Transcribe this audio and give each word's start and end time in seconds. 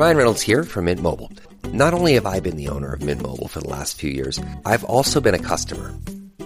Ryan 0.00 0.16
Reynolds 0.16 0.40
here 0.40 0.64
from 0.64 0.86
Mint 0.86 1.02
Mobile. 1.02 1.30
Not 1.74 1.92
only 1.92 2.14
have 2.14 2.24
I 2.24 2.40
been 2.40 2.56
the 2.56 2.68
owner 2.68 2.94
of 2.94 3.02
Mint 3.02 3.20
Mobile 3.20 3.48
for 3.48 3.60
the 3.60 3.68
last 3.68 3.98
few 3.98 4.10
years, 4.10 4.40
I've 4.64 4.82
also 4.84 5.20
been 5.20 5.34
a 5.34 5.44
customer. 5.52 5.92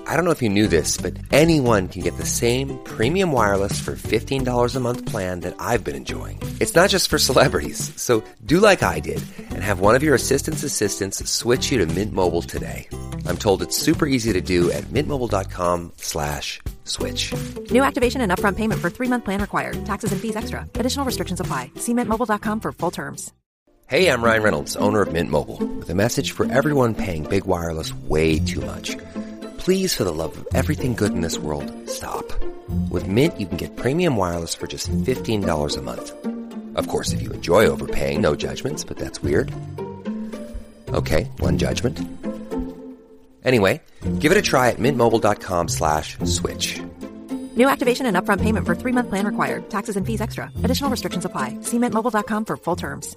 I 0.08 0.16
don't 0.16 0.24
know 0.24 0.32
if 0.32 0.42
you 0.42 0.48
knew 0.48 0.66
this, 0.66 0.98
but 0.98 1.16
anyone 1.30 1.86
can 1.86 2.02
get 2.02 2.16
the 2.16 2.26
same 2.26 2.76
premium 2.82 3.30
wireless 3.30 3.78
for 3.78 3.92
$15 3.94 4.74
a 4.74 4.80
month 4.80 5.06
plan 5.06 5.38
that 5.42 5.54
I've 5.60 5.84
been 5.84 5.94
enjoying. 5.94 6.40
It's 6.58 6.74
not 6.74 6.90
just 6.90 7.08
for 7.08 7.16
celebrities. 7.16 7.78
So 7.94 8.24
do 8.44 8.58
like 8.58 8.82
I 8.82 8.98
did 8.98 9.22
and 9.38 9.62
have 9.62 9.78
one 9.78 9.94
of 9.94 10.02
your 10.02 10.16
assistant's 10.16 10.64
assistants 10.64 11.22
switch 11.30 11.70
you 11.70 11.78
to 11.78 11.86
Mint 11.86 12.12
Mobile 12.12 12.42
today. 12.42 12.88
I'm 13.24 13.38
told 13.38 13.62
it's 13.62 13.78
super 13.78 14.04
easy 14.04 14.32
to 14.32 14.40
do 14.40 14.72
at 14.72 14.82
mintmobile.com 14.90 15.92
slash 15.98 16.60
switch. 16.82 17.32
New 17.70 17.84
activation 17.84 18.20
and 18.20 18.32
upfront 18.32 18.56
payment 18.56 18.80
for 18.80 18.90
three-month 18.90 19.24
plan 19.24 19.40
required. 19.40 19.84
Taxes 19.84 20.10
and 20.10 20.20
fees 20.20 20.34
extra. 20.34 20.66
Additional 20.74 21.06
restrictions 21.06 21.38
apply. 21.38 21.70
See 21.76 21.94
mintmobile.com 21.94 22.58
for 22.58 22.72
full 22.72 22.90
terms. 22.90 23.32
Hey, 23.86 24.08
I'm 24.08 24.22
Ryan 24.22 24.42
Reynolds, 24.42 24.76
owner 24.76 25.02
of 25.02 25.12
Mint 25.12 25.30
Mobile, 25.30 25.58
with 25.78 25.90
a 25.90 25.94
message 25.94 26.32
for 26.32 26.50
everyone 26.50 26.94
paying 26.94 27.22
big 27.24 27.44
wireless 27.44 27.92
way 27.94 28.38
too 28.38 28.62
much. 28.62 28.96
Please, 29.58 29.94
for 29.94 30.04
the 30.04 30.12
love 30.12 30.36
of 30.38 30.46
everything 30.54 30.94
good 30.94 31.12
in 31.12 31.20
this 31.20 31.38
world, 31.38 31.70
stop. 31.88 32.24
With 32.90 33.06
Mint, 33.08 33.38
you 33.38 33.46
can 33.46 33.58
get 33.58 33.76
premium 33.76 34.16
wireless 34.16 34.54
for 34.54 34.66
just 34.66 34.90
$15 34.90 35.76
a 35.78 35.82
month. 35.82 36.14
Of 36.76 36.88
course, 36.88 37.12
if 37.12 37.20
you 37.22 37.30
enjoy 37.32 37.66
overpaying, 37.66 38.20
no 38.22 38.34
judgments, 38.34 38.84
but 38.84 38.96
that's 38.96 39.22
weird. 39.22 39.52
Okay, 40.94 41.24
one 41.38 41.58
judgment. 41.58 42.00
Anyway, 43.44 43.82
give 44.18 44.32
it 44.32 44.38
a 44.38 44.42
try 44.42 44.70
at 44.70 44.78
mintmobile.com 44.78 45.68
slash 45.68 46.16
switch. 46.24 46.80
New 47.56 47.68
activation 47.68 48.06
and 48.06 48.16
upfront 48.16 48.40
payment 48.40 48.66
for 48.66 48.74
three-month 48.74 49.10
plan 49.10 49.26
required. 49.26 49.68
Taxes 49.68 49.96
and 49.96 50.06
fees 50.06 50.22
extra. 50.22 50.50
Additional 50.64 50.88
restrictions 50.90 51.24
apply. 51.26 51.58
See 51.60 51.78
mintmobile.com 51.78 52.44
for 52.46 52.56
full 52.56 52.76
terms. 52.76 53.16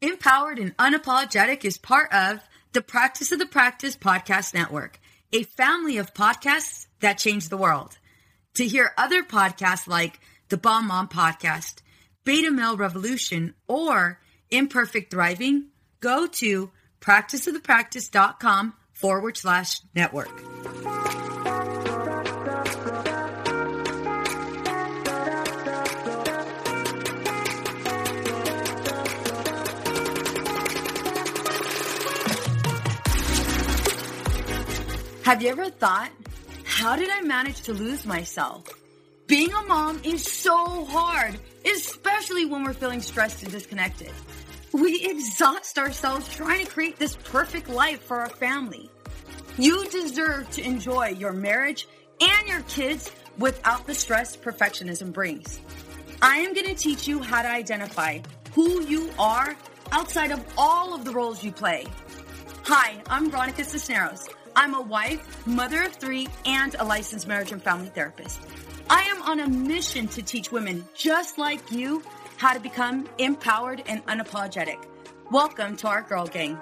Empowered 0.00 0.60
and 0.60 0.76
Unapologetic 0.76 1.64
is 1.64 1.76
part 1.76 2.12
of 2.12 2.38
the 2.72 2.80
Practice 2.82 3.32
of 3.32 3.40
the 3.40 3.46
Practice 3.46 3.96
Podcast 3.96 4.54
Network, 4.54 5.00
a 5.32 5.42
family 5.42 5.96
of 5.96 6.14
podcasts 6.14 6.86
that 7.00 7.18
change 7.18 7.48
the 7.48 7.56
world. 7.56 7.98
To 8.54 8.66
hear 8.66 8.92
other 8.96 9.24
podcasts 9.24 9.88
like 9.88 10.20
the 10.50 10.56
Bomb 10.56 10.86
Mom 10.86 11.08
Podcast, 11.08 11.82
Beta 12.24 12.52
Male 12.52 12.76
Revolution, 12.76 13.54
or 13.66 14.20
Imperfect 14.50 15.10
Thriving, 15.10 15.70
go 15.98 16.28
to 16.28 16.70
practiceofthepractice.com 17.00 18.74
forward 18.92 19.36
slash 19.36 19.80
network. 19.96 21.37
Have 35.28 35.42
you 35.42 35.50
ever 35.50 35.68
thought, 35.68 36.08
how 36.64 36.96
did 36.96 37.10
I 37.10 37.20
manage 37.20 37.60
to 37.64 37.74
lose 37.74 38.06
myself? 38.06 38.66
Being 39.26 39.52
a 39.52 39.62
mom 39.64 40.00
is 40.02 40.24
so 40.24 40.86
hard, 40.86 41.38
especially 41.70 42.46
when 42.46 42.64
we're 42.64 42.72
feeling 42.72 43.02
stressed 43.02 43.42
and 43.42 43.52
disconnected. 43.52 44.10
We 44.72 45.04
exhaust 45.04 45.78
ourselves 45.78 46.34
trying 46.34 46.64
to 46.64 46.72
create 46.72 46.98
this 46.98 47.14
perfect 47.14 47.68
life 47.68 48.00
for 48.04 48.20
our 48.20 48.30
family. 48.30 48.90
You 49.58 49.86
deserve 49.90 50.48
to 50.52 50.62
enjoy 50.62 51.08
your 51.08 51.34
marriage 51.34 51.86
and 52.22 52.48
your 52.48 52.62
kids 52.62 53.10
without 53.36 53.86
the 53.86 53.94
stress 53.94 54.34
perfectionism 54.34 55.12
brings. 55.12 55.60
I 56.22 56.38
am 56.38 56.54
going 56.54 56.68
to 56.68 56.74
teach 56.74 57.06
you 57.06 57.20
how 57.20 57.42
to 57.42 57.48
identify 57.50 58.20
who 58.54 58.80
you 58.84 59.10
are 59.18 59.54
outside 59.92 60.30
of 60.30 60.42
all 60.56 60.94
of 60.94 61.04
the 61.04 61.10
roles 61.10 61.44
you 61.44 61.52
play. 61.52 61.84
Hi, 62.64 63.02
I'm 63.10 63.30
Veronica 63.30 63.64
Cisneros. 63.64 64.26
I'm 64.56 64.74
a 64.74 64.80
wife, 64.80 65.46
mother 65.46 65.82
of 65.82 65.92
three, 65.94 66.28
and 66.44 66.74
a 66.78 66.84
licensed 66.84 67.26
marriage 67.28 67.52
and 67.52 67.62
family 67.62 67.88
therapist. 67.88 68.40
I 68.90 69.02
am 69.02 69.22
on 69.22 69.40
a 69.40 69.48
mission 69.48 70.08
to 70.08 70.22
teach 70.22 70.50
women 70.50 70.86
just 70.94 71.38
like 71.38 71.70
you 71.70 72.02
how 72.36 72.54
to 72.54 72.60
become 72.60 73.08
empowered 73.18 73.82
and 73.86 74.04
unapologetic. 74.06 74.84
Welcome 75.30 75.76
to 75.78 75.88
our 75.88 76.02
Girl 76.02 76.26
Gang. 76.26 76.58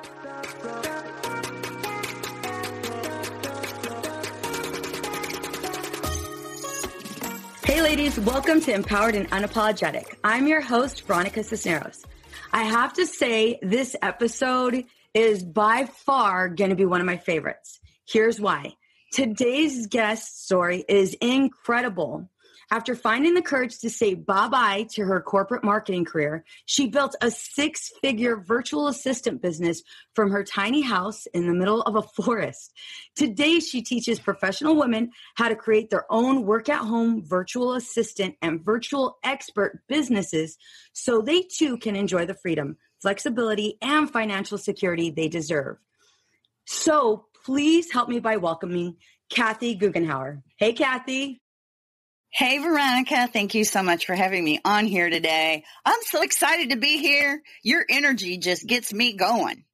Hey, 7.64 7.82
ladies, 7.82 8.18
welcome 8.20 8.60
to 8.62 8.72
Empowered 8.72 9.14
and 9.14 9.30
Unapologetic. 9.30 10.14
I'm 10.24 10.46
your 10.46 10.60
host, 10.60 11.02
Veronica 11.06 11.42
Cisneros. 11.42 12.04
I 12.52 12.62
have 12.62 12.92
to 12.94 13.06
say, 13.06 13.58
this 13.60 13.96
episode 14.02 14.84
is 15.16 15.42
by 15.42 15.86
far 15.86 16.46
going 16.50 16.68
to 16.68 16.76
be 16.76 16.84
one 16.84 17.00
of 17.00 17.06
my 17.06 17.16
favorites. 17.16 17.80
Here's 18.06 18.38
why. 18.38 18.74
Today's 19.12 19.86
guest 19.86 20.44
story 20.44 20.84
is 20.90 21.14
incredible. 21.14 22.28
After 22.70 22.94
finding 22.94 23.32
the 23.34 23.42
courage 23.42 23.78
to 23.78 23.88
say 23.88 24.14
bye 24.14 24.48
bye 24.48 24.86
to 24.90 25.04
her 25.04 25.22
corporate 25.22 25.64
marketing 25.64 26.04
career, 26.04 26.44
she 26.66 26.88
built 26.88 27.14
a 27.22 27.30
six 27.30 27.92
figure 28.02 28.36
virtual 28.36 28.88
assistant 28.88 29.40
business 29.40 29.82
from 30.14 30.32
her 30.32 30.44
tiny 30.44 30.82
house 30.82 31.26
in 31.26 31.46
the 31.46 31.54
middle 31.54 31.80
of 31.82 31.94
a 31.94 32.02
forest. 32.02 32.72
Today, 33.14 33.60
she 33.60 33.82
teaches 33.82 34.18
professional 34.18 34.76
women 34.76 35.12
how 35.36 35.48
to 35.48 35.56
create 35.56 35.88
their 35.88 36.04
own 36.10 36.44
work 36.44 36.68
at 36.68 36.80
home 36.84 37.22
virtual 37.24 37.72
assistant 37.72 38.34
and 38.42 38.62
virtual 38.62 39.16
expert 39.24 39.80
businesses 39.88 40.58
so 40.92 41.22
they 41.22 41.42
too 41.42 41.78
can 41.78 41.96
enjoy 41.96 42.26
the 42.26 42.34
freedom, 42.34 42.76
flexibility, 43.00 43.78
and 43.82 44.10
financial 44.10 44.58
security 44.58 45.10
they 45.10 45.28
deserve. 45.28 45.76
So, 46.64 47.26
please 47.44 47.92
help 47.92 48.08
me 48.08 48.18
by 48.20 48.38
welcoming 48.38 48.96
Kathy 49.30 49.76
Goughenour. 49.76 50.42
Hey, 50.56 50.72
Kathy. 50.72 51.40
Hey, 52.30 52.58
Veronica. 52.58 53.28
Thank 53.32 53.54
you 53.54 53.64
so 53.64 53.82
much 53.82 54.04
for 54.04 54.14
having 54.14 54.44
me 54.44 54.60
on 54.64 54.86
here 54.86 55.08
today. 55.08 55.64
I'm 55.84 56.00
so 56.02 56.22
excited 56.22 56.70
to 56.70 56.76
be 56.76 56.98
here. 56.98 57.40
Your 57.62 57.84
energy 57.88 58.36
just 58.36 58.66
gets 58.66 58.92
me 58.92 59.14
going. 59.14 59.64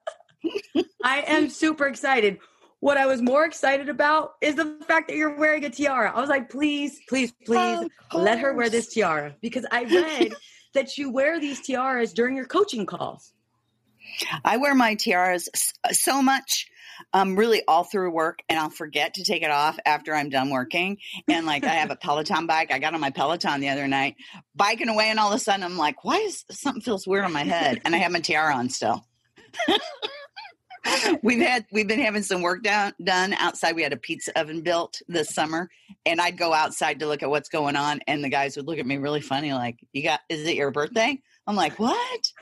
I 1.05 1.23
am 1.23 1.49
super 1.49 1.87
excited. 1.87 2.39
What 2.81 2.99
I 2.99 3.07
was 3.07 3.23
more 3.23 3.45
excited 3.45 3.89
about 3.89 4.35
is 4.41 4.57
the 4.57 4.77
fact 4.87 5.09
that 5.09 5.17
you're 5.17 5.37
wearing 5.37 5.65
a 5.65 5.71
tiara. 5.71 6.13
I 6.15 6.21
was 6.21 6.29
like, 6.29 6.51
please, 6.51 7.01
please, 7.09 7.33
please 7.47 7.89
let 8.13 8.41
her 8.41 8.55
wear 8.55 8.69
this 8.69 8.93
tiara 8.93 9.35
because 9.41 9.65
I 9.71 9.85
read 9.85 10.35
that 10.75 10.99
you 10.99 11.11
wear 11.11 11.41
these 11.41 11.61
tiaras 11.61 12.13
during 12.13 12.37
your 12.37 12.47
coaching 12.47 12.87
calls. 12.87 13.33
I 14.45 14.57
wear 14.57 14.75
my 14.75 14.95
tiaras 14.95 15.49
so 15.93 16.23
much 16.23 16.67
um, 17.13 17.37
really 17.37 17.63
all 17.67 17.85
through 17.85 18.11
work 18.11 18.41
and 18.49 18.59
I'll 18.59 18.71
forget 18.71 19.15
to 19.15 19.25
take 19.25 19.43
it 19.43 19.51
off 19.51 19.79
after 19.85 20.15
I'm 20.15 20.29
done 20.29 20.51
working. 20.51 20.99
And 21.29 21.47
like 21.47 21.65
I 21.65 21.75
have 21.75 21.91
a 21.91 21.97
Peloton 22.03 22.47
bike. 22.47 22.73
I 22.73 22.79
got 22.79 22.95
on 22.95 23.01
my 23.01 23.11
Peloton 23.11 23.61
the 23.61 23.71
other 23.71 23.89
night, 23.89 24.17
biking 24.55 24.89
away, 24.89 25.09
and 25.09 25.19
all 25.19 25.33
of 25.33 25.37
a 25.37 25.39
sudden 25.39 25.65
I'm 25.65 25.77
like, 25.77 26.05
why 26.05 26.19
is 26.19 26.45
something 26.51 26.83
feels 26.83 27.07
weird 27.07 27.25
on 27.25 27.33
my 27.33 27.45
head? 27.45 27.81
And 27.85 27.95
I 27.95 27.99
have 27.99 28.13
my 28.13 28.21
tiara 28.21 28.55
on 28.55 28.69
still. 28.69 29.05
we've 31.23 31.41
had 31.41 31.65
we've 31.71 31.87
been 31.87 32.01
having 32.01 32.23
some 32.23 32.43
work 32.43 32.63
down 32.63 32.93
done 33.03 33.33
outside. 33.35 33.77
We 33.77 33.83
had 33.83 33.93
a 33.93 33.97
pizza 33.97 34.39
oven 34.39 34.63
built 34.63 35.01
this 35.09 35.31
summer, 35.31 35.71
and 36.05 36.21
I'd 36.21 36.37
go 36.37 36.53
outside 36.53 37.01
to 37.01 37.07
look 37.07 37.23
at 37.23 37.31
what's 37.31 37.49
going 37.49 37.77
on, 37.77 38.01
and 38.07 38.23
the 38.23 38.29
guys 38.29 38.57
would 38.57 38.67
look 38.67 38.79
at 38.79 38.87
me 38.87 38.97
really 38.97 39.21
funny, 39.21 39.53
like, 39.53 39.79
"You 39.93 40.03
got? 40.03 40.21
Is 40.29 40.47
it 40.47 40.57
your 40.57 40.71
birthday?" 40.71 41.21
I'm 41.47 41.57
like, 41.57 41.79
"What?" 41.79 42.33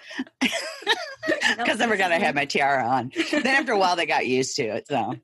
never 1.78 1.96
got 1.96 2.08
to 2.08 2.18
have 2.18 2.34
my 2.34 2.44
tiara 2.44 2.86
on. 2.86 3.12
Then 3.30 3.46
after 3.46 3.72
a 3.72 3.78
while, 3.78 3.96
they 3.96 4.06
got 4.06 4.26
used 4.26 4.56
to 4.56 4.62
it. 4.62 4.86
So, 4.88 5.14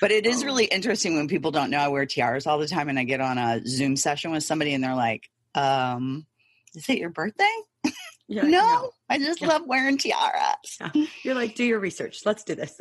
but 0.00 0.10
it 0.10 0.26
is 0.26 0.44
really 0.44 0.64
interesting 0.66 1.16
when 1.16 1.28
people 1.28 1.50
don't 1.50 1.70
know 1.70 1.78
I 1.78 1.88
wear 1.88 2.06
tiaras 2.06 2.46
all 2.46 2.58
the 2.58 2.68
time, 2.68 2.88
and 2.88 2.98
I 2.98 3.04
get 3.04 3.20
on 3.20 3.38
a 3.38 3.60
Zoom 3.66 3.96
session 3.96 4.32
with 4.32 4.44
somebody, 4.44 4.74
and 4.74 4.84
they're 4.84 4.94
like, 4.94 5.30
um, 5.54 6.26
"Is 6.74 6.88
it 6.88 6.98
your 6.98 7.10
birthday?" 7.10 7.44
Like, 8.30 8.44
no, 8.44 8.90
I 9.08 9.18
just 9.18 9.42
love 9.42 9.62
wearing 9.66 9.98
tiaras. 9.98 10.78
Yeah. 10.80 11.04
You're 11.24 11.34
like, 11.34 11.56
do 11.56 11.64
your 11.64 11.80
research. 11.80 12.20
Let's 12.24 12.44
do 12.44 12.54
this. 12.54 12.76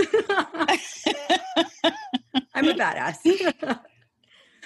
I'm 2.54 2.68
a 2.68 2.74
badass. 2.74 3.18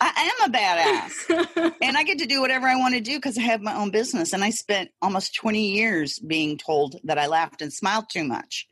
I 0.01 0.31
am 0.41 0.49
a 0.49 0.57
badass. 0.57 1.73
and 1.81 1.95
I 1.97 2.03
get 2.03 2.19
to 2.19 2.25
do 2.25 2.41
whatever 2.41 2.67
I 2.67 2.75
want 2.75 2.95
to 2.95 2.99
do 3.01 3.15
because 3.17 3.37
I 3.37 3.41
have 3.41 3.61
my 3.61 3.75
own 3.75 3.91
business. 3.91 4.33
And 4.33 4.43
I 4.43 4.49
spent 4.49 4.89
almost 5.01 5.35
20 5.35 5.71
years 5.71 6.19
being 6.19 6.57
told 6.57 6.97
that 7.05 7.17
I 7.17 7.27
laughed 7.27 7.61
and 7.61 7.71
smiled 7.71 8.05
too 8.09 8.23
much. 8.23 8.67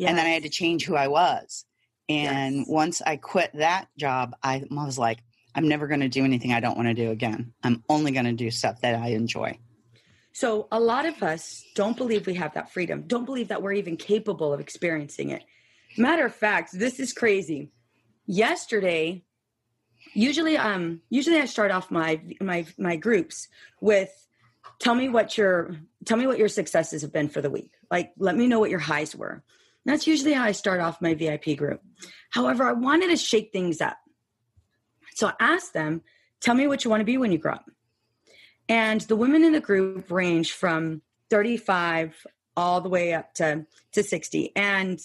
And 0.00 0.16
then 0.18 0.26
I 0.26 0.30
had 0.30 0.42
to 0.42 0.50
change 0.50 0.84
who 0.84 0.94
I 0.94 1.08
was. 1.08 1.64
And 2.08 2.58
Yes. 2.58 2.66
once 2.68 3.02
I 3.02 3.16
quit 3.16 3.50
that 3.54 3.86
job, 3.98 4.36
I 4.42 4.62
was 4.70 4.98
like, 4.98 5.18
I'm 5.54 5.66
never 5.68 5.86
going 5.88 6.00
to 6.00 6.08
do 6.08 6.22
anything 6.24 6.52
I 6.52 6.60
don't 6.60 6.76
want 6.76 6.88
to 6.88 6.94
do 6.94 7.10
again. 7.10 7.54
I'm 7.64 7.82
only 7.88 8.12
going 8.12 8.26
to 8.26 8.32
do 8.32 8.50
stuff 8.50 8.82
that 8.82 8.94
I 8.94 9.08
enjoy. 9.08 9.58
So 10.36 10.68
a 10.70 10.78
lot 10.78 11.06
of 11.06 11.22
us 11.22 11.64
don't 11.74 11.96
believe 11.96 12.26
we 12.26 12.34
have 12.34 12.52
that 12.52 12.70
freedom, 12.70 13.04
don't 13.06 13.24
believe 13.24 13.48
that 13.48 13.62
we're 13.62 13.72
even 13.72 13.96
capable 13.96 14.52
of 14.52 14.60
experiencing 14.60 15.30
it. 15.30 15.42
Matter 15.96 16.26
of 16.26 16.34
fact, 16.34 16.78
this 16.78 17.00
is 17.00 17.14
crazy. 17.14 17.70
Yesterday, 18.26 19.24
usually 20.12 20.58
um 20.58 21.00
usually 21.08 21.40
I 21.40 21.46
start 21.46 21.70
off 21.70 21.90
my 21.90 22.20
my 22.38 22.66
my 22.76 22.96
groups 22.96 23.48
with 23.80 24.10
tell 24.78 24.94
me 24.94 25.08
what 25.08 25.38
your 25.38 25.74
tell 26.04 26.18
me 26.18 26.26
what 26.26 26.38
your 26.38 26.48
successes 26.48 27.00
have 27.00 27.14
been 27.14 27.30
for 27.30 27.40
the 27.40 27.48
week. 27.48 27.72
Like 27.90 28.12
let 28.18 28.36
me 28.36 28.46
know 28.46 28.60
what 28.60 28.68
your 28.68 28.78
highs 28.78 29.16
were. 29.16 29.42
That's 29.86 30.06
usually 30.06 30.34
how 30.34 30.44
I 30.44 30.52
start 30.52 30.82
off 30.82 31.00
my 31.00 31.14
VIP 31.14 31.56
group. 31.56 31.80
However, 32.28 32.64
I 32.64 32.72
wanted 32.72 33.08
to 33.08 33.16
shake 33.16 33.52
things 33.52 33.80
up. 33.80 33.96
So 35.14 35.28
I 35.28 35.32
asked 35.40 35.72
them, 35.72 36.02
tell 36.42 36.54
me 36.54 36.66
what 36.66 36.84
you 36.84 36.90
want 36.90 37.00
to 37.00 37.06
be 37.06 37.16
when 37.16 37.32
you 37.32 37.38
grow 37.38 37.54
up. 37.54 37.64
And 38.68 39.00
the 39.02 39.16
women 39.16 39.44
in 39.44 39.52
the 39.52 39.60
group 39.60 40.10
range 40.10 40.52
from 40.52 41.02
35 41.30 42.26
all 42.56 42.80
the 42.80 42.88
way 42.88 43.12
up 43.12 43.34
to, 43.34 43.66
to 43.92 44.02
60. 44.02 44.52
And 44.56 45.00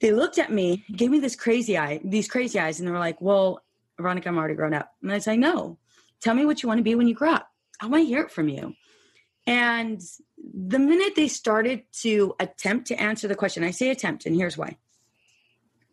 they 0.00 0.12
looked 0.12 0.38
at 0.38 0.52
me, 0.52 0.84
gave 0.94 1.10
me 1.10 1.18
this 1.20 1.36
crazy 1.36 1.76
eye, 1.76 2.00
these 2.04 2.28
crazy 2.28 2.58
eyes, 2.58 2.78
and 2.78 2.88
they 2.88 2.92
were 2.92 2.98
like, 2.98 3.20
Well, 3.20 3.62
Veronica, 3.98 4.28
I'm 4.28 4.38
already 4.38 4.54
grown 4.54 4.74
up. 4.74 4.92
And 5.02 5.12
I 5.12 5.18
said, 5.18 5.38
No, 5.38 5.78
tell 6.20 6.34
me 6.34 6.46
what 6.46 6.62
you 6.62 6.68
want 6.68 6.78
to 6.78 6.84
be 6.84 6.94
when 6.94 7.08
you 7.08 7.14
grow 7.14 7.32
up. 7.32 7.50
I 7.80 7.86
want 7.86 8.02
to 8.02 8.06
hear 8.06 8.22
it 8.22 8.30
from 8.30 8.48
you. 8.48 8.74
And 9.46 10.00
the 10.38 10.78
minute 10.78 11.14
they 11.16 11.28
started 11.28 11.82
to 12.00 12.34
attempt 12.38 12.88
to 12.88 13.00
answer 13.00 13.28
the 13.28 13.34
question, 13.34 13.64
I 13.64 13.70
say 13.70 13.90
attempt, 13.90 14.26
and 14.26 14.34
here's 14.34 14.56
why. 14.56 14.76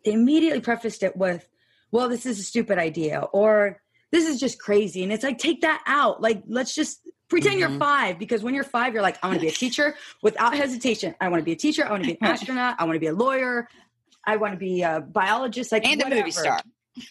They 0.04 0.12
immediately 0.12 0.60
prefaced 0.60 1.02
it 1.02 1.16
with, 1.16 1.48
Well, 1.90 2.08
this 2.08 2.24
is 2.24 2.38
a 2.38 2.44
stupid 2.44 2.78
idea, 2.78 3.20
or 3.20 3.82
this 4.12 4.26
is 4.26 4.40
just 4.40 4.58
crazy. 4.58 5.02
And 5.02 5.12
it's 5.12 5.22
like, 5.24 5.38
take 5.38 5.60
that 5.62 5.82
out. 5.86 6.20
Like, 6.22 6.42
let's 6.46 6.74
just 6.74 7.00
pretend 7.28 7.58
you're 7.60 7.68
Mhm. 7.68 7.78
five 7.78 8.18
because 8.18 8.42
when 8.42 8.54
you're 8.54 8.64
five, 8.64 8.94
you're 8.94 9.02
like, 9.02 9.18
I 9.22 9.26
want 9.28 9.38
to 9.38 9.42
be 9.42 9.48
a 9.48 9.52
teacher 9.52 9.94
without 10.22 10.56
hesitation. 10.56 11.14
I 11.20 11.28
want 11.28 11.40
to 11.40 11.44
be 11.44 11.52
a 11.52 11.56
teacher. 11.56 11.86
I 11.86 11.90
want 11.90 12.02
to 12.04 12.08
be 12.08 12.18
an 12.20 12.26
astronaut. 12.26 12.76
I 12.78 12.84
want 12.84 12.96
to 12.96 13.00
be 13.00 13.06
a 13.08 13.12
lawyer. 13.14 13.68
I 14.26 14.36
want 14.36 14.54
to 14.54 14.58
be 14.58 14.82
a 14.82 15.00
biologist. 15.00 15.72
Like, 15.72 15.86
And 15.86 16.02
a 16.02 16.08
movie 16.08 16.30
star. 16.30 16.60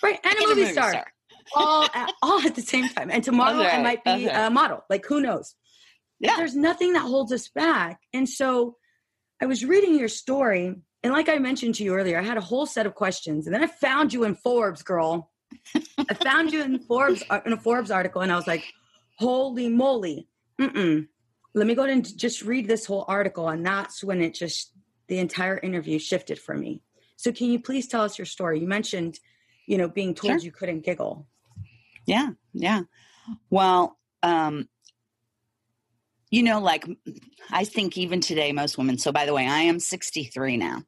Right. 0.04 0.20
And, 0.24 0.36
a 0.38 0.48
movie, 0.48 0.66
star. 0.72 1.06
All, 1.56 1.88
at, 1.94 2.12
all 2.22 2.42
at 2.46 2.56
the 2.56 2.62
same 2.62 2.90
time. 2.90 3.10
And 3.10 3.24
tomorrow 3.24 3.58
That's 3.58 3.76
I 3.76 3.82
might 3.82 4.04
be 4.04 4.28
right. 4.28 4.48
a 4.48 4.50
model. 4.50 4.84
Like, 4.90 5.06
who 5.06 5.22
knows? 5.22 5.56
Yeah. 6.20 6.36
There's 6.36 6.56
nothing 6.56 6.92
that 6.94 7.04
holds 7.04 7.32
us 7.32 7.48
back. 7.48 8.02
And 8.14 8.28
so 8.28 8.76
I 9.42 9.46
was 9.46 9.64
reading 9.64 9.98
your 9.98 10.10
story. 10.10 10.76
And 11.04 11.14
like 11.14 11.30
I 11.30 11.38
mentioned 11.38 11.76
to 11.76 11.84
you 11.86 11.94
earlier, 11.96 12.20
I 12.20 12.24
had 12.24 12.36
a 12.38 12.42
whole 12.42 12.66
set 12.66 12.86
of 12.86 12.96
questions. 12.96 13.46
And 13.48 13.56
then 13.56 13.64
I 13.64 13.68
found 13.68 14.12
you 14.14 14.26
in 14.26 14.36
Forbes, 14.36 14.84
girl. 14.84 15.32
I 15.76 16.14
found 16.14 16.52
you 16.52 16.64
in 16.64 16.80
Forbes 16.80 17.24
uh, 17.30 17.42
in 17.46 17.54
a 17.54 17.58
Forbes 17.58 17.92
article, 17.92 18.22
and 18.22 18.32
I 18.32 18.36
was 18.36 18.48
like, 18.48 18.64
"Holy 19.18 19.70
moly!" 19.70 20.28
Mm-mm. 20.60 21.08
Let 21.54 21.68
me 21.68 21.76
go 21.76 21.84
ahead 21.84 21.96
and 21.96 22.18
just 22.18 22.44
read 22.44 22.68
this 22.68 22.86
whole 22.86 23.06
article, 23.08 23.50
and 23.50 23.66
that's 23.66 24.04
when 24.04 24.22
it 24.22 24.34
just 24.34 24.74
the 25.08 25.20
entire 25.20 25.58
interview 25.58 26.00
shifted 26.00 26.40
for 26.40 26.56
me. 26.56 26.82
So, 27.16 27.32
can 27.32 27.50
you 27.50 27.60
please 27.60 27.88
tell 27.88 28.04
us 28.04 28.18
your 28.18 28.26
story? 28.26 28.60
You 28.60 28.68
mentioned, 28.68 29.20
you 29.66 29.78
know, 29.78 29.88
being 29.88 30.14
told 30.14 30.34
Sure. 30.34 30.46
you 30.46 30.52
couldn't 30.52 30.82
giggle. 30.82 31.28
Yeah, 32.06 32.30
yeah. 32.54 32.82
Well, 33.50 33.98
um, 34.24 34.70
you 36.30 36.44
know, 36.44 36.60
like 36.60 36.86
I 37.52 37.64
think 37.64 37.98
even 37.98 38.22
today, 38.22 38.52
most 38.52 38.78
women. 38.78 38.98
So, 38.98 39.12
by 39.12 39.26
the 39.26 39.34
way, 39.34 39.48
I 39.48 39.62
am 39.62 39.80
63 39.80 40.58
now, 40.58 40.84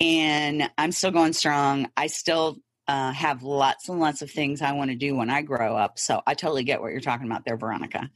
and 0.00 0.70
I'm 0.78 0.92
still 0.92 1.10
going 1.10 1.32
strong. 1.32 1.88
I 1.96 2.08
still 2.08 2.58
uh, 2.88 3.12
have 3.12 3.42
lots 3.42 3.88
and 3.88 4.00
lots 4.00 4.22
of 4.22 4.30
things 4.30 4.62
I 4.62 4.72
want 4.72 4.90
to 4.90 4.96
do 4.96 5.16
when 5.16 5.30
I 5.30 5.42
grow 5.42 5.76
up. 5.76 5.98
So, 5.98 6.22
I 6.26 6.34
totally 6.34 6.64
get 6.64 6.80
what 6.80 6.92
you're 6.92 7.00
talking 7.00 7.26
about 7.26 7.44
there, 7.44 7.56
Veronica. 7.56 8.10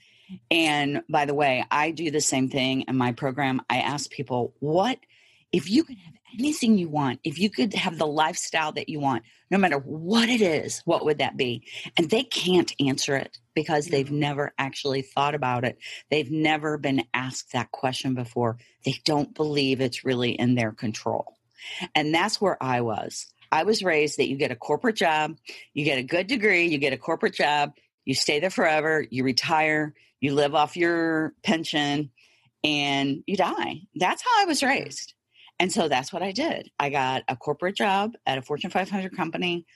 And 0.51 1.03
by 1.09 1.25
the 1.25 1.35
way, 1.35 1.65
I 1.71 1.91
do 1.91 2.11
the 2.11 2.21
same 2.21 2.49
thing 2.49 2.83
in 2.89 2.97
my 2.97 3.13
program. 3.13 3.63
I 3.69 3.79
ask 3.79 4.11
people, 4.11 4.55
what 4.61 4.99
if 5.53 5.69
you 5.71 5.85
could 5.85 5.99
have 5.99 6.15
anything 6.39 6.79
you 6.79 6.89
want, 6.89 7.21
if 7.25 7.39
you 7.39 7.51
could 7.51 7.75
have 7.75 7.99
the 7.99 8.07
lifestyle 8.07 8.73
that 8.73 8.89
you 8.89 9.01
want, 9.01 9.25
no 9.51 9.59
matter 9.59 9.79
what 9.79 10.29
it 10.29 10.41
is, 10.41 10.81
what 10.85 11.05
would 11.05 11.19
that 11.19 11.37
be? 11.37 11.65
And 11.97 12.09
they 12.09 12.23
can't 12.23 12.73
answer 12.79 13.17
it 13.17 13.39
because 13.55 13.87
they've 13.87 14.11
never 14.11 14.53
actually 14.59 15.03
thought 15.03 15.35
about 15.35 15.65
it. 15.65 15.79
They've 16.11 16.31
never 16.31 16.79
been 16.79 17.05
asked 17.13 17.53
that 17.53 17.73
question 17.73 18.15
before. 18.15 18.59
They 18.85 19.01
don't 19.05 19.35
believe 19.35 19.81
it's 19.81 20.05
really 20.05 20.33
in 20.33 20.55
their 20.55 20.73
control. 20.73 21.35
And 21.95 22.15
that's 22.15 22.41
where 22.41 22.63
I 22.63 22.81
was. 22.83 23.27
I 23.52 23.64
was 23.64 23.82
raised 23.82 24.19
that 24.19 24.29
you 24.29 24.37
get 24.37 24.50
a 24.50 24.56
corporate 24.56 24.97
job, 24.97 25.37
you 25.75 25.85
get 25.85 25.99
a 25.99 26.02
good 26.02 26.26
degree, 26.26 26.67
you 26.67 26.79
get 26.79 26.93
a 26.93 26.99
corporate 26.99 27.35
job, 27.35 27.73
you 28.05 28.14
stay 28.14 28.41
there 28.41 28.50
forever, 28.50 29.05
you 29.11 29.25
retire, 29.25 29.94
you 30.20 30.35
live 30.35 30.55
off 30.55 30.76
your 30.76 31.35
pension, 31.43 32.11
and 32.62 33.23
you 33.26 33.37
die. 33.37 33.82
That's 33.94 34.23
how 34.23 34.43
I 34.43 34.44
was 34.44 34.62
raised. 34.62 35.14
And 35.58 35.73
so 35.73 35.88
that's 35.88 36.12
what 36.12 36.23
I 36.23 36.32
did. 36.32 36.70
I 36.79 36.91
got 36.91 37.23
a 37.29 37.37
corporate 37.37 37.76
job 37.76 38.12
at 38.25 38.38
a 38.38 38.43
Fortune 38.43 38.70
500 38.70 39.14
company. 39.17 39.67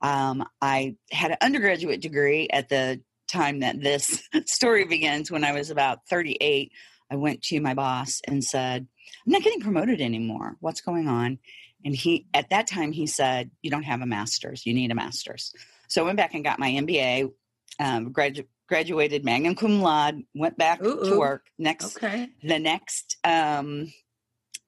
Um, 0.00 0.44
I 0.60 0.96
had 1.10 1.32
an 1.32 1.36
undergraduate 1.42 2.00
degree 2.00 2.48
at 2.50 2.68
the 2.68 3.02
time 3.28 3.60
that 3.60 3.80
this 3.80 4.26
story 4.46 4.84
begins 4.84 5.30
when 5.30 5.44
I 5.44 5.52
was 5.52 5.70
about 5.70 6.06
38. 6.08 6.72
I 7.10 7.16
went 7.16 7.42
to 7.42 7.60
my 7.60 7.74
boss 7.74 8.22
and 8.26 8.42
said, 8.42 8.86
I'm 9.26 9.32
not 9.32 9.42
getting 9.42 9.60
promoted 9.60 10.00
anymore. 10.00 10.56
What's 10.60 10.80
going 10.80 11.08
on? 11.08 11.38
And 11.84 11.94
he, 11.94 12.26
at 12.34 12.50
that 12.50 12.66
time, 12.66 12.92
he 12.92 13.06
said, 13.06 13.50
You 13.62 13.70
don't 13.70 13.82
have 13.82 14.00
a 14.00 14.06
master's. 14.06 14.64
You 14.66 14.74
need 14.74 14.90
a 14.90 14.94
master's. 14.94 15.52
So 15.88 16.02
I 16.02 16.06
went 16.06 16.16
back 16.16 16.34
and 16.34 16.42
got 16.42 16.58
my 16.58 16.70
MBA, 16.70 17.30
um, 17.78 18.12
gradu- 18.12 18.46
graduated 18.68 19.24
magna 19.24 19.54
cum 19.54 19.80
laude, 19.82 20.22
went 20.34 20.56
back 20.56 20.82
Ooh, 20.82 21.04
to 21.04 21.18
work. 21.18 21.46
Next, 21.58 21.96
Okay. 21.96 22.30
the 22.42 22.58
next 22.58 23.16
um 23.24 23.92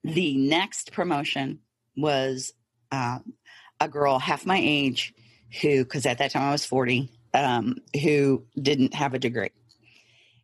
the 0.05 0.37
next 0.37 0.93
promotion 0.93 1.59
was 1.97 2.53
uh, 2.93 3.19
a 3.81 3.89
girl 3.89 4.19
half 4.19 4.47
my 4.47 4.59
age 4.63 5.13
who 5.61 5.85
because 5.85 6.07
at 6.07 6.19
that 6.19 6.31
time 6.31 6.43
i 6.43 6.53
was 6.53 6.65
40 6.65 7.11
um 7.35 7.77
who 8.03 8.45
didn't 8.61 8.95
have 8.95 9.15
a 9.15 9.19
degree 9.19 9.51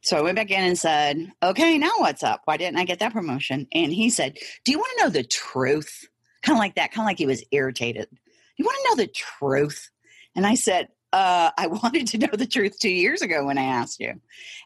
so 0.00 0.16
i 0.16 0.20
went 0.20 0.36
back 0.36 0.50
in 0.50 0.62
and 0.64 0.78
said 0.78 1.30
okay 1.42 1.78
now 1.78 1.92
what's 1.98 2.22
up 2.22 2.42
why 2.44 2.56
didn't 2.56 2.78
i 2.78 2.84
get 2.84 2.98
that 2.98 3.12
promotion 3.12 3.66
and 3.72 3.92
he 3.92 4.10
said 4.10 4.36
do 4.64 4.72
you 4.72 4.78
want 4.78 4.90
to 4.98 5.04
know 5.04 5.10
the 5.10 5.22
truth 5.24 6.08
kind 6.42 6.56
of 6.56 6.60
like 6.60 6.74
that 6.74 6.92
kind 6.92 7.04
of 7.04 7.06
like 7.06 7.18
he 7.18 7.26
was 7.26 7.44
irritated 7.50 8.08
you 8.56 8.64
want 8.64 8.76
to 8.82 8.88
know 8.90 9.04
the 9.04 9.12
truth 9.12 9.90
and 10.36 10.46
i 10.46 10.54
said 10.54 10.88
uh, 11.12 11.50
I 11.58 11.66
wanted 11.82 12.06
to 12.08 12.18
know 12.18 12.30
the 12.32 12.46
truth 12.46 12.78
two 12.78 12.90
years 12.90 13.22
ago 13.22 13.44
when 13.44 13.58
I 13.58 13.64
asked 13.64 14.00
you. 14.00 14.14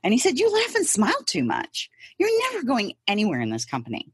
And 0.03 0.13
he 0.13 0.19
said, 0.19 0.39
You 0.39 0.51
laugh 0.51 0.75
and 0.75 0.87
smile 0.87 1.23
too 1.27 1.45
much. 1.45 1.91
You're 2.19 2.53
never 2.53 2.65
going 2.65 2.95
anywhere 3.09 3.41
in 3.41 3.51
this 3.51 3.65
company 3.65 4.13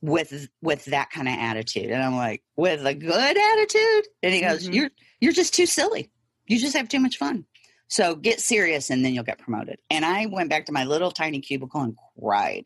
with 0.00 0.48
with 0.60 0.84
that 0.86 1.10
kind 1.10 1.28
of 1.28 1.34
attitude. 1.34 1.90
And 1.90 2.02
I'm 2.02 2.16
like, 2.16 2.42
with 2.56 2.84
a 2.84 2.94
good 2.94 3.36
attitude? 3.36 4.06
And 4.22 4.34
he 4.34 4.40
goes, 4.40 4.68
Mhm. 4.68 4.74
You're 4.74 4.90
you're 5.20 5.32
just 5.32 5.54
too 5.54 5.66
silly. 5.66 6.10
You 6.46 6.58
just 6.58 6.76
have 6.76 6.88
too 6.88 7.00
much 7.00 7.16
fun. 7.16 7.46
So 7.88 8.14
get 8.14 8.40
serious 8.40 8.90
and 8.90 9.04
then 9.04 9.14
you'll 9.14 9.24
get 9.24 9.38
promoted. 9.38 9.78
And 9.90 10.04
I 10.04 10.26
went 10.26 10.50
back 10.50 10.66
to 10.66 10.72
my 10.72 10.84
little 10.84 11.10
tiny 11.10 11.40
cubicle 11.40 11.80
and 11.80 11.96
cried. 12.18 12.64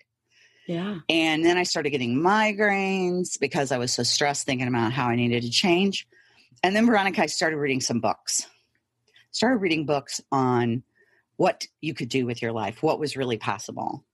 Yeah. 0.69 0.99
And 1.09 1.47
then 1.47 1.57
I 1.57 1.63
started 1.63 1.91
getting 1.91 2.21
migraines 2.21 3.41
because 3.41 3.73
I 3.73 3.79
was 3.79 3.91
so 3.93 4.03
stressed 4.03 4.45
thinking 4.45 4.69
about 4.69 4.93
how 4.93 5.07
I 5.07 5.17
needed 5.17 5.43
to 5.43 5.51
change. 5.51 6.07
And 6.63 6.77
then 6.77 6.85
Veronica, 6.85 7.23
I 7.23 7.27
started 7.27 7.57
reading 7.57 7.81
some 7.81 8.01
books. 8.01 8.47
Started 9.31 9.57
reading 9.57 9.87
books 9.87 10.21
on 10.31 10.83
what 11.37 11.67
you 11.81 11.95
could 11.95 12.11
do 12.11 12.27
with 12.27 12.43
your 12.43 12.53
life, 12.53 12.83
what 12.83 13.01
was 13.01 13.17
really 13.17 13.39
possible. 13.39 14.05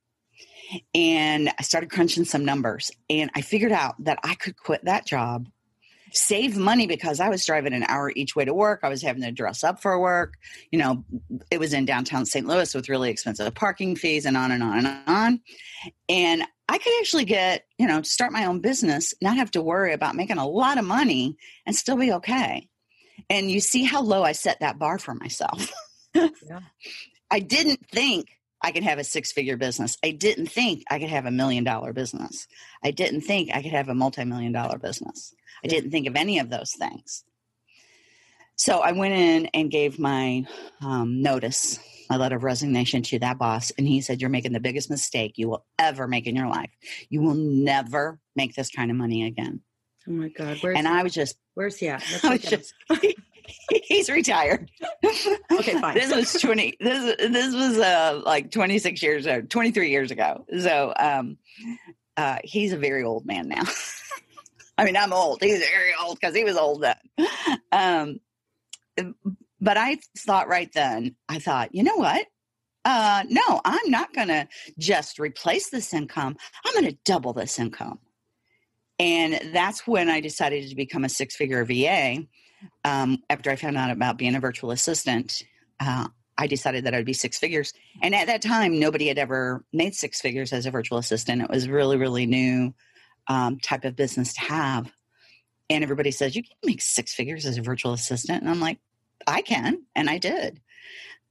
And 0.94 1.50
I 1.58 1.62
started 1.62 1.90
crunching 1.90 2.24
some 2.24 2.44
numbers 2.44 2.92
and 3.10 3.32
I 3.34 3.40
figured 3.40 3.72
out 3.72 3.96
that 4.04 4.20
I 4.22 4.36
could 4.36 4.56
quit 4.56 4.84
that 4.84 5.06
job 5.06 5.48
save 6.14 6.56
money 6.56 6.86
because 6.86 7.20
I 7.20 7.28
was 7.28 7.44
driving 7.44 7.72
an 7.72 7.84
hour 7.84 8.12
each 8.14 8.36
way 8.36 8.44
to 8.44 8.54
work. 8.54 8.80
I 8.82 8.88
was 8.88 9.02
having 9.02 9.22
to 9.22 9.32
dress 9.32 9.64
up 9.64 9.82
for 9.82 9.98
work. 9.98 10.34
You 10.70 10.78
know, 10.78 11.04
it 11.50 11.58
was 11.58 11.72
in 11.72 11.84
downtown 11.84 12.24
St. 12.24 12.46
Louis 12.46 12.74
with 12.74 12.88
really 12.88 13.10
expensive 13.10 13.52
parking 13.54 13.96
fees 13.96 14.24
and 14.24 14.36
on 14.36 14.50
and 14.52 14.62
on 14.62 14.86
and 14.86 14.98
on. 15.06 15.40
And 16.08 16.44
I 16.68 16.78
could 16.78 16.92
actually 17.00 17.24
get, 17.24 17.66
you 17.78 17.86
know, 17.86 18.02
start 18.02 18.32
my 18.32 18.46
own 18.46 18.60
business, 18.60 19.12
not 19.20 19.36
have 19.36 19.50
to 19.52 19.62
worry 19.62 19.92
about 19.92 20.14
making 20.14 20.38
a 20.38 20.46
lot 20.46 20.78
of 20.78 20.84
money 20.84 21.36
and 21.66 21.76
still 21.76 21.96
be 21.96 22.12
okay. 22.12 22.68
And 23.28 23.50
you 23.50 23.60
see 23.60 23.84
how 23.84 24.02
low 24.02 24.22
I 24.22 24.32
set 24.32 24.60
that 24.60 24.78
bar 24.78 24.98
for 24.98 25.14
myself. 25.14 25.70
yeah. 26.14 26.60
I 27.30 27.40
didn't 27.40 27.86
think 27.90 28.28
I 28.64 28.72
could 28.72 28.82
have 28.82 28.98
a 28.98 29.04
six 29.04 29.30
figure 29.30 29.58
business. 29.58 29.98
I 30.02 30.10
didn't 30.10 30.46
think 30.46 30.84
I 30.90 30.98
could 30.98 31.10
have 31.10 31.26
a 31.26 31.30
million 31.30 31.64
dollar 31.64 31.92
business. 31.92 32.48
I 32.82 32.92
didn't 32.92 33.20
think 33.20 33.50
I 33.52 33.60
could 33.60 33.72
have 33.72 33.90
a 33.90 33.94
multi 33.94 34.24
million 34.24 34.52
dollar 34.52 34.78
business. 34.78 35.34
I 35.62 35.68
didn't 35.68 35.90
think 35.90 36.06
of 36.06 36.16
any 36.16 36.38
of 36.38 36.48
those 36.48 36.72
things. 36.72 37.24
So 38.56 38.78
I 38.78 38.92
went 38.92 39.12
in 39.12 39.46
and 39.52 39.70
gave 39.70 39.98
my 39.98 40.46
um, 40.80 41.20
notice, 41.20 41.78
my 42.08 42.16
letter 42.16 42.36
of 42.36 42.42
resignation 42.42 43.02
to 43.02 43.18
that 43.18 43.36
boss. 43.36 43.70
And 43.76 43.86
he 43.86 44.00
said, 44.00 44.22
You're 44.22 44.30
making 44.30 44.52
the 44.52 44.60
biggest 44.60 44.88
mistake 44.88 45.34
you 45.36 45.50
will 45.50 45.66
ever 45.78 46.08
make 46.08 46.26
in 46.26 46.34
your 46.34 46.48
life. 46.48 46.70
You 47.10 47.20
will 47.20 47.34
never 47.34 48.18
make 48.34 48.54
this 48.54 48.70
kind 48.70 48.90
of 48.90 48.96
money 48.96 49.26
again. 49.26 49.60
Oh 50.08 50.12
my 50.12 50.28
God. 50.28 50.56
Where's 50.62 50.78
and 50.78 50.88
I 50.88 51.02
was 51.02 51.12
just, 51.12 51.36
Where's 51.52 51.76
he 51.76 51.88
at? 51.88 52.02
I 52.24 52.30
was 52.30 52.40
just, 52.40 52.72
he's 53.70 54.08
retired. 54.10 54.70
Okay, 55.50 55.78
fine. 55.80 55.94
this 55.94 56.14
was 56.14 56.40
20, 56.40 56.76
this, 56.80 57.16
this 57.18 57.54
was 57.54 57.78
uh, 57.78 58.20
like 58.24 58.50
26 58.50 59.02
years 59.02 59.26
or 59.26 59.42
23 59.42 59.90
years 59.90 60.10
ago. 60.10 60.44
So 60.60 60.92
um, 60.98 61.38
uh, 62.16 62.38
he's 62.44 62.72
a 62.72 62.78
very 62.78 63.04
old 63.04 63.26
man 63.26 63.48
now. 63.48 63.62
I 64.78 64.84
mean, 64.84 64.96
I'm 64.96 65.12
old. 65.12 65.42
He's 65.42 65.60
very 65.60 65.92
old 66.02 66.18
because 66.20 66.34
he 66.34 66.44
was 66.44 66.56
old 66.56 66.82
then. 66.82 66.96
Um, 67.70 68.20
but 69.60 69.76
I 69.76 69.98
thought 70.18 70.48
right 70.48 70.70
then, 70.72 71.14
I 71.28 71.38
thought, 71.38 71.74
you 71.74 71.82
know 71.84 71.96
what? 71.96 72.26
Uh, 72.84 73.24
no, 73.28 73.60
I'm 73.64 73.90
not 73.90 74.12
going 74.12 74.28
to 74.28 74.46
just 74.78 75.18
replace 75.18 75.70
this 75.70 75.94
income. 75.94 76.36
I'm 76.64 76.74
going 76.74 76.92
to 76.92 76.98
double 77.04 77.32
this 77.32 77.58
income. 77.58 77.98
And 78.98 79.40
that's 79.52 79.86
when 79.86 80.08
I 80.08 80.20
decided 80.20 80.68
to 80.68 80.76
become 80.76 81.04
a 81.04 81.08
six 81.08 81.34
figure 81.34 81.64
VA. 81.64 82.26
Um, 82.84 83.22
after 83.30 83.50
I 83.50 83.56
found 83.56 83.76
out 83.76 83.90
about 83.90 84.18
being 84.18 84.34
a 84.34 84.40
virtual 84.40 84.70
assistant, 84.70 85.42
uh, 85.80 86.08
I 86.36 86.46
decided 86.46 86.84
that 86.84 86.94
I'd 86.94 87.04
be 87.04 87.12
six 87.12 87.38
figures. 87.38 87.72
And 88.02 88.14
at 88.14 88.26
that 88.26 88.42
time, 88.42 88.78
nobody 88.78 89.08
had 89.08 89.18
ever 89.18 89.64
made 89.72 89.94
six 89.94 90.20
figures 90.20 90.52
as 90.52 90.66
a 90.66 90.70
virtual 90.70 90.98
assistant. 90.98 91.42
It 91.42 91.50
was 91.50 91.68
really, 91.68 91.96
really 91.96 92.26
new 92.26 92.74
um, 93.28 93.58
type 93.60 93.84
of 93.84 93.96
business 93.96 94.34
to 94.34 94.40
have. 94.40 94.92
And 95.70 95.82
everybody 95.82 96.10
says, 96.10 96.36
You 96.36 96.42
can 96.42 96.56
make 96.64 96.82
six 96.82 97.14
figures 97.14 97.46
as 97.46 97.56
a 97.56 97.62
virtual 97.62 97.92
assistant. 97.92 98.42
And 98.42 98.50
I'm 98.50 98.60
like, 98.60 98.78
I 99.26 99.42
can. 99.42 99.82
And 99.94 100.10
I 100.10 100.18
did. 100.18 100.60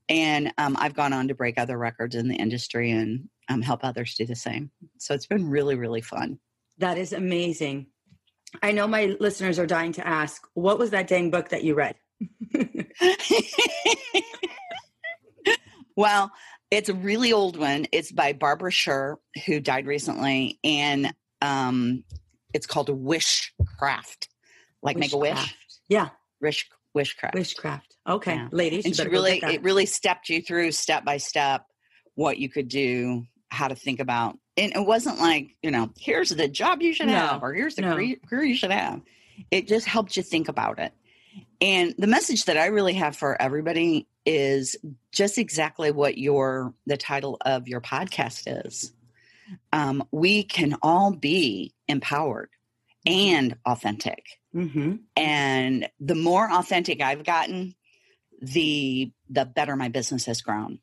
And 0.10 0.54
um, 0.58 0.76
I've 0.80 0.96
gone 0.96 1.14
on 1.14 1.28
to 1.28 1.36
break 1.36 1.58
other 1.58 1.78
records 1.78 2.16
in 2.16 2.28
the 2.28 2.36
industry 2.36 2.92
and 2.92 3.30
um, 3.50 3.62
help 3.62 3.84
others 3.84 4.16
do 4.16 4.26
the 4.26 4.36
same. 4.36 4.72
So 4.98 5.14
it's 5.14 5.28
been 5.28 5.50
really, 5.50 5.76
really 5.76 6.02
fun. 6.02 6.40
That 6.80 6.98
is 6.98 7.14
amazing. 7.14 7.88
I 8.62 8.72
know 8.72 8.88
my 8.88 9.16
listeners 9.20 9.60
are 9.60 9.66
dying 9.66 9.94
to 9.94 10.08
ask, 10.08 10.48
what 10.54 10.78
was 10.80 10.92
that 10.92 11.08
dang 11.08 11.32
book 11.32 11.50
that 11.50 11.64
you 11.64 11.76
read? 11.76 11.96
well, 15.96 16.32
it's 16.72 16.90
a 16.90 16.94
really 16.94 17.34
old 17.34 17.58
one. 17.58 17.88
It's 17.92 18.12
by 18.12 18.34
Barbara 18.34 18.72
Sher, 18.72 19.18
who 19.46 19.60
died 19.60 19.88
recently. 19.88 20.60
And 20.64 21.14
um, 21.42 22.04
it's 22.54 22.66
called 22.66 22.90
Wishcraft, 22.90 24.28
like 24.82 24.98
make 24.98 25.14
a 25.14 25.18
wish. 25.18 25.56
Yeah, 25.90 26.10
wish 26.42 26.70
wishcraft. 26.96 27.34
Wishcraft. 27.34 27.82
Okay, 28.08 28.36
yeah. 28.36 28.50
ladies, 28.52 28.86
and 28.86 28.96
she 28.96 29.08
really 29.08 29.40
it 29.44 29.64
really 29.64 29.86
stepped 29.86 30.30
you 30.30 30.42
through 30.42 30.72
step 30.72 31.06
by 31.06 31.18
step 31.18 31.66
what 32.16 32.38
you 32.38 32.50
could 32.50 32.68
do, 32.68 33.26
how 33.50 33.68
to 33.68 33.76
think 33.76 34.00
about, 34.00 34.38
and 34.58 34.74
it 34.76 34.86
wasn't 34.86 35.20
like 35.20 35.56
you 35.62 35.72
know 35.72 35.92
here's 36.00 36.30
the 36.30 36.48
job 36.48 36.82
you 36.82 36.94
should 36.94 37.08
no, 37.08 37.14
have 37.14 37.44
or 37.44 37.54
here's 37.54 37.76
the 37.76 37.82
no. 37.82 37.94
career 37.94 38.44
you 38.44 38.56
should 38.56 38.72
have. 38.72 39.02
It 39.50 39.68
just 39.68 39.88
helped 39.88 40.16
you 40.16 40.24
think 40.24 40.48
about 40.48 40.80
it. 40.80 40.94
And 41.60 41.96
the 41.98 42.08
message 42.08 42.46
that 42.46 42.58
I 42.58 42.68
really 42.68 42.94
have 42.94 43.16
for 43.16 43.42
everybody 43.42 44.08
is 44.26 44.76
just 45.12 45.38
exactly 45.38 45.92
what 45.92 46.18
your 46.18 46.74
the 46.86 46.98
title 46.98 47.38
of 47.42 47.68
your 47.68 47.82
podcast 47.82 48.66
is 48.66 48.94
um, 49.72 50.04
we 50.12 50.44
can 50.44 50.76
all 50.82 51.12
be 51.12 51.74
empowered 51.88 52.50
and 53.06 53.56
authentic. 53.66 54.24
Mm-hmm. 54.56 54.96
And 55.16 55.90
the 56.00 56.16
more 56.16 56.52
authentic 56.52 57.02
I've 57.02 57.24
gotten, 57.24 57.76
the 58.42 59.12
the 59.30 59.46
better 59.46 59.76
my 59.76 59.90
business 59.90 60.26
has 60.26 60.42
grown. 60.42 60.80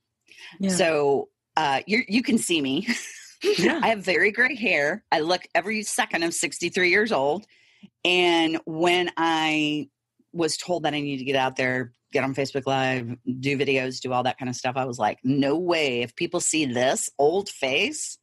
Yeah. 0.59 0.71
So 0.71 1.29
uh, 1.57 1.81
you 1.87 2.03
you 2.09 2.23
can 2.23 2.39
see 2.39 2.61
me. 2.61 2.87
Yeah. 3.42 3.80
I 3.82 3.88
have 3.88 4.04
very 4.04 4.32
gray 4.32 4.54
hair. 4.54 5.04
I 5.11 5.20
look 5.20 5.42
every 5.54 5.82
second 5.82 6.23
of 6.23 6.35
63 6.35 6.90
years 6.90 7.12
old. 7.12 7.47
And 8.04 8.61
when 8.66 9.11
I 9.16 9.88
was 10.32 10.56
told 10.56 10.85
that 10.85 10.94
I 10.94 11.00
need 11.00 11.18
to 11.18 11.25
get 11.25 11.37
out 11.37 11.56
there, 11.56 11.92
get 12.12 12.25
on 12.25 12.35
Facebook 12.35 12.66
Live, 12.66 13.16
do 13.40 13.56
videos, 13.56 14.00
do 14.00 14.12
all 14.12 14.23
that 14.25 14.38
kind 14.38 14.49
of 14.49 14.56
stuff, 14.56 14.76
I 14.76 14.85
was 14.85 14.99
like, 14.99 15.18
no 15.25 15.56
way. 15.56 16.02
If 16.02 16.16
people 16.16 16.40
see 16.40 16.66
this 16.66 17.09
old 17.18 17.49
face, 17.49 18.18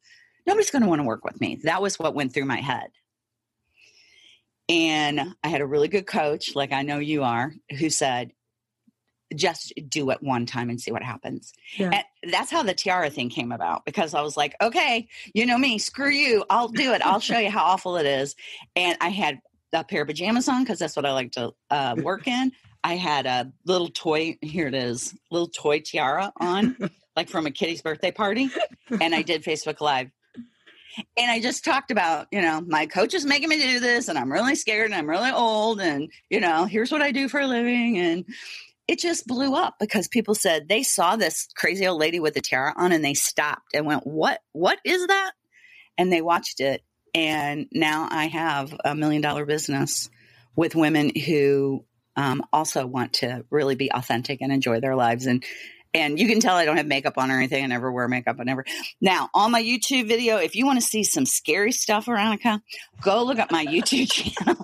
nobody's 0.46 0.72
going 0.72 0.84
to 0.84 0.88
want 0.88 1.00
to 1.00 1.08
work 1.08 1.24
with 1.24 1.40
me. 1.42 1.60
That 1.64 1.82
was 1.82 1.98
what 1.98 2.16
went 2.16 2.34
through 2.34 2.46
my 2.46 2.62
head. 2.62 2.90
And 4.70 5.36
I 5.44 5.48
had 5.48 5.62
a 5.62 5.66
really 5.66 5.88
good 5.88 6.06
coach, 6.06 6.54
like 6.54 6.74
I 6.74 6.82
know 6.82 7.00
you 7.00 7.24
are, 7.24 7.54
who 7.80 7.90
said, 7.90 8.32
just 9.36 9.74
do 9.90 10.10
it 10.12 10.22
one 10.22 10.46
time 10.46 10.70
and 10.70 10.80
see 10.80 10.92
what 10.92 11.04
happens. 11.04 11.54
Yeah. 11.76 12.02
And 12.24 12.34
that's 12.34 12.52
how 12.52 12.64
the 12.64 12.74
tiara 12.74 13.10
thing 13.10 13.30
came 13.30 13.52
about 13.52 13.86
because 13.86 14.14
I 14.14 14.22
was 14.22 14.38
like, 14.38 14.56
okay, 14.62 15.08
you 15.34 15.46
know 15.46 15.58
me, 15.58 15.78
screw 15.78 16.10
you. 16.10 16.46
I'll 16.50 16.70
do 16.70 16.94
it. 16.94 17.02
I'll 17.04 17.20
show 17.20 17.38
you 17.38 17.50
how 17.50 17.64
awful 17.64 17.98
it 17.98 18.06
is. 18.06 18.36
And 18.76 18.98
I 19.02 19.10
had 19.10 19.40
a 19.74 19.84
pair 19.84 20.04
of 20.04 20.08
pajamas 20.08 20.48
on 20.48 20.64
because 20.64 20.80
that's 20.80 20.96
what 20.96 21.06
I 21.06 21.14
like 21.14 21.34
to 21.34 21.54
uh, 21.70 21.96
work 22.02 22.28
in. 22.28 22.52
I 22.84 22.96
had 22.96 23.26
a 23.26 23.52
little 23.66 23.90
toy, 23.90 24.38
here 24.42 24.68
it 24.68 24.76
is, 24.76 25.14
little 25.30 25.50
toy 25.50 25.82
tiara 25.82 26.32
on, 26.40 26.90
like 27.16 27.28
from 27.28 27.46
a 27.46 27.52
kiddie's 27.52 27.82
birthday 27.82 28.12
party. 28.12 28.50
And 29.02 29.14
I 29.14 29.24
did 29.24 29.44
Facebook 29.44 29.82
Live 29.82 30.10
and 31.16 31.32
I 31.32 31.40
just 31.40 31.64
talked 31.64 31.92
about, 31.92 32.28
you 32.32 32.42
know, 32.42 32.62
my 32.62 32.86
coach 32.86 33.14
is 33.14 33.26
making 33.26 33.50
me 33.50 33.60
do 33.60 33.80
this 33.80 34.08
and 34.08 34.18
I'm 34.18 34.32
really 34.32 34.56
scared 34.56 34.86
and 34.86 34.96
I'm 34.96 35.10
really 35.10 35.32
old 35.32 35.80
and, 35.80 36.10
you 36.30 36.40
know, 36.40 36.66
here's 36.66 36.92
what 36.92 37.02
I 37.02 37.12
do 37.12 37.30
for 37.30 37.40
a 37.40 37.48
living. 37.48 37.98
And 37.98 38.26
it 38.88 39.00
just 39.00 39.28
blew 39.28 39.54
up 39.54 39.76
because 39.80 40.08
people 40.08 40.36
said 40.36 40.68
they 40.68 40.84
saw 40.84 41.16
this 41.16 41.48
crazy 41.56 41.88
old 41.88 42.00
lady 42.00 42.20
with 42.20 42.36
a 42.38 42.42
tiara 42.42 42.74
on 42.78 42.92
and 42.92 43.04
they 43.04 43.14
stopped 43.14 43.74
and 43.74 43.86
went, 43.86 44.08
What, 44.08 44.40
what 44.54 44.80
is 44.86 45.08
that? 45.08 45.32
And 45.98 46.12
they 46.12 46.22
watched 46.22 46.60
it. 46.62 46.84
And 47.14 47.68
now 47.72 48.08
I 48.10 48.28
have 48.28 48.76
a 48.86 48.96
million 48.96 49.22
dollar 49.22 49.46
business 49.46 50.10
with 50.56 50.76
women 50.76 51.12
who 51.16 51.86
um, 52.16 52.44
also 52.52 52.86
want 52.86 53.14
to 53.14 53.46
really 53.50 53.76
be 53.76 53.92
authentic 53.92 54.42
and 54.42 54.52
enjoy 54.52 54.80
their 54.80 54.96
lives 54.96 55.26
and 55.26 55.44
and 55.94 56.20
you 56.20 56.28
can 56.28 56.40
tell 56.40 56.56
I 56.56 56.66
don't 56.66 56.78
have 56.78 56.86
makeup 56.86 57.18
on 57.18 57.32
or 57.32 57.38
anything. 57.38 57.64
I 57.64 57.68
never 57.68 57.92
wear 57.92 58.08
makeup. 58.08 58.36
I 58.40 58.44
never. 58.44 58.66
Now, 59.02 59.30
on 59.34 59.52
my 59.52 59.64
YouTube 59.64 60.08
video, 60.08 60.38
if 60.38 60.54
you 60.54 60.66
want 60.66 60.80
to 60.80 60.86
see 60.86 61.04
some 61.04 61.26
scary 61.26 61.72
stuff, 61.72 62.06
Veronica, 62.06 62.62
go 63.02 63.24
look 63.24 63.40
at 63.40 63.52
my 63.52 63.66
YouTube 63.66 64.12
channel. 64.38 64.64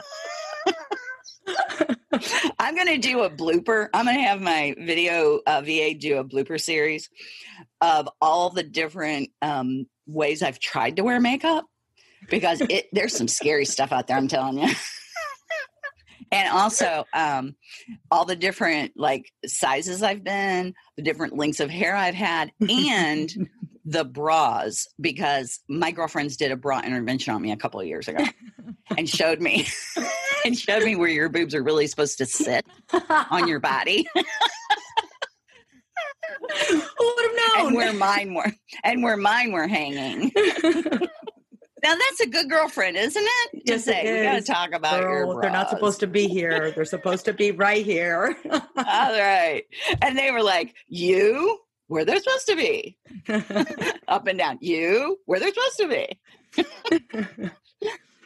I'm 2.63 2.75
going 2.75 2.87
to 2.87 2.97
do 2.97 3.23
a 3.23 3.29
blooper. 3.29 3.89
I'm 3.93 4.05
going 4.05 4.15
to 4.15 4.23
have 4.23 4.39
my 4.39 4.73
video 4.79 5.41
uh, 5.45 5.61
VA 5.65 5.95
do 5.95 6.19
a 6.19 6.23
blooper 6.23 6.57
series 6.57 7.09
of 7.81 8.07
all 8.21 8.51
the 8.51 8.63
different 8.63 9.31
um, 9.41 9.85
ways 10.07 10.41
I've 10.41 10.59
tried 10.59 10.95
to 10.95 11.03
wear 11.03 11.19
makeup 11.19 11.65
because 12.29 12.61
it, 12.69 12.87
there's 12.93 13.17
some 13.17 13.27
scary 13.27 13.65
stuff 13.65 13.91
out 13.91 14.07
there. 14.07 14.15
I'm 14.15 14.29
telling 14.29 14.59
you 14.59 14.69
and 16.31 16.53
also 16.53 17.03
um, 17.13 17.57
all 18.09 18.23
the 18.23 18.37
different 18.37 18.93
like 18.95 19.29
sizes 19.45 20.01
I've 20.01 20.23
been, 20.23 20.73
the 20.95 21.03
different 21.03 21.35
lengths 21.35 21.59
of 21.59 21.69
hair 21.69 21.93
I've 21.93 22.15
had, 22.15 22.53
and 22.61 23.29
the 23.85 24.05
bras 24.05 24.87
because 24.99 25.59
my 25.67 25.91
girlfriends 25.91 26.37
did 26.37 26.51
a 26.51 26.55
bra 26.55 26.81
intervention 26.81 27.33
on 27.33 27.41
me 27.41 27.51
a 27.51 27.57
couple 27.57 27.79
of 27.79 27.87
years 27.87 28.07
ago 28.07 28.23
and 28.97 29.09
showed 29.09 29.41
me 29.41 29.67
and 30.45 30.57
showed 30.57 30.83
me 30.83 30.95
where 30.95 31.09
your 31.09 31.29
boobs 31.29 31.53
are 31.53 31.63
really 31.63 31.87
supposed 31.87 32.17
to 32.17 32.25
sit 32.25 32.65
on 33.29 33.47
your 33.47 33.59
body. 33.59 34.07
Who 36.69 36.75
would 36.75 37.25
have 37.25 37.57
known? 37.57 37.67
And 37.67 37.75
where 37.75 37.93
mine 37.93 38.33
were, 38.33 38.51
and 38.83 39.03
where 39.03 39.17
mine 39.17 39.51
were 39.51 39.67
hanging. 39.67 40.31
Now 41.83 41.95
that's 41.95 42.21
a 42.21 42.27
good 42.27 42.49
girlfriend, 42.49 42.95
isn't 42.95 43.25
it? 43.25 43.61
Yes, 43.65 43.83
say 43.83 44.19
we 44.19 44.23
got 44.23 44.35
to 44.35 44.41
talk 44.41 44.71
about 44.71 45.01
Girl, 45.01 45.13
your. 45.13 45.25
Bras. 45.25 45.41
They're 45.41 45.51
not 45.51 45.69
supposed 45.69 45.99
to 45.99 46.07
be 46.07 46.29
here. 46.29 46.71
They're 46.71 46.85
supposed 46.85 47.25
to 47.25 47.33
be 47.33 47.51
right 47.51 47.85
here. 47.85 48.37
All 48.49 48.63
right, 48.77 49.63
and 50.01 50.17
they 50.17 50.31
were 50.31 50.41
like, 50.41 50.73
"You 50.87 51.59
where 51.87 52.05
they're 52.05 52.17
supposed 52.21 52.47
to 52.47 52.55
be, 52.55 52.97
up 54.07 54.27
and 54.27 54.37
down. 54.39 54.57
You 54.61 55.19
where 55.25 55.39
they're 55.39 55.53
supposed 55.53 55.77
to 55.77 55.87
be." 55.87 56.19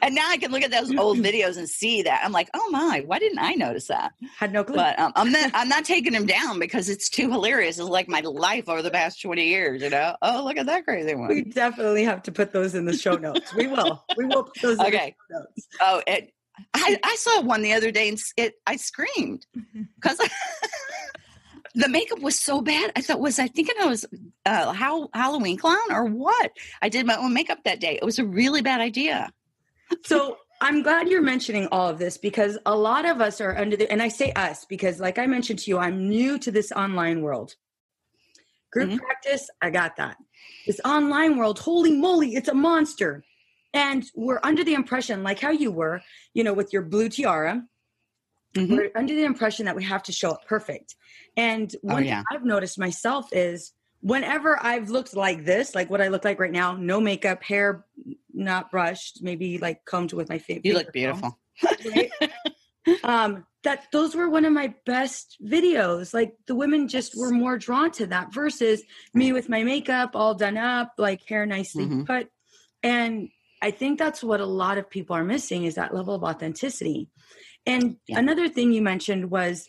and 0.01 0.13
now 0.15 0.29
I 0.29 0.37
can 0.37 0.51
look 0.51 0.61
at 0.63 0.71
those 0.71 0.93
old 0.97 1.17
videos 1.17 1.57
and 1.57 1.67
see 1.67 2.03
that. 2.03 2.21
I'm 2.23 2.31
like, 2.31 2.49
oh 2.53 2.69
my, 2.71 3.03
why 3.05 3.19
didn't 3.19 3.39
I 3.39 3.53
notice 3.53 3.87
that? 3.87 4.11
Had 4.37 4.53
no 4.53 4.63
clue. 4.63 4.75
But 4.75 4.99
um, 4.99 5.11
I'm 5.15 5.31
not 5.31 5.51
I'm 5.53 5.69
not 5.69 5.85
taking 5.85 6.13
them 6.13 6.25
down 6.25 6.59
because 6.59 6.89
it's 6.89 7.09
too 7.09 7.31
hilarious. 7.31 7.79
It's 7.79 7.89
like 7.89 8.07
my 8.07 8.21
life 8.21 8.69
over 8.69 8.81
the 8.81 8.91
past 8.91 9.21
20 9.21 9.45
years, 9.47 9.81
you 9.81 9.89
know. 9.89 10.15
Oh, 10.21 10.43
look 10.43 10.57
at 10.57 10.65
that 10.67 10.85
crazy 10.85 11.15
one. 11.15 11.29
we 11.29 11.43
definitely 11.43 12.03
have 12.03 12.23
to 12.23 12.31
put 12.31 12.53
those 12.53 12.75
in 12.75 12.85
the 12.85 12.93
show 12.97 13.17
notes. 13.17 13.53
We 13.53 13.67
will. 13.67 14.03
We 14.15 14.25
will 14.25 14.43
put 14.43 14.61
those 14.61 14.79
in 14.79 14.85
Okay. 14.87 15.15
the 15.29 15.35
show 15.35 15.39
notes. 15.39 15.67
Oh, 15.81 16.01
it, 16.07 16.31
I, 16.73 16.99
I 17.03 17.15
saw 17.15 17.41
one 17.41 17.61
the 17.61 17.73
other 17.73 17.91
day 17.91 18.09
and 18.09 18.19
it 18.35 18.53
I 18.65 18.77
screamed 18.77 19.45
because 19.95 20.19
the 21.77 21.87
makeup 21.87 22.19
was 22.19 22.37
so 22.37 22.59
bad. 22.61 22.91
I 22.95 23.01
thought 23.01 23.19
was 23.19 23.37
I 23.37 23.47
thinking 23.47 23.75
I 23.79 23.85
was 23.85 24.03
uh, 24.45 24.73
how 24.73 25.09
Halloween 25.13 25.57
clown 25.57 25.91
or 25.91 26.05
what? 26.05 26.51
I 26.81 26.89
did 26.89 27.05
my 27.05 27.15
own 27.15 27.33
makeup 27.33 27.59
that 27.65 27.79
day. 27.79 27.95
It 28.01 28.03
was 28.03 28.17
a 28.17 28.25
really 28.25 28.61
bad 28.63 28.81
idea. 28.81 29.31
So 30.03 30.37
I'm 30.59 30.81
glad 30.81 31.07
you're 31.07 31.21
mentioning 31.21 31.67
all 31.71 31.87
of 31.87 31.99
this 31.99 32.17
because 32.17 32.57
a 32.65 32.75
lot 32.75 33.05
of 33.05 33.21
us 33.21 33.39
are 33.39 33.55
under 33.55 33.77
the, 33.77 33.89
and 33.91 34.01
I 34.01 34.07
say 34.07 34.31
us 34.33 34.65
because, 34.65 34.99
like 34.99 35.19
I 35.19 35.27
mentioned 35.27 35.59
to 35.59 35.69
you, 35.71 35.77
I'm 35.77 36.09
new 36.09 36.39
to 36.39 36.51
this 36.51 36.71
online 36.71 37.21
world. 37.21 37.55
Group 38.71 38.89
Mhm. 38.89 38.97
practice, 38.97 39.49
I 39.61 39.69
got 39.69 39.97
that. 39.97 40.17
This 40.65 40.81
online 40.83 41.37
world, 41.37 41.59
holy 41.59 41.93
moly, 41.93 42.33
it's 42.35 42.49
a 42.49 42.55
monster. 42.55 43.23
And 43.73 44.03
we're 44.15 44.39
under 44.43 44.63
the 44.63 44.73
impression, 44.73 45.21
like 45.21 45.39
how 45.39 45.51
you 45.51 45.71
were, 45.71 46.01
you 46.33 46.43
know, 46.43 46.53
with 46.53 46.73
your 46.73 46.81
blue 46.81 47.09
tiara, 47.09 47.63
Mhm. 48.57 48.69
we're 48.69 48.91
under 48.95 49.13
the 49.15 49.23
impression 49.23 49.65
that 49.65 49.75
we 49.75 49.83
have 49.83 50.03
to 50.03 50.11
show 50.11 50.31
up 50.31 50.45
perfect. 50.45 50.95
And 51.35 51.73
Oh, 51.83 51.93
one 51.93 52.05
yeah. 52.05 52.17
thing 52.17 52.25
I've 52.31 52.45
noticed 52.45 52.79
myself 52.79 53.29
is 53.31 53.73
whenever 54.01 54.57
I've 54.63 54.89
looked 54.89 55.15
like 55.15 55.45
this, 55.45 55.75
like 55.75 55.89
what 55.89 56.01
I 56.01 56.07
look 56.07 56.23
like 56.25 56.39
right 56.39 56.51
now, 56.51 56.75
no 56.75 56.99
makeup, 56.99 57.43
hair 57.43 57.85
not 58.33 58.71
brushed, 58.71 59.21
maybe 59.21 59.57
like 59.57 59.85
combed 59.85 60.13
with 60.13 60.29
my 60.29 60.37
fa- 60.39 60.59
You 60.63 60.73
look 60.73 60.91
beautiful. 60.93 61.39
right? 61.85 62.11
um, 63.03 63.45
that 63.63 63.87
those 63.91 64.15
were 64.15 64.29
one 64.29 64.45
of 64.45 64.53
my 64.53 64.73
best 64.85 65.37
videos. 65.43 66.13
Like 66.13 66.35
the 66.45 66.55
women 66.55 66.87
just 66.87 67.17
were 67.17 67.31
more 67.31 67.57
drawn 67.57 67.91
to 67.91 68.07
that 68.07 68.33
versus 68.33 68.81
me 69.13 69.33
with 69.33 69.49
my 69.49 69.63
makeup 69.63 70.11
all 70.15 70.35
done 70.35 70.57
up, 70.57 70.93
like 70.97 71.21
hair 71.27 71.45
nicely 71.45 71.85
Mhm. 71.85 72.05
put. 72.05 72.29
And 72.83 73.29
I 73.61 73.71
think 73.71 73.97
that's 73.97 74.23
what 74.23 74.39
a 74.39 74.45
lot 74.45 74.77
of 74.77 74.89
people 74.89 75.15
are 75.15 75.23
missing 75.23 75.65
is 75.65 75.75
that 75.75 75.93
level 75.93 76.13
of 76.13 76.23
authenticity. 76.23 77.09
And 77.67 77.97
Yeah. 78.07 78.19
another 78.19 78.49
thing 78.49 78.71
you 78.71 78.81
mentioned 78.81 79.29
was 79.29 79.67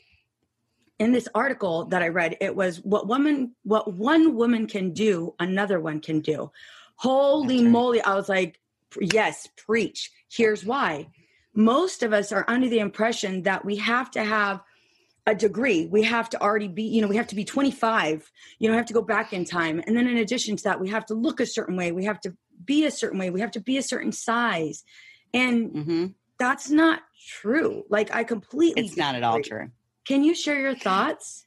in 0.99 1.13
this 1.13 1.29
article 1.35 1.87
that 1.87 2.03
I 2.03 2.09
read, 2.09 2.37
it 2.41 2.57
was 2.57 2.79
what 2.79 3.07
woman 3.07 3.55
what 3.65 3.93
one 3.93 4.35
woman 4.37 4.67
can 4.67 4.93
do, 4.93 5.35
another 5.39 5.81
one 5.81 6.01
can 6.01 6.21
do. 6.21 6.51
Holy 6.97 7.63
right. 7.63 7.71
moly. 7.71 8.01
I 8.01 8.15
was 8.15 8.29
like, 8.29 8.61
yes, 9.01 9.49
preach. 9.57 10.11
Here's 10.31 10.65
why. 10.65 11.09
Most 11.55 12.03
of 12.03 12.13
us 12.13 12.33
are 12.33 12.45
under 12.49 12.69
the 12.69 12.79
impression 12.79 13.43
that 13.43 13.65
we 13.65 13.77
have 13.77 14.11
to 14.13 14.25
have 14.25 14.63
a 15.27 15.35
degree. 15.35 15.87
We 15.87 16.05
have 16.05 16.31
to 16.31 16.41
already 16.41 16.69
be, 16.69 16.85
you 16.85 17.03
know, 17.03 17.09
we 17.09 17.17
have 17.17 17.27
to 17.29 17.35
be 17.37 17.45
25, 17.45 18.31
you 18.59 18.69
know, 18.69 18.73
we 18.73 18.79
have 18.79 18.87
to 18.87 18.95
go 18.95 19.03
back 19.03 19.33
in 19.33 19.45
time. 19.45 19.83
And 19.87 19.97
then 19.97 20.07
in 20.07 20.17
addition 20.17 20.57
to 20.57 20.65
that, 20.65 20.81
we 20.81 20.89
have 20.89 21.05
to 21.07 21.15
look 21.15 21.41
a 21.41 21.47
certain 21.47 21.77
way. 21.77 21.93
We 21.93 22.05
have 22.05 22.21
to 22.23 22.35
be 22.65 22.87
a 22.87 22.91
certain 22.91 23.19
way. 23.19 23.31
We 23.31 23.41
have 23.41 23.51
to 23.53 23.61
be 23.61 23.77
a 23.77 23.83
certain 23.83 24.13
size. 24.13 24.85
And 25.35 25.71
hmm 25.71 26.07
that's 26.39 26.71
not 26.71 27.03
true. 27.29 27.85
Like 27.91 28.15
I 28.15 28.25
completely 28.25 28.83
It's 28.83 28.97
not 28.97 29.15
at 29.15 29.23
all 29.23 29.41
true. 29.41 29.71
Can 30.07 30.23
you 30.25 30.35
share 30.35 30.61
your 30.61 30.75
thoughts? 30.75 31.45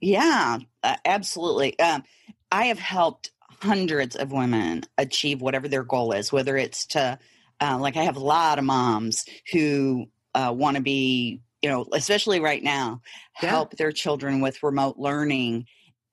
Yeah, 0.00 0.58
uh, 0.82 0.96
absolutely. 1.04 1.78
Um, 1.78 2.02
I 2.50 2.66
have 2.66 2.78
helped 2.78 3.30
hundreds 3.50 4.16
of 4.16 4.32
women 4.32 4.82
achieve 4.98 5.40
whatever 5.40 5.68
their 5.68 5.84
goal 5.84 6.12
is, 6.12 6.32
whether 6.32 6.56
it's 6.56 6.86
to, 6.86 7.18
uh, 7.60 7.78
like, 7.78 7.96
I 7.96 8.02
have 8.02 8.16
a 8.16 8.20
lot 8.20 8.58
of 8.58 8.64
moms 8.64 9.24
who 9.52 10.06
uh, 10.34 10.52
want 10.56 10.76
to 10.76 10.82
be, 10.82 11.40
you 11.62 11.68
know, 11.70 11.86
especially 11.92 12.40
right 12.40 12.62
now, 12.62 13.00
Yeah. 13.40 13.50
help 13.50 13.76
their 13.76 13.92
children 13.92 14.40
with 14.40 14.62
remote 14.62 14.96
learning 14.98 15.66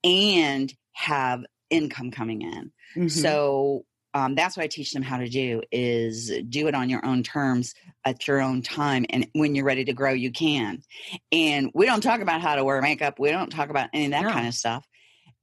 and 0.04 0.72
have 0.92 1.44
income 1.70 2.10
coming 2.10 2.42
in. 2.42 2.72
Mhm. 2.96 3.10
So 3.10 3.84
um, 4.14 4.34
that's 4.34 4.56
what 4.56 4.64
I 4.64 4.66
teach 4.66 4.92
them 4.92 5.02
how 5.02 5.18
to 5.18 5.28
do 5.28 5.62
is 5.70 6.32
do 6.48 6.66
it 6.68 6.74
on 6.74 6.88
your 6.88 7.04
own 7.04 7.22
terms 7.22 7.74
at 8.04 8.26
your 8.26 8.40
own 8.40 8.62
time. 8.62 9.06
And 9.10 9.26
when 9.34 9.54
you're 9.54 9.64
ready 9.64 9.84
to 9.84 9.92
grow, 9.92 10.12
you 10.12 10.32
can. 10.32 10.82
And 11.30 11.70
we 11.74 11.86
don't 11.86 12.02
talk 12.02 12.20
about 12.20 12.40
how 12.40 12.56
to 12.56 12.64
wear 12.64 12.80
makeup. 12.82 13.18
We 13.18 13.30
don't 13.30 13.50
talk 13.50 13.70
about 13.70 13.90
any 13.92 14.06
of 14.06 14.10
that 14.12 14.24
No. 14.24 14.32
kind 14.32 14.48
of 14.48 14.54
stuff. 14.54 14.86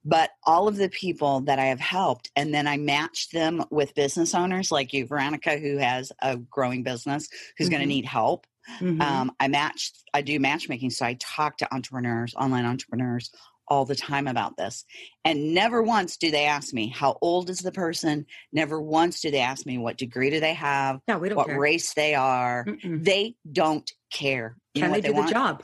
But 0.04 0.32
all 0.46 0.68
of 0.68 0.78
the 0.78 0.90
people 0.90 1.42
that 1.42 1.60
I 1.60 1.66
have 1.66 1.82
helped, 1.82 2.32
and 2.36 2.54
then 2.54 2.66
I 2.66 2.78
match 2.78 3.30
them 3.30 3.64
with 3.72 3.94
business 3.94 4.34
owners 4.34 4.72
like 4.72 4.94
you, 4.94 5.06
Veronica, 5.06 5.58
who 5.58 5.78
has 5.78 6.12
a 6.22 6.38
growing 6.38 6.84
business, 6.84 7.28
who's 7.58 7.68
going 7.70 7.82
Mhm. 7.82 7.84
to 7.84 7.88
need 7.88 8.06
help. 8.06 8.48
Mhm. 8.80 9.02
Um, 9.02 9.32
I 9.40 9.48
match, 9.48 9.92
I 10.14 10.22
do 10.22 10.40
matchmaking. 10.40 10.92
So 10.92 11.06
I 11.06 11.18
talk 11.20 11.58
to 11.58 11.74
entrepreneurs, 11.74 12.34
online 12.36 12.66
entrepreneurs 12.66 13.32
all 13.68 13.86
the 13.86 13.96
time 13.96 14.28
about 14.28 14.58
this. 14.58 14.86
And 15.26 15.54
never 15.54 15.82
once 15.84 16.18
do 16.18 16.32
they 16.32 16.46
ask 16.46 16.74
me, 16.74 16.88
how 16.88 17.18
old 17.22 17.50
is 17.50 17.60
the 17.60 17.72
person? 17.72 18.26
Never 18.52 18.82
once 18.82 19.22
do 19.22 19.32
they 19.32 19.40
ask 19.40 19.66
me, 19.66 19.78
what 19.78 19.98
degree 19.98 20.30
do 20.30 20.40
they 20.40 20.54
have? 20.54 21.00
yeah, 21.08 21.18
we 21.18 21.30
don't 21.30 21.38
What 21.38 21.48
care. 21.48 21.60
race 21.60 21.94
they 21.94 22.16
are? 22.16 22.66
Mm-mm. 22.66 23.04
They 23.04 23.36
don't 23.52 23.90
care. 24.12 24.58
You 24.74 24.82
Can 24.82 24.90
know 24.92 24.96
they 24.96 25.02
do 25.02 25.14
they 25.14 25.22
the 25.22 25.28
job? 25.32 25.64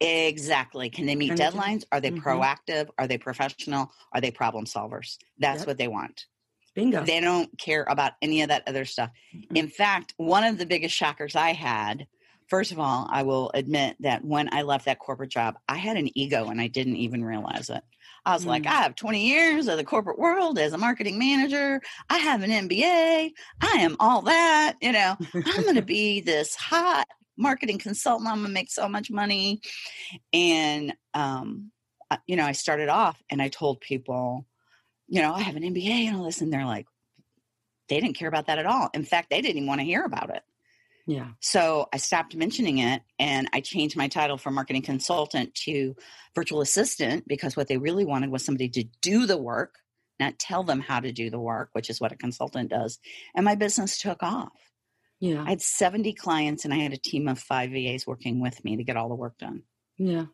Exactly. 0.00 0.90
Can 0.90 1.06
they 1.06 1.16
meet 1.16 1.28
Can 1.28 1.36
they 1.38 1.44
deadlines? 1.44 1.84
Are 1.90 2.00
they 2.00 2.10
Mhm. 2.10 2.22
proactive? 2.22 2.88
Are 2.98 3.06
they 3.06 3.18
professional? 3.18 3.92
Are 4.12 4.20
they 4.20 4.30
problem 4.30 4.64
solvers? 4.64 5.16
That's 5.38 5.60
Yep. 5.60 5.66
what 5.66 5.78
they 5.78 5.88
want. 5.88 6.26
Bingo. 6.74 7.04
They 7.04 7.20
don't 7.20 7.56
care 7.58 7.84
about 7.88 8.12
any 8.22 8.42
of 8.42 8.48
that 8.48 8.62
other 8.68 8.84
stuff. 8.84 9.10
In 9.54 9.68
fact, 9.68 10.14
one 10.16 10.44
of 10.44 10.58
the 10.58 10.66
biggest 10.66 10.94
shockers 10.94 11.34
I 11.34 11.52
had, 11.52 12.06
first 12.48 12.72
of 12.72 12.78
all, 12.78 13.06
I 13.10 13.22
will 13.22 13.50
admit 13.54 13.96
that 14.00 14.24
when 14.24 14.52
I 14.52 14.62
left 14.62 14.86
that 14.86 14.98
corporate 14.98 15.30
job, 15.30 15.56
I 15.68 15.76
had 15.76 15.96
an 15.96 16.16
ego 16.18 16.48
and 16.48 16.60
I 16.60 16.66
didn't 16.66 16.96
even 16.96 17.24
realize 17.24 17.70
it. 17.70 17.82
I 18.24 18.34
was 18.34 18.44
like, 18.44 18.64
Mm. 18.64 18.68
I 18.68 18.82
have 18.82 18.94
20 18.94 19.26
years 19.26 19.68
of 19.68 19.76
the 19.78 19.84
corporate 19.84 20.18
world 20.18 20.58
as 20.58 20.72
a 20.72 20.78
marketing 20.78 21.18
manager. 21.18 21.80
I 22.10 22.18
have 22.18 22.42
an 22.42 22.50
MBA. 22.50 23.32
I 23.60 23.72
am 23.78 23.96
all 24.00 24.22
that. 24.22 24.74
You 24.82 24.92
know, 24.92 25.16
I'm 25.34 25.62
going 25.62 25.74
to 25.76 25.82
be 25.82 26.20
this 26.20 26.54
hot 26.54 27.06
marketing 27.36 27.78
consultant. 27.78 28.28
I'm 28.28 28.38
going 28.38 28.48
to 28.48 28.52
make 28.52 28.70
so 28.70 28.88
much 28.88 29.10
money. 29.10 29.60
And, 30.32 30.94
um, 31.14 31.70
you 32.26 32.36
know, 32.36 32.44
I 32.44 32.52
started 32.52 32.88
off 32.88 33.22
and 33.30 33.40
I 33.40 33.48
told 33.48 33.80
people, 33.80 34.46
you 35.06 35.22
know, 35.22 35.32
I 35.32 35.40
have 35.40 35.56
an 35.56 35.62
MBA 35.62 36.06
and 36.06 36.16
all 36.16 36.24
this. 36.24 36.40
And 36.40 36.52
they're 36.52 36.66
like, 36.66 36.86
they 37.88 38.00
didn't 38.00 38.16
care 38.16 38.28
about 38.28 38.46
that 38.46 38.58
at 38.58 38.66
all. 38.66 38.90
In 38.92 39.04
fact, 39.04 39.30
they 39.30 39.40
didn't 39.40 39.56
even 39.56 39.68
want 39.68 39.80
to 39.80 39.86
hear 39.86 40.04
about 40.04 40.30
it. 40.30 40.42
Yeah. 41.08 41.28
So 41.40 41.88
I 41.90 41.96
stopped 41.96 42.36
mentioning 42.36 42.78
it 42.78 43.00
and 43.18 43.48
I 43.54 43.62
changed 43.62 43.96
my 43.96 44.08
title 44.08 44.36
from 44.36 44.52
marketing 44.52 44.82
consultant 44.82 45.54
to 45.64 45.96
virtual 46.34 46.60
assistant 46.60 47.26
because 47.26 47.56
what 47.56 47.66
they 47.66 47.78
really 47.78 48.04
wanted 48.04 48.30
was 48.30 48.44
somebody 48.44 48.68
to 48.68 48.84
do 49.00 49.24
the 49.24 49.38
work, 49.38 49.76
not 50.20 50.38
tell 50.38 50.64
them 50.64 50.80
how 50.80 51.00
to 51.00 51.10
do 51.10 51.30
the 51.30 51.40
work, 51.40 51.70
which 51.72 51.88
is 51.88 51.98
what 51.98 52.12
a 52.12 52.16
consultant 52.16 52.68
does. 52.68 52.98
And 53.34 53.46
my 53.46 53.54
business 53.54 53.96
took 53.96 54.22
off. 54.22 54.52
Yeah. 55.18 55.42
I 55.42 55.48
had 55.48 55.62
70 55.62 56.12
clients 56.12 56.66
and 56.66 56.74
I 56.74 56.76
had 56.76 56.92
a 56.92 56.98
team 56.98 57.26
of 57.26 57.38
five 57.38 57.70
VAs 57.70 58.06
working 58.06 58.38
with 58.42 58.62
me 58.62 58.76
to 58.76 58.84
get 58.84 58.98
all 58.98 59.08
the 59.08 59.14
work 59.14 59.38
done. 59.38 59.62
yeah. 59.96 60.26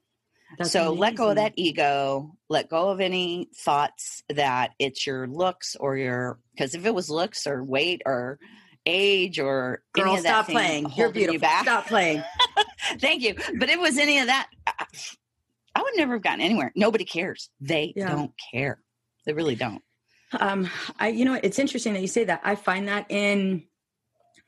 That's 0.59 0.73
so 0.73 0.93
let 0.93 1.17
go 1.17 1.31
of 1.31 1.37
that 1.37 1.55
ego, 1.57 2.37
let 2.49 2.69
go 2.69 2.91
of 2.91 3.01
any 3.01 3.49
thoughts 3.57 4.23
that 4.29 4.73
it's 4.79 5.07
your 5.07 5.27
looks 5.27 5.75
or 5.75 5.97
your, 5.97 6.39
because 6.55 6.75
if 6.75 6.85
it 6.85 6.95
was 6.95 7.11
looks 7.11 7.47
or 7.47 7.65
weight 7.65 8.03
or 8.07 8.39
age 8.87 9.38
or 9.38 9.83
Girl, 9.92 10.16
stop 10.18 10.47
playing. 10.47 10.83
You're 10.83 10.90
holding 11.07 11.23
you 11.23 11.29
beautiful. 11.29 11.40
back, 11.40 11.62
Stop 11.64 11.87
playing. 11.87 12.23
Thank 12.99 13.23
you. 13.23 13.35
But 13.59 13.68
it 13.70 13.79
was 13.81 13.99
any 13.99 14.18
of 14.18 14.27
that. 14.27 14.49
I- 14.66 14.87
I 15.77 15.83
would 15.83 15.97
never 15.97 16.12
have 16.12 16.23
gotten 16.23 16.40
anywhere. 16.40 16.73
Nobody 16.77 17.05
cares. 17.05 17.51
They 17.61 17.92
Yeah. 17.97 18.11
don't 18.11 18.31
care. 18.53 18.79
They 19.27 19.33
really 19.33 19.57
don't. 19.57 19.83
Um, 20.38 20.70
I, 21.01 21.09
you 21.09 21.25
know, 21.25 21.35
it's 21.42 21.59
interesting 21.59 21.94
that 21.94 22.01
you 22.01 22.07
say 22.07 22.23
that. 22.25 22.40
I 22.44 22.55
find 22.55 22.87
that 22.87 23.07
in 23.11 23.64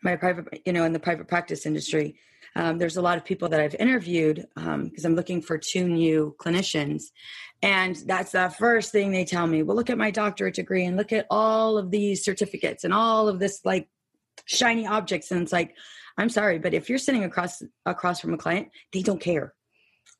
my 0.05 0.15
private, 0.15 0.63
you 0.65 0.73
know, 0.73 0.85
in 0.85 0.93
the 0.93 1.01
private 1.01 1.27
practice 1.27 1.67
industry, 1.67 2.17
um, 2.55 2.79
there's 2.79 2.97
a 2.97 3.03
lot 3.03 3.19
of 3.19 3.25
people 3.25 3.49
that 3.49 3.61
I've 3.61 3.75
interviewed 3.75 4.47
because 4.55 5.05
I'm 5.05 5.17
looking 5.17 5.43
for 5.43 5.59
two 5.59 5.89
new 5.89 6.37
clinicians, 6.41 7.03
and 7.61 7.97
that's 8.07 8.31
the 8.33 8.49
first 8.57 8.93
thing 8.93 9.11
they 9.11 9.25
tell 9.25 9.49
me. 9.49 9.63
Well, 9.65 9.77
look 9.77 9.91
at 9.91 9.99
my 9.99 10.13
doctorate 10.13 10.55
degree 10.55 10.85
and 10.85 10.97
look 10.97 11.13
at 11.13 11.27
all 11.29 11.77
of 11.77 11.91
these 11.91 12.25
certificates 12.25 12.85
and 12.85 12.95
all 12.95 13.29
of 13.29 13.41
this 13.41 13.61
like 13.65 13.89
shiny 14.45 14.87
objects, 14.87 15.31
and 15.31 15.43
it's 15.43 15.53
like, 15.53 15.75
I'm 16.19 16.29
sorry, 16.29 16.59
but 16.59 16.75
if 16.75 16.89
you're 16.89 16.99
sitting 16.99 17.25
across 17.25 17.63
across 17.85 18.21
from 18.21 18.35
a 18.35 18.39
client, 18.39 18.69
they 18.93 19.03
don't 19.03 19.21
care. 19.21 19.55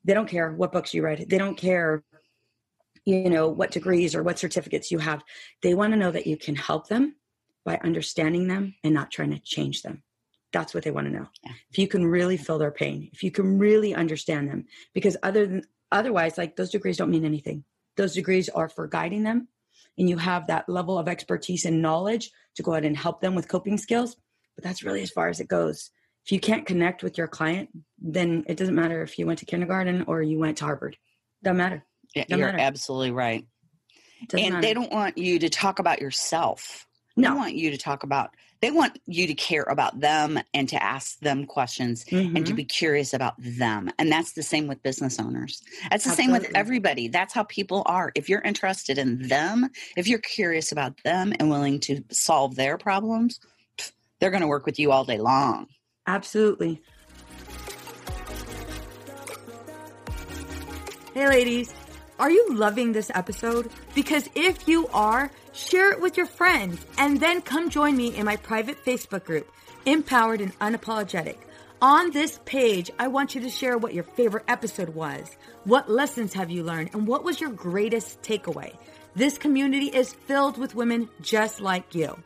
They 0.03 0.13
don't 0.13 0.27
care 0.29 0.51
what 0.53 0.71
books 0.71 0.93
you 0.93 1.03
read. 1.03 1.29
They 1.29 1.37
don't 1.37 1.57
care 1.57 2.03
you 3.07 3.29
know 3.29 3.47
what 3.47 3.71
degrees 3.71 4.13
or 4.13 4.21
what 4.21 4.37
certificates 4.37 4.91
you 4.91 4.99
have 4.99 5.23
they 5.63 5.73
want 5.73 5.93
to 5.93 5.97
know 5.97 6.11
that 6.11 6.27
you 6.27 6.35
can 6.35 6.55
help 6.55 6.87
them 6.89 7.15
by 7.63 7.79
understanding 7.81 8.47
them 8.47 8.75
and 8.83 8.93
not 8.93 9.11
trying 9.11 9.31
to 9.31 9.39
change 9.39 9.81
them 9.81 10.03
that's 10.51 10.73
what 10.73 10.83
they 10.83 10.91
want 10.91 11.07
to 11.07 11.13
know 11.13 11.25
Yeah. 11.43 11.53
if 11.71 11.79
you 11.79 11.87
can 11.87 12.05
really 12.05 12.35
feel 12.35 12.57
their 12.57 12.71
pain 12.71 13.09
if 13.13 13.23
you 13.23 13.31
can 13.31 13.57
really 13.57 13.95
understand 13.95 14.49
them 14.49 14.65
because 14.93 15.15
other 15.23 15.47
than 15.47 15.63
otherwise 15.91 16.37
like 16.37 16.57
those 16.57 16.69
degrees 16.69 16.97
don't 16.97 17.09
mean 17.09 17.23
anything 17.23 17.63
those 17.95 18.13
degrees 18.13 18.49
are 18.49 18.67
for 18.67 18.87
guiding 18.87 19.23
them 19.23 19.47
and 19.97 20.09
you 20.09 20.17
have 20.17 20.47
that 20.47 20.67
level 20.69 20.97
of 20.97 21.07
expertise 21.07 21.65
and 21.65 21.81
knowledge 21.81 22.31
to 22.55 22.63
go 22.63 22.71
ahead 22.73 22.85
and 22.85 22.97
help 22.97 23.21
them 23.21 23.35
with 23.35 23.47
coping 23.47 23.77
skills 23.77 24.15
but 24.57 24.63
that's 24.63 24.83
really 24.83 25.03
as 25.03 25.11
far 25.11 25.29
as 25.29 25.39
it 25.39 25.47
goes. 25.47 25.91
If 26.25 26.31
you 26.31 26.39
can't 26.39 26.65
connect 26.65 27.03
with 27.03 27.17
your 27.17 27.27
client, 27.27 27.69
then 27.99 28.43
it 28.47 28.57
doesn't 28.57 28.75
matter 28.75 29.03
if 29.03 29.17
you 29.17 29.25
went 29.25 29.39
to 29.39 29.45
kindergarten 29.45 30.03
or 30.07 30.21
you 30.21 30.39
went 30.39 30.57
to 30.57 30.65
Harvard. 30.65 30.97
Doesn't 31.43 31.57
matter. 31.57 31.85
Yeah, 32.15 32.23
Doesn't 32.23 32.39
You're 32.39 32.47
matter. 32.47 32.59
absolutely 32.59 33.11
right. 33.11 33.45
Doesn't 34.27 34.43
and 34.43 34.53
matter. 34.55 34.67
they 34.67 34.73
don't 34.73 34.91
want 34.91 35.17
you 35.19 35.37
to 35.39 35.49
talk 35.49 35.77
about 35.77 36.01
yourself. 36.01 36.86
No. 37.17 37.31
They 37.31 37.35
want 37.35 37.55
you 37.55 37.71
to 37.71 37.77
talk 37.77 38.03
about, 38.03 38.29
they 38.61 38.71
want 38.71 38.99
you 39.07 39.27
to 39.27 39.33
care 39.33 39.63
about 39.63 39.99
them 39.99 40.39
and 40.53 40.69
to 40.69 40.81
ask 40.81 41.19
them 41.19 41.45
questions 41.45 42.05
and 42.11 42.45
to 42.45 42.53
Mhm. 42.53 42.55
be 42.55 42.63
curious 42.63 43.13
about 43.13 43.33
them. 43.39 43.91
And 43.99 44.11
that's 44.11 44.33
the 44.33 44.43
same 44.43 44.67
with 44.67 44.81
business 44.83 45.19
owners. 45.19 45.61
That's 45.89 46.03
the 46.05 46.11
same 46.11 46.31
with 46.31 46.49
everybody. 46.55 47.07
That's 47.07 47.33
how 47.33 47.43
people 47.43 47.83
are. 47.87 48.11
If 48.15 48.29
you're 48.29 48.41
interested 48.41 48.97
in 48.97 49.27
them, 49.27 49.69
if 49.95 50.07
you're 50.07 50.19
curious 50.19 50.71
about 50.71 51.01
them 51.03 51.33
and 51.39 51.49
willing 51.49 51.79
to 51.81 52.03
solve 52.11 52.55
their 52.55 52.77
problems, 52.77 53.39
they're 54.19 54.31
going 54.31 54.41
to 54.41 54.47
work 54.47 54.65
with 54.65 54.79
you 54.79 54.91
all 54.91 55.03
day 55.05 55.17
long. 55.19 55.67
Absolutely. 56.05 56.81
Hey, 61.13 61.27
ladies, 61.27 61.73
are 62.19 62.29
you 62.29 62.53
loving 62.53 62.91
this 62.93 63.09
episode? 63.13 63.69
Because 63.95 64.29
if 64.35 64.67
you 64.67 64.87
are, 64.89 65.31
share 65.57 65.91
it 65.91 65.99
with 65.99 66.15
your 66.17 66.25
friends 66.25 66.85
and 66.97 67.19
then 67.19 67.41
come 67.41 67.69
join 67.69 67.97
me 67.97 68.15
in 68.15 68.25
my 68.25 68.35
private 68.37 68.83
Facebook 68.85 69.25
group, 69.25 69.51
Empowered 69.85 70.41
and 70.41 70.57
Unapologetic. 70.59 71.37
On 71.81 72.11
this 72.11 72.39
page, 72.45 72.89
I 72.97 73.07
want 73.07 73.35
you 73.35 73.41
to 73.41 73.49
share 73.49 73.77
what 73.77 73.93
your 73.93 74.03
favorite 74.03 74.45
episode 74.47 74.89
was, 74.89 75.35
what 75.63 75.89
lessons 75.89 76.33
have 76.33 76.49
you 76.49 76.63
learned, 76.63 76.91
and 76.93 77.07
what 77.07 77.23
was 77.23 77.39
your 77.39 77.51
greatest 77.51 78.21
takeaway. 78.21 78.75
This 79.15 79.37
community 79.37 79.87
is 79.87 80.13
filled 80.13 80.57
with 80.57 80.75
women 80.75 81.09
just 81.21 81.59
like 81.61 81.93
you. 81.93 82.17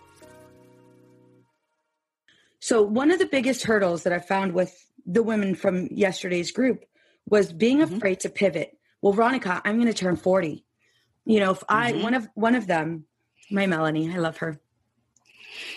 So, 2.60 2.82
one 2.82 3.12
of 3.12 3.20
the 3.20 3.26
biggest 3.26 3.64
hurdles 3.64 4.04
that 4.04 4.14
I 4.14 4.20
found 4.20 4.54
with 4.54 4.74
the 5.06 5.24
women 5.24 5.56
from 5.56 5.88
yesterday's 5.92 6.52
group 6.52 6.86
was 7.28 7.52
being 7.52 7.80
Mhm. 7.80 7.98
afraid 7.98 8.20
to 8.22 8.30
pivot. 8.30 8.78
Well, 9.02 9.14
Veronica, 9.14 9.62
I'm 9.66 9.76
going 9.78 9.88
to 9.88 9.94
turn 9.94 10.16
40. 10.16 10.64
You 11.26 11.40
know, 11.40 11.52
if 11.52 11.64
I 11.68 11.92
Mhm. 11.94 12.04
one 12.04 12.14
of 12.14 12.28
one 12.36 12.56
of 12.56 12.68
them, 12.68 13.06
my 13.52 13.68
Melanie, 13.68 14.12
I 14.14 14.18
love 14.18 14.38
her. 14.38 14.60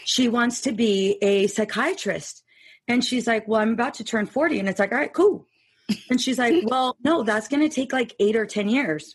She 0.04 0.28
wants 0.28 0.62
to 0.62 0.72
be 0.72 1.18
a 1.22 1.46
psychiatrist. 1.46 2.42
And 2.86 3.02
she's 3.02 3.26
like, 3.26 3.48
"Well, 3.48 3.60
I'm 3.60 3.72
about 3.72 3.94
to 3.94 4.04
turn 4.04 4.26
40." 4.26 4.58
And 4.58 4.68
it's 4.68 4.78
like, 4.78 4.92
"All 4.92 4.98
right, 4.98 5.12
cool." 5.12 5.46
And 6.10 6.20
she's 6.20 6.38
like, 6.38 6.54
"Well, 6.64 6.96
no, 7.02 7.22
that's 7.22 7.48
going 7.48 7.66
to 7.66 7.74
take 7.74 7.92
like 7.92 8.14
8 8.18 8.36
or 8.36 8.44
10 8.46 8.68
years." 8.68 9.14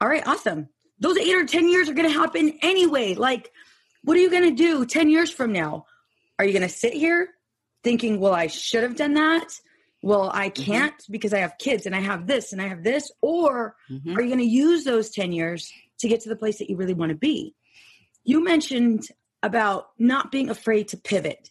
All 0.00 0.08
right, 0.08 0.26
awesome. 0.26 0.68
Those 0.98 1.18
8 1.18 1.34
or 1.34 1.44
10 1.44 1.68
years 1.68 1.88
are 1.88 1.94
going 1.94 2.08
to 2.08 2.18
happen 2.18 2.58
anyway. 2.62 3.14
Like 3.14 3.50
what 4.02 4.16
are 4.16 4.20
you 4.20 4.30
going 4.30 4.44
to 4.44 4.62
do 4.62 4.86
10 4.86 5.10
years 5.10 5.30
from 5.30 5.52
now? 5.52 5.86
Are 6.38 6.44
you 6.44 6.52
going 6.52 6.62
to 6.62 6.74
sit 6.74 6.94
here 6.94 7.30
thinking, 7.84 8.18
well, 8.18 8.34
I 8.34 8.46
should 8.46 8.82
have 8.82 8.96
done 8.96 9.14
that? 9.14 9.48
Well, 10.02 10.30
I 10.32 10.48
can't 10.48 10.94
because 11.10 11.34
I 11.34 11.40
have 11.40 11.58
kids 11.58 11.84
and 11.84 11.94
I 11.94 12.00
have 12.00 12.26
this 12.26 12.52
and 12.52 12.62
I 12.62 12.68
have 12.68 12.82
this. 12.82 13.12
Or 13.20 13.76
Mhm. 13.90 14.16
are 14.16 14.22
you 14.22 14.28
going 14.28 14.38
to 14.38 14.44
use 14.44 14.84
those 14.84 15.10
10 15.10 15.32
years 15.32 15.70
to 15.98 16.08
get 16.08 16.22
to 16.22 16.30
the 16.30 16.36
place 16.36 16.58
that 16.58 16.70
you 16.70 16.76
really 16.76 16.94
want 16.94 17.10
to 17.10 17.16
be? 17.16 17.54
You 18.24 18.44
mentioned 18.44 19.08
about 19.42 19.88
not 19.98 20.30
being 20.30 20.50
afraid 20.50 20.88
to 20.88 20.96
pivot. 20.96 21.50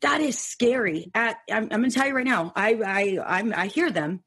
That 0.00 0.20
is 0.20 0.38
scary. 0.38 1.10
At 1.14 1.36
I'm, 1.50 1.64
I'm 1.64 1.80
going 1.80 1.90
to 1.90 1.94
tell 1.96 2.06
you 2.06 2.14
right 2.14 2.24
now. 2.24 2.52
I 2.54 2.74
I 2.84 3.38
I'm, 3.38 3.52
I 3.54 3.66
hear 3.66 3.90
them. 3.90 4.22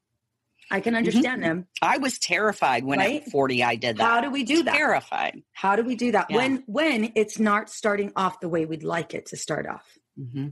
I 0.70 0.80
can 0.80 0.94
understand 0.94 1.42
them. 1.42 1.66
I 1.82 1.98
was 1.98 2.18
terrified 2.20 2.84
when 2.84 2.98
Right? 3.00 3.22
at 3.22 3.30
40 3.30 3.64
I 3.64 3.74
did 3.74 3.96
that. 3.96 4.04
How 4.04 4.20
do 4.20 4.30
we 4.30 4.44
do 4.44 4.62
that? 4.62 4.74
Terrified. 4.76 5.42
How 5.52 5.74
do 5.74 5.82
we 5.82 5.96
do 5.96 6.12
that 6.12 6.26
Yeah. 6.30 6.36
when 6.36 6.62
when 6.66 7.12
it's 7.16 7.38
not 7.40 7.70
starting 7.70 8.12
off 8.14 8.38
the 8.40 8.48
way 8.48 8.66
we'd 8.66 8.84
like 8.84 9.12
it 9.14 9.26
to 9.26 9.36
start 9.36 9.66
off? 9.66 9.98
hmm 10.16 10.48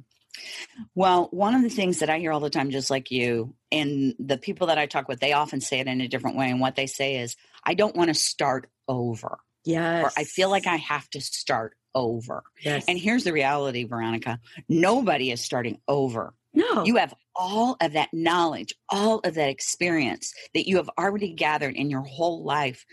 Well, 0.95 1.29
one 1.31 1.55
of 1.55 1.63
the 1.63 1.69
things 1.71 2.01
that 2.01 2.11
I 2.11 2.19
hear 2.19 2.33
all 2.33 2.41
the 2.41 2.51
time, 2.51 2.71
just 2.71 2.91
like 2.91 3.11
you, 3.11 3.55
and 3.71 4.15
the 4.19 4.39
people 4.39 4.69
that 4.69 4.79
I 4.79 4.87
talk 4.87 5.09
with, 5.09 5.21
they 5.21 5.33
often 5.33 5.61
say 5.61 5.79
it 5.81 5.87
in 5.87 6.01
a 6.01 6.09
different 6.09 6.37
way. 6.37 6.51
And 6.51 6.61
what 6.61 6.75
they 6.77 6.87
say 6.87 7.17
is, 7.19 7.37
I 7.65 7.75
don't 7.75 7.95
want 7.97 8.09
to 8.09 8.15
start 8.15 8.69
over, 8.89 9.39
Yes. 9.69 10.05
or 10.05 10.11
I 10.17 10.25
feel 10.25 10.51
like 10.51 10.67
I 10.67 10.77
have 10.77 11.09
to 11.11 11.21
start 11.21 11.75
over. 11.95 12.43
yes. 12.63 12.85
And 12.89 12.99
here's 12.99 13.25
the 13.25 13.33
reality, 13.33 13.85
Veronica 13.85 14.39
nobody 14.69 15.31
is 15.31 15.43
starting 15.43 15.79
over. 15.89 16.35
no. 16.55 16.85
You 16.85 16.97
have 16.97 17.15
all 17.35 17.77
of 17.81 17.93
that 17.93 18.09
knowledge, 18.13 18.75
all 18.89 19.21
of 19.21 19.35
that 19.35 19.49
experience 19.49 20.33
that 20.55 20.67
you 20.69 20.77
have 20.77 20.91
already 20.99 21.33
gathered 21.35 21.77
in 21.77 21.91
your 21.91 22.03
whole 22.03 22.43
life 22.45 22.85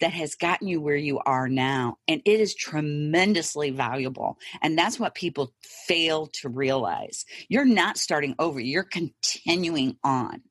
that 0.00 0.12
has 0.12 0.34
gotten 0.34 0.68
you 0.68 0.80
where 0.80 0.96
you 0.96 1.18
are 1.26 1.48
now. 1.48 1.96
And 2.08 2.22
it 2.24 2.40
is 2.40 2.54
tremendously 2.54 3.70
valuable. 3.70 4.38
And 4.62 4.78
that's 4.78 4.98
what 4.98 5.14
people 5.14 5.52
fail 5.86 6.28
to 6.40 6.48
realize. 6.48 7.26
You're 7.48 7.66
not 7.66 7.98
starting 7.98 8.34
over, 8.38 8.60
you're 8.60 8.84
continuing 8.84 9.96
on. 10.02 10.42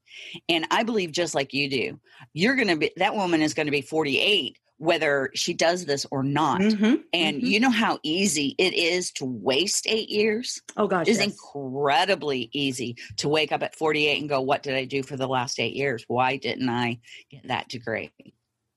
And 0.48 0.68
I 0.70 0.84
believe, 0.84 1.12
just 1.12 1.34
like 1.34 1.54
you 1.54 1.70
do, 1.70 2.00
you're 2.34 2.56
going 2.56 2.68
to 2.68 2.76
be, 2.76 2.92
that 2.98 3.16
woman 3.16 3.42
is 3.42 3.54
going 3.54 3.68
to 3.68 3.72
be 3.72 3.82
48, 3.82 4.58
whether 4.80 5.30
she 5.36 5.54
does 5.54 5.86
this 5.86 6.06
or 6.10 6.24
not. 6.24 6.62
Mhm, 6.62 7.04
And 7.14 7.42
mhm. 7.42 7.48
you 7.48 7.60
know 7.60 7.70
how 7.70 8.00
easy 8.02 8.56
it 8.58 8.74
is 8.74 9.12
to 9.14 9.26
waste 9.26 9.86
eight 9.88 10.10
years? 10.10 10.62
oh 10.78 10.88
gosh, 10.88 11.08
It's 11.08 11.20
yes. 11.20 11.28
incredibly 11.32 12.50
easy 12.54 12.96
to 13.18 13.30
wake 13.30 13.52
up 13.52 13.62
at 13.62 13.76
48 13.76 14.20
and 14.20 14.30
go, 14.30 14.42
What 14.42 14.64
did 14.64 14.76
I 14.76 14.86
do 14.86 15.04
for 15.04 15.18
the 15.18 15.28
last 15.28 15.60
eight 15.60 15.76
years? 15.76 16.04
Why 16.08 16.38
didn't 16.38 16.70
I 16.70 17.00
get 17.30 17.48
that 17.50 17.68
degree? 17.68 18.12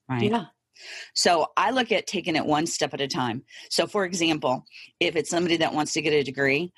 Right. 0.09 0.29
yeah. 0.29 0.45
So 1.13 1.47
I 1.55 1.71
look 1.71 1.91
at 1.91 2.05
taking 2.07 2.35
it 2.35 2.45
one 2.45 2.65
step 2.67 2.93
at 2.93 2.99
a 3.01 3.07
time. 3.07 3.43
So, 3.69 3.87
for 3.87 4.03
example, 4.05 4.65
if 4.99 5.15
it's 5.15 5.29
somebody 5.29 5.57
that 5.57 5.73
wants 5.73 5.93
to 5.93 6.01
get 6.01 6.13
a 6.13 6.23
degree, 6.23 6.73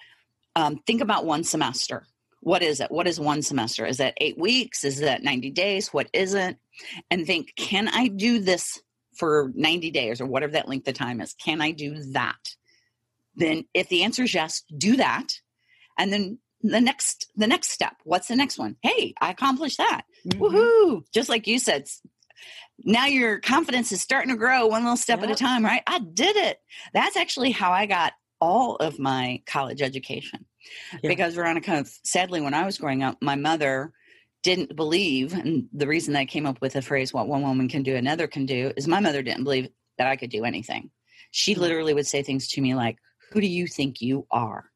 um, 0.56 0.78
think 0.86 1.02
about 1.02 1.26
one 1.26 1.44
semester. 1.44 2.06
What 2.42 2.62
is 2.62 2.80
it? 2.80 2.92
What 2.92 3.08
is 3.08 3.20
one 3.20 3.42
semester? 3.42 3.86
Is 3.88 3.98
that 3.98 4.14
eight 4.18 4.38
weeks? 4.38 4.84
Is 4.84 5.00
that 5.00 5.24
90 5.24 5.50
days? 5.50 5.88
What 5.92 6.10
isn't? 6.14 6.58
And 7.10 7.26
think, 7.26 7.54
can 7.56 7.88
I 7.88 8.08
do 8.10 8.40
this 8.40 8.80
for 9.16 9.52
90 9.56 9.92
days 9.92 10.22
or 10.22 10.26
whatever 10.26 10.54
that 10.54 10.68
length 10.70 10.88
of 10.88 10.94
time 10.94 11.22
is? 11.22 11.34
Can 11.34 11.62
I 11.62 11.72
do 11.72 12.02
that? 12.14 12.56
Then, 13.36 13.66
if 13.74 13.90
the 13.90 14.04
answer 14.04 14.24
is 14.24 14.34
yes, 14.34 14.64
do 14.78 14.98
that. 14.98 15.28
And 15.98 16.12
then 16.12 16.40
the 16.62 16.82
next 16.82 17.30
the 17.36 17.46
next 17.46 17.70
step 17.70 17.94
what's 18.06 18.28
the 18.28 18.36
next 18.36 18.58
one 18.58 18.76
hey 18.82 19.14
i 19.22 19.30
accomplished 19.30 19.78
that 19.78 20.02
Mhm. 20.28 20.40
Woohoo! 20.40 21.04
Just 21.14 21.30
like 21.30 21.46
you 21.46 21.60
said, 21.60 21.88
now 22.84 23.06
your 23.06 23.40
confidence 23.40 23.92
is 23.92 24.02
starting 24.02 24.32
to 24.32 24.38
grow 24.38 24.66
one 24.66 24.84
little 24.84 24.98
step 24.98 25.22
at 25.22 25.30
a 25.30 25.36
time, 25.36 25.64
right? 25.64 25.84
I 25.86 26.00
did 26.00 26.36
it. 26.36 26.58
That's 26.94 27.16
actually 27.16 27.52
how 27.52 27.72
I 27.72 27.86
got 27.86 28.14
all 28.42 28.76
of 28.78 28.98
my 29.00 29.42
college 29.46 29.82
education. 29.82 30.46
Yeah. 31.04 31.10
Because, 31.10 31.36
Veronica, 31.36 31.86
sadly, 32.04 32.42
when 32.42 32.56
I 32.56 32.66
was 32.66 32.80
growing 32.80 33.04
up, 33.04 33.18
my 33.22 33.36
mother 33.36 33.94
didn't 34.46 34.76
believe, 34.76 35.34
and 35.34 35.68
the 35.74 35.88
reason 35.88 36.14
that 36.14 36.20
I 36.20 36.26
came 36.26 36.46
up 36.46 36.62
with 36.62 36.74
the 36.74 36.82
phrase, 36.84 37.12
what 37.12 37.28
one 37.28 37.42
woman 37.42 37.68
can 37.68 37.82
do, 37.82 37.96
another 37.96 38.28
can 38.28 38.46
do, 38.46 38.72
is 38.78 38.88
my 38.88 39.00
mother 39.00 39.24
didn't 39.24 39.44
believe 39.44 39.70
that 39.98 40.06
I 40.08 40.16
could 40.16 40.30
do 40.30 40.46
anything. 40.46 40.92
She 41.32 41.56
Mm. 41.56 41.58
literally 41.58 41.94
would 41.96 42.06
say 42.06 42.22
things 42.22 42.48
to 42.50 42.62
me 42.62 42.76
like, 42.76 42.98
Who 43.32 43.42
do 43.42 43.48
you 43.48 43.66
think 43.68 44.02
you 44.02 44.28
are? 44.30 44.70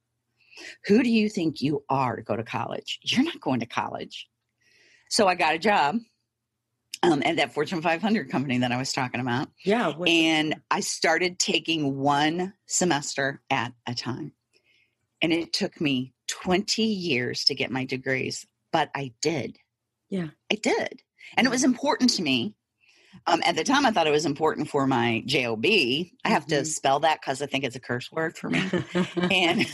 Who 0.88 1.04
do 1.04 1.10
you 1.10 1.30
think 1.30 1.62
you 1.62 1.86
are 1.88 2.16
to 2.16 2.24
go 2.24 2.36
to 2.36 2.44
college? 2.44 3.00
You're 3.04 3.24
not 3.24 3.40
going 3.40 3.60
to 3.60 3.68
college. 3.68 4.28
So 5.10 5.28
I 5.28 5.36
got 5.36 5.54
a 5.56 5.60
job 5.60 5.98
um, 7.04 7.22
at 7.24 7.36
that 7.38 7.54
Fortune 7.54 7.82
500 7.82 8.30
company 8.30 8.58
that 8.58 8.72
I 8.72 8.78
was 8.78 8.92
talking 8.92 9.22
about. 9.22 9.50
Yeah. 9.64 9.96
what- 9.96 10.10
And 10.10 10.56
I 10.72 10.80
started 10.82 11.38
taking 11.40 11.96
one 11.98 12.54
semester 12.66 13.42
at 13.52 13.72
a 13.88 13.94
time. 13.94 14.34
And 15.22 15.32
it 15.32 15.54
took 15.54 15.80
me 15.80 16.14
20 16.28 16.84
years 16.84 17.46
to 17.46 17.56
get 17.56 17.72
my 17.72 17.86
degrees, 17.86 18.46
but 18.72 18.90
I 18.96 19.14
did. 19.22 19.58
Yeah. 20.10 20.28
I 20.52 20.56
did. 20.56 21.02
And 21.38 21.46
it 21.46 21.50
was 21.50 21.64
important 21.64 22.12
to 22.12 22.22
me. 22.24 22.56
Um, 23.28 23.42
at 23.46 23.56
the 23.56 23.64
time, 23.64 23.86
I 23.86 23.92
thought 23.92 24.08
it 24.08 24.12
was 24.12 24.26
important 24.26 24.70
for 24.70 24.86
my 24.88 25.24
JOB. 25.26 25.66
I 25.66 26.30
have 26.30 26.46
to 26.48 26.62
Mhm. 26.62 26.66
spell 26.66 27.00
that 27.02 27.20
because 27.22 27.42
I 27.42 27.48
think 27.48 27.64
it's 27.64 27.76
a 27.76 27.80
curse 27.80 28.12
word 28.12 28.38
for 28.38 28.50
me. 28.50 28.64
and 29.32 29.66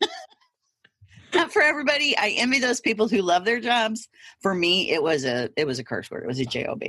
not 1.34 1.52
for 1.52 1.62
everybody. 1.62 2.16
I 2.16 2.34
envy 2.36 2.58
those 2.60 2.80
people 2.80 3.08
who 3.08 3.22
love 3.22 3.44
their 3.44 3.60
jobs. 3.60 4.08
For 4.40 4.54
me, 4.54 4.90
it 4.90 5.02
was 5.02 5.24
a 5.24 5.50
it 5.56 5.66
was 5.66 5.78
a 5.78 5.84
curse 5.84 6.10
word. 6.10 6.24
It 6.24 6.28
was 6.28 6.40
a 6.40 6.44
job. 6.44 6.82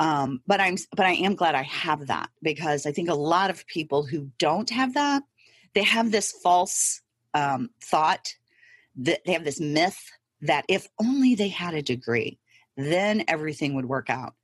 Um, 0.00 0.42
but 0.46 0.60
I'm 0.60 0.76
but 0.96 1.06
I 1.06 1.12
am 1.12 1.34
glad 1.34 1.54
I 1.54 1.62
have 1.62 2.08
that 2.08 2.30
because 2.42 2.86
I 2.86 2.92
think 2.92 3.08
a 3.08 3.14
lot 3.14 3.50
of 3.50 3.66
people 3.66 4.04
who 4.04 4.30
don't 4.38 4.70
have 4.70 4.94
that, 4.94 5.22
they 5.74 5.82
have 5.82 6.10
this 6.10 6.32
false 6.32 7.00
um, 7.34 7.70
thought 7.82 8.34
that 8.96 9.20
they 9.24 9.32
have 9.32 9.44
this 9.44 9.60
myth 9.60 9.98
that 10.42 10.64
if 10.68 10.88
only 11.00 11.34
they 11.34 11.48
had 11.48 11.74
a 11.74 11.82
degree, 11.82 12.38
then 12.76 13.24
everything 13.28 13.74
would 13.74 13.86
work 13.86 14.08
out. 14.10 14.34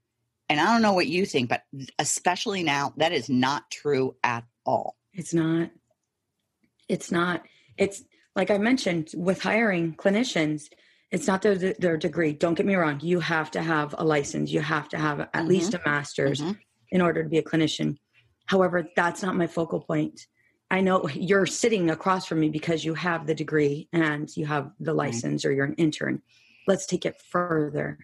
And 0.48 0.60
I 0.60 0.64
don't 0.66 0.82
know 0.82 0.92
what 0.92 1.06
you 1.06 1.24
think, 1.24 1.48
but 1.48 1.62
especially 1.98 2.62
now, 2.62 2.92
that 2.96 3.12
is 3.12 3.28
not 3.28 3.70
true 3.70 4.16
at 4.22 4.44
all. 4.66 4.96
It's 5.12 5.32
not. 5.32 5.70
It's 6.88 7.10
not. 7.10 7.42
It's 7.78 8.04
like 8.36 8.50
I 8.50 8.58
mentioned 8.58 9.10
with 9.14 9.40
hiring 9.40 9.94
clinicians, 9.94 10.64
it's 11.10 11.26
not 11.26 11.42
their, 11.42 11.54
their 11.54 11.96
degree. 11.96 12.32
Don't 12.32 12.54
get 12.54 12.66
me 12.66 12.74
wrong. 12.74 12.98
You 13.00 13.20
have 13.20 13.50
to 13.52 13.62
have 13.62 13.94
a 13.96 14.04
license. 14.04 14.50
You 14.50 14.60
have 14.60 14.88
to 14.90 14.98
have 14.98 15.28
at 15.32 15.46
least 15.46 15.74
a 15.74 15.80
master's 15.86 16.40
Mhm. 16.40 16.58
in 16.90 17.00
order 17.00 17.22
to 17.22 17.28
be 17.28 17.38
a 17.38 17.42
clinician. 17.42 17.96
However, 18.46 18.88
that's 18.96 19.22
not 19.22 19.36
my 19.36 19.46
focal 19.46 19.80
point. 19.80 20.26
I 20.74 20.80
know 20.80 21.08
you're 21.14 21.46
sitting 21.46 21.88
across 21.88 22.26
from 22.26 22.40
me 22.40 22.48
because 22.48 22.84
you 22.84 22.94
have 22.94 23.28
the 23.28 23.34
degree 23.34 23.88
and 23.92 24.28
you 24.36 24.44
have 24.46 24.72
the 24.80 24.92
license 24.92 25.44
or 25.44 25.52
you're 25.52 25.66
an 25.66 25.74
intern. 25.74 26.20
Let's 26.66 26.84
take 26.84 27.06
it 27.06 27.22
further. 27.30 28.00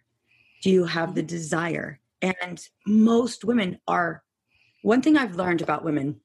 Do 0.62 0.70
you 0.70 0.84
have 0.84 1.16
the 1.16 1.22
desire? 1.24 1.98
And 2.22 2.64
most 2.86 3.44
women 3.44 3.80
are 3.88 4.22
one 4.82 5.02
thing 5.02 5.16
I've 5.16 5.34
learned 5.34 5.62
about 5.62 5.84
women, 5.84 6.20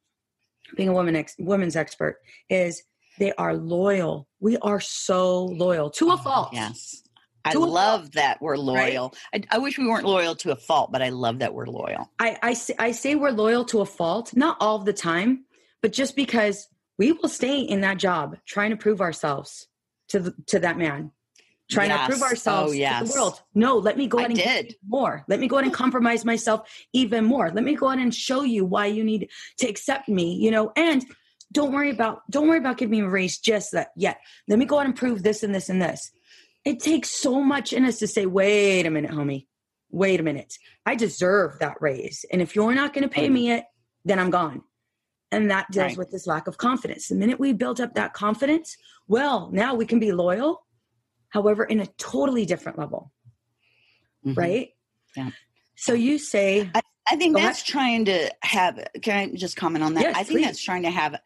being 0.75 0.89
a 0.89 0.93
woman 0.93 1.15
ex, 1.15 1.33
women's 1.39 1.75
expert, 1.75 2.17
is 2.47 2.83
they 3.17 3.33
are 3.33 3.55
loyal. 3.55 4.27
We 4.39 4.57
are 4.57 4.79
so 4.79 5.45
loyal 5.45 5.89
to 5.91 6.09
a 6.09 6.13
oh, 6.13 6.17
fault. 6.17 6.49
Yes. 6.53 7.01
I 7.43 7.53
love 7.53 8.01
fault, 8.01 8.13
that 8.13 8.39
we're 8.39 8.57
loyal. 8.57 9.15
I, 9.33 9.41
I 9.49 9.57
wish 9.57 9.79
we 9.79 9.87
weren't 9.87 10.05
loyal 10.05 10.35
to 10.35 10.51
a 10.51 10.55
fault, 10.55 10.91
but 10.91 11.01
I 11.01 11.09
love 11.09 11.39
that 11.39 11.55
we're 11.55 11.65
loyal. 11.65 12.11
I, 12.19 12.37
I, 12.43 12.53
say, 12.53 12.75
I 12.77 12.91
say 12.91 13.15
we're 13.15 13.31
loyal 13.31 13.65
to 13.65 13.81
a 13.81 13.85
fault, 13.85 14.35
not 14.35 14.57
all 14.59 14.77
the 14.77 14.93
time, 14.93 15.44
but 15.85 15.93
just 15.93 16.15
because 16.15 16.67
we 16.97 17.11
will 17.11 17.29
stay 17.29 17.59
in 17.59 17.81
that 17.81 17.97
job 17.97 18.37
trying 18.47 18.71
to 18.71 18.75
prove 18.75 19.01
ourselves 19.01 19.67
to 20.09 20.19
the, 20.19 20.33
to 20.47 20.57
that 20.57 20.79
man, 20.79 21.11
trying 21.69 21.89
to 21.89 22.07
prove 22.07 22.23
oh, 22.23 22.25
ourselves 22.25 22.73
Oh, 22.73 22.75
to 22.75 23.05
the 23.05 23.11
world. 23.13 23.39
No, 23.53 23.77
let 23.77 23.95
me 23.95 24.07
go 24.07 24.17
I 24.17 24.21
ahead 24.21 24.31
and 24.31 24.39
give 24.39 24.47
did. 24.47 24.75
more. 24.87 25.23
Let 25.27 25.39
me 25.39 25.47
go 25.47 25.57
ahead 25.57 25.65
and 25.65 25.73
compromise 25.75 26.25
myself 26.25 26.67
even 26.93 27.23
more. 27.23 27.51
Let 27.51 27.63
me 27.63 27.75
go 27.75 27.89
ahead 27.89 27.99
and 27.99 28.11
show 28.11 28.41
you 28.41 28.65
why 28.65 28.87
you 28.87 29.03
need 29.03 29.29
to 29.59 29.67
accept 29.67 30.09
me, 30.09 30.33
you 30.33 30.49
know, 30.49 30.71
and 30.75 31.05
don't 31.51 31.71
worry 31.71 31.91
about 31.91 32.21
don't 32.31 32.47
worry 32.47 32.57
about 32.57 32.79
giving 32.79 32.99
me 32.99 33.05
a 33.05 33.07
raise 33.07 33.37
just 33.37 33.73
that 33.73 33.89
yet. 33.95 34.17
Let 34.47 34.57
me 34.57 34.65
go 34.65 34.77
ahead 34.77 34.87
and 34.87 34.95
prove 34.95 35.21
this 35.21 35.43
and 35.43 35.53
this 35.53 35.69
and 35.69 35.79
this. 35.79 36.09
It 36.65 36.79
takes 36.79 37.11
so 37.11 37.43
much 37.43 37.73
in 37.73 37.85
us 37.85 37.99
to 37.99 38.07
say, 38.07 38.25
wait 38.25 38.87
a 38.87 38.89
minute, 38.89 39.11
homie. 39.11 39.45
Wait 39.91 40.19
a 40.19 40.23
minute. 40.23 40.57
I 40.83 40.95
deserve 40.95 41.59
that 41.59 41.77
raise. 41.79 42.25
And 42.31 42.41
if 42.41 42.55
you're 42.55 42.73
not 42.73 42.91
going 42.95 43.03
to 43.03 43.07
pay 43.07 43.29
me 43.29 43.51
it, 43.51 43.65
then 44.03 44.17
I'm 44.17 44.31
gone. 44.31 44.63
And 45.31 45.49
that 45.51 45.69
deals 45.71 45.83
Right. 45.91 45.97
with 45.97 46.11
this 46.11 46.27
lack 46.27 46.47
of 46.47 46.57
confidence. 46.57 47.07
The 47.07 47.15
minute 47.15 47.39
we 47.39 47.51
build 47.53 47.81
up 47.81 47.95
that 47.95 48.13
confidence, 48.13 48.77
well, 49.07 49.49
now 49.51 49.73
we 49.75 49.85
can 49.85 49.99
be 49.99 50.11
loyal, 50.11 50.65
however, 51.29 51.63
in 51.63 51.79
a 51.79 51.87
totally 51.97 52.45
different 52.45 52.77
level, 52.77 53.11
Mhm. 54.25 54.37
right? 54.37 54.69
Yeah. 55.15 55.31
So 55.75 55.93
you 55.93 56.17
say, 56.19 56.69
I 57.07 57.15
think 57.17 57.35
Go 57.35 57.39
ahead. 57.39 57.49
that's 57.49 57.63
trying 57.63 58.05
to 58.05 58.33
have. 58.43 58.87
Can 59.01 59.17
I 59.17 59.35
just 59.35 59.55
comment 59.55 59.83
on 59.83 59.93
that? 59.95 60.01
Yes, 60.03 60.15
I 60.15 60.23
think 60.23 60.39
please. 60.39 60.45
that's 60.45 60.63
trying 60.63 60.83
to 60.83 60.89
have. 60.91 61.19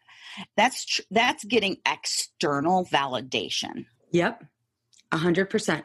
That's 0.56 0.84
tr- 0.84 1.02
that's 1.10 1.44
getting 1.44 1.78
external 1.86 2.84
validation, 2.86 3.86
yep, 4.12 4.44
a 5.12 5.16
hundred 5.18 5.50
percent. 5.50 5.84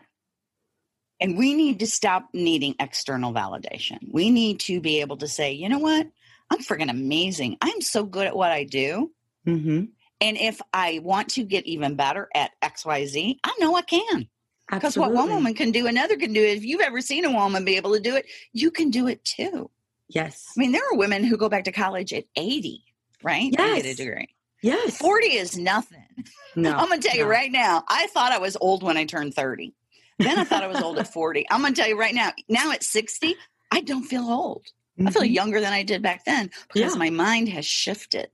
and 1.21 1.37
we 1.37 1.53
need 1.53 1.79
to 1.79 1.87
stop 1.87 2.27
needing 2.33 2.75
external 2.79 3.33
validation. 3.33 3.99
We 4.11 4.29
need 4.29 4.59
to 4.61 4.81
be 4.81 4.99
able 4.99 5.15
to 5.17 5.27
say, 5.29 5.53
you 5.53 5.69
know 5.69 5.79
what, 5.79 6.07
I'm 6.51 6.59
freaking 6.59 6.89
amazing. 6.89 7.57
I'm 7.61 7.81
so 7.81 8.03
good 8.03 8.27
at 8.27 8.35
what 8.35 8.51
I 8.51 8.63
do, 8.63 9.11
Mm-hmm. 9.47 9.85
and 10.21 10.37
if 10.37 10.59
I 10.73 10.99
want 11.03 11.29
to 11.31 11.43
get 11.43 11.65
even 11.67 11.95
better 11.95 12.29
at 12.33 12.51
X, 12.61 12.83
Y, 12.85 13.05
Z, 13.05 13.39
I 13.43 13.55
know 13.59 13.75
I 13.75 13.81
can. 13.83 14.27
Because 14.71 14.97
what 14.97 15.11
one 15.13 15.29
woman 15.29 15.53
can 15.53 15.71
do, 15.71 15.85
another 15.85 16.17
can 16.17 16.33
do. 16.33 16.41
If 16.41 16.65
you've 16.65 16.81
ever 16.81 16.99
seen 16.99 17.23
a 17.25 17.31
woman 17.31 17.63
be 17.65 17.75
able 17.75 17.93
to 17.93 17.99
do 17.99 18.15
it, 18.15 18.25
you 18.51 18.71
can 18.71 18.89
do 18.89 19.07
it 19.07 19.23
too. 19.23 19.69
yes, 20.09 20.43
I 20.57 20.59
mean, 20.59 20.71
there 20.71 20.81
are 20.91 20.97
women 20.97 21.23
who 21.23 21.37
go 21.37 21.47
back 21.49 21.65
to 21.65 21.71
college 21.71 22.11
at 22.13 22.23
80, 22.35 22.83
right? 23.21 23.53
And 23.55 23.83
get 23.83 23.85
a 23.85 23.93
degree. 23.95 24.29
yes, 24.63 24.97
40 24.97 25.27
is 25.27 25.55
nothing. 25.57 26.03
no, 26.55 26.71
I'm 26.71 26.87
going 26.87 26.99
to 26.99 27.07
tell 27.07 27.15
you 27.17 27.25
right 27.25 27.51
now, 27.51 27.83
I 27.87 28.07
thought 28.07 28.31
I 28.31 28.39
was 28.39 28.57
old 28.59 28.81
when 28.81 28.97
I 28.97 29.05
turned 29.05 29.35
30. 29.35 29.75
Then 30.17 30.39
I 30.39 30.43
thought 30.43 30.63
I 30.63 30.67
was 30.67 30.81
old 30.81 30.97
at 30.97 31.13
40. 31.13 31.45
I'm 31.51 31.61
going 31.61 31.75
to 31.75 31.79
tell 31.79 31.89
you 31.89 31.99
right 31.99 32.15
now, 32.15 32.31
now 32.49 32.71
at 32.71 32.83
60, 32.83 33.35
I 33.71 33.81
don't 33.81 34.03
feel 34.05 34.23
old. 34.27 34.65
I 35.03 35.11
feel 35.11 35.23
Mhm. 35.23 35.33
younger 35.33 35.59
than 35.61 35.73
I 35.73 35.83
did 35.83 36.01
back 36.01 36.23
then 36.25 36.49
because 36.73 36.93
Yeah. 36.93 36.99
my 36.99 37.09
mind 37.09 37.49
has 37.49 37.65
shifted. 37.65 38.29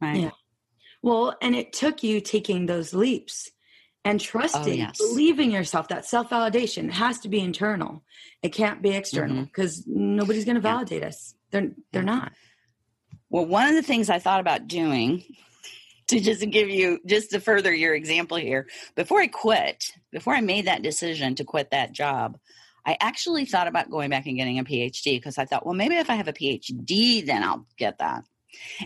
Right. 0.00 0.20
Yeah. 0.22 0.30
Well, 1.02 1.36
and 1.42 1.54
it 1.54 1.72
took 1.72 2.02
you 2.02 2.20
taking 2.20 2.66
those 2.66 2.94
leaps 2.94 3.50
and 4.04 4.18
trusting, 4.20 4.78
yes. 4.78 4.96
believing 4.98 5.50
yourself. 5.50 5.88
That 5.88 6.06
self 6.06 6.30
validation 6.30 6.90
has 6.90 7.18
to 7.20 7.28
be 7.28 7.40
internal. 7.40 8.02
It 8.42 8.52
can't 8.54 8.80
be 8.80 8.90
external 8.90 9.44
because 9.44 9.86
nobody's 9.86 10.44
going 10.44 10.54
to 10.54 10.60
Mm-hmm. 10.60 10.66
Yeah. 10.66 10.72
validate 10.72 11.02
us. 11.04 11.34
They're 11.50 11.72
they're 11.92 12.02
Yeah. 12.02 12.06
not. 12.06 12.32
Well, 13.28 13.46
one 13.46 13.68
of 13.68 13.74
the 13.74 13.82
things 13.82 14.08
I 14.10 14.18
thought 14.18 14.40
about 14.40 14.66
doing 14.68 15.22
to 16.08 16.18
just 16.18 16.48
give 16.50 16.68
you 16.70 16.98
just 17.06 17.30
to 17.30 17.40
further 17.40 17.72
your 17.74 17.94
example 17.94 18.36
here, 18.38 18.66
before 18.96 19.20
I 19.20 19.26
quit, 19.26 19.92
before 20.10 20.34
I 20.34 20.40
made 20.40 20.64
that 20.64 20.82
decision 20.82 21.34
to 21.36 21.44
quit 21.44 21.70
that 21.70 21.92
job, 21.92 22.38
I 22.86 22.96
actually 23.00 23.44
thought 23.44 23.68
about 23.68 23.90
going 23.90 24.10
back 24.10 24.26
and 24.26 24.36
getting 24.36 24.58
a 24.58 24.64
PhD 24.64 25.16
because 25.16 25.38
I 25.38 25.44
thought, 25.44 25.64
well, 25.64 25.74
maybe 25.74 25.96
if 25.96 26.10
I 26.10 26.14
have 26.14 26.28
a 26.28 26.32
PhD, 26.32 27.24
then 27.24 27.42
I'll 27.42 27.66
get 27.76 27.98
that. 27.98 28.24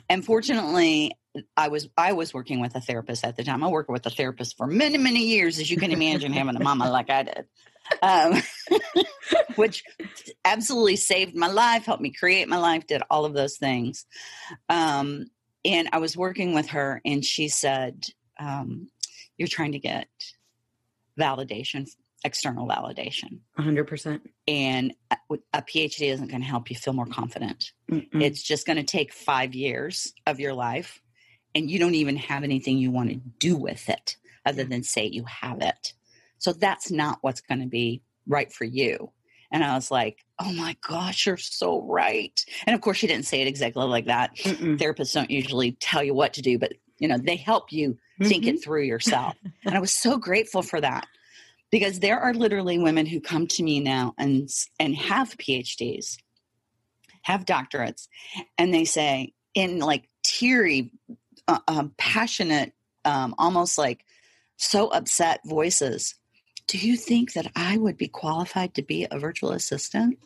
And 0.08 0.24
fortunately, 0.24 1.12
I 1.56 1.68
was 1.68 1.88
I 1.96 2.12
was 2.12 2.32
working 2.32 2.60
with 2.60 2.74
a 2.76 2.80
therapist 2.80 3.24
at 3.24 3.36
the 3.36 3.44
time. 3.44 3.64
I 3.64 3.68
worked 3.68 3.90
with 3.90 4.06
a 4.06 4.10
therapist 4.10 4.56
for 4.56 4.66
many 4.66 4.98
many 4.98 5.24
years, 5.24 5.58
as 5.58 5.70
you 5.70 5.76
can 5.76 5.90
imagine, 5.90 6.32
having 6.32 6.56
a 6.56 6.62
mama 6.62 6.90
like 6.90 7.10
I 7.10 7.22
did, 7.24 7.44
um, 8.02 8.42
which 9.56 9.82
absolutely 10.44 10.96
saved 10.96 11.34
my 11.34 11.48
life, 11.48 11.86
helped 11.86 12.02
me 12.02 12.12
create 12.12 12.48
my 12.48 12.58
life, 12.58 12.86
did 12.86 13.02
all 13.10 13.24
of 13.24 13.34
those 13.34 13.56
things. 13.56 14.06
Um, 14.68 15.26
and 15.64 15.88
I 15.92 15.98
was 15.98 16.16
working 16.16 16.54
with 16.54 16.68
her, 16.68 17.00
and 17.04 17.24
she 17.24 17.48
said, 17.48 18.04
um, 18.38 18.88
"You're 19.36 19.48
trying 19.48 19.72
to 19.72 19.78
get 19.78 20.08
validation, 21.18 21.88
external 22.24 22.66
validation, 22.66 23.40
hundred 23.56 23.84
percent. 23.84 24.22
and 24.48 24.94
a 25.10 25.16
a 25.52 25.62
PhD 25.62 26.12
isn't 26.12 26.28
going 26.28 26.40
to 26.40 26.46
help 26.46 26.70
you 26.70 26.76
feel 26.76 26.92
more 26.92 27.06
confident." 27.06 27.72
Mm. 27.90 28.06
It's 28.20 28.42
just 28.42 28.66
going 28.66 28.76
to 28.78 28.82
take 28.82 29.12
five 29.12 29.54
years 29.54 30.12
of 30.26 30.40
your 30.40 30.54
life, 30.54 31.00
and 31.54 31.70
you 31.70 31.78
don't 31.78 31.94
even 31.94 32.16
have 32.16 32.42
anything 32.42 32.78
you 32.78 32.90
want 32.90 33.10
to 33.10 33.20
do 33.38 33.56
with 33.56 33.88
it 33.88 34.16
other 34.46 34.64
than 34.64 34.82
say 34.82 35.06
you 35.06 35.24
have 35.24 35.60
it. 35.60 35.94
So 36.38 36.52
that's 36.52 36.90
not 36.90 37.18
what's 37.22 37.40
going 37.40 37.60
to 37.60 37.66
be 37.66 38.02
right 38.26 38.52
for 38.52 38.64
you. 38.64 39.10
And 39.50 39.62
I 39.62 39.74
was 39.74 39.90
like, 39.90 40.24
oh 40.38 40.52
my 40.52 40.76
gosh, 40.86 41.26
you're 41.26 41.36
so 41.36 41.82
right. 41.82 42.44
And 42.66 42.74
of 42.74 42.80
course, 42.80 42.98
she 42.98 43.06
didn't 43.06 43.26
say 43.26 43.40
it 43.40 43.46
exactly 43.46 43.84
like 43.84 44.06
that. 44.06 44.34
Therapists 44.36 45.14
don't 45.14 45.30
usually 45.30 45.72
tell 45.72 46.02
you 46.02 46.12
what 46.12 46.34
to 46.34 46.42
do, 46.42 46.58
but 46.58 46.72
you 46.98 47.08
know, 47.08 47.18
they 47.18 47.36
help 47.36 47.72
you 47.72 47.96
think 48.22 48.46
it 48.46 48.62
through 48.62 48.82
yourself. 48.82 49.34
and 49.64 49.74
I 49.74 49.80
was 49.80 49.92
so 49.92 50.16
grateful 50.16 50.62
for 50.62 50.80
that 50.80 51.06
because 51.74 51.98
there 51.98 52.20
are 52.20 52.32
literally 52.32 52.78
women 52.78 53.04
who 53.04 53.20
come 53.20 53.48
to 53.48 53.60
me 53.64 53.80
now 53.80 54.14
and 54.16 54.48
and 54.78 54.94
have 54.94 55.36
PhDs, 55.36 56.18
have 57.22 57.44
doctorates, 57.44 58.06
and 58.56 58.72
they 58.72 58.84
say 58.84 59.32
in 59.54 59.80
like 59.80 60.08
teary, 60.22 60.92
uh, 61.48 61.58
um, 61.66 61.92
passionate, 61.98 62.74
um, 63.04 63.34
almost 63.38 63.76
like 63.76 64.04
so 64.56 64.86
upset 64.86 65.40
voices. 65.44 66.14
Do 66.68 66.78
you 66.78 66.96
think 66.96 67.32
that 67.32 67.50
I 67.56 67.76
would 67.76 67.96
be 67.96 68.06
qualified 68.06 68.74
to 68.74 68.82
be 68.82 69.08
a 69.10 69.18
virtual 69.18 69.50
assistant? 69.50 70.20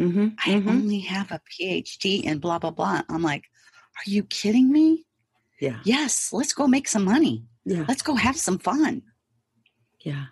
Mm-hmm. 0.00 0.30
I 0.44 0.54
only 0.54 0.98
have 1.02 1.30
a 1.30 1.40
PhD 1.52 2.26
and 2.26 2.40
blah 2.40 2.58
blah 2.58 2.72
blah. 2.72 3.02
I'm 3.08 3.22
like, 3.22 3.44
are 3.96 4.10
you 4.10 4.24
kidding 4.24 4.72
me? 4.72 5.06
Yeah. 5.60 5.78
Yes, 5.84 6.30
let's 6.32 6.52
go 6.52 6.66
make 6.66 6.88
some 6.88 7.04
money. 7.04 7.44
Yeah. 7.64 7.84
Let's 7.86 8.02
go 8.02 8.16
have 8.16 8.36
some 8.36 8.58
fun. 8.58 9.02
Yeah. 10.00 10.24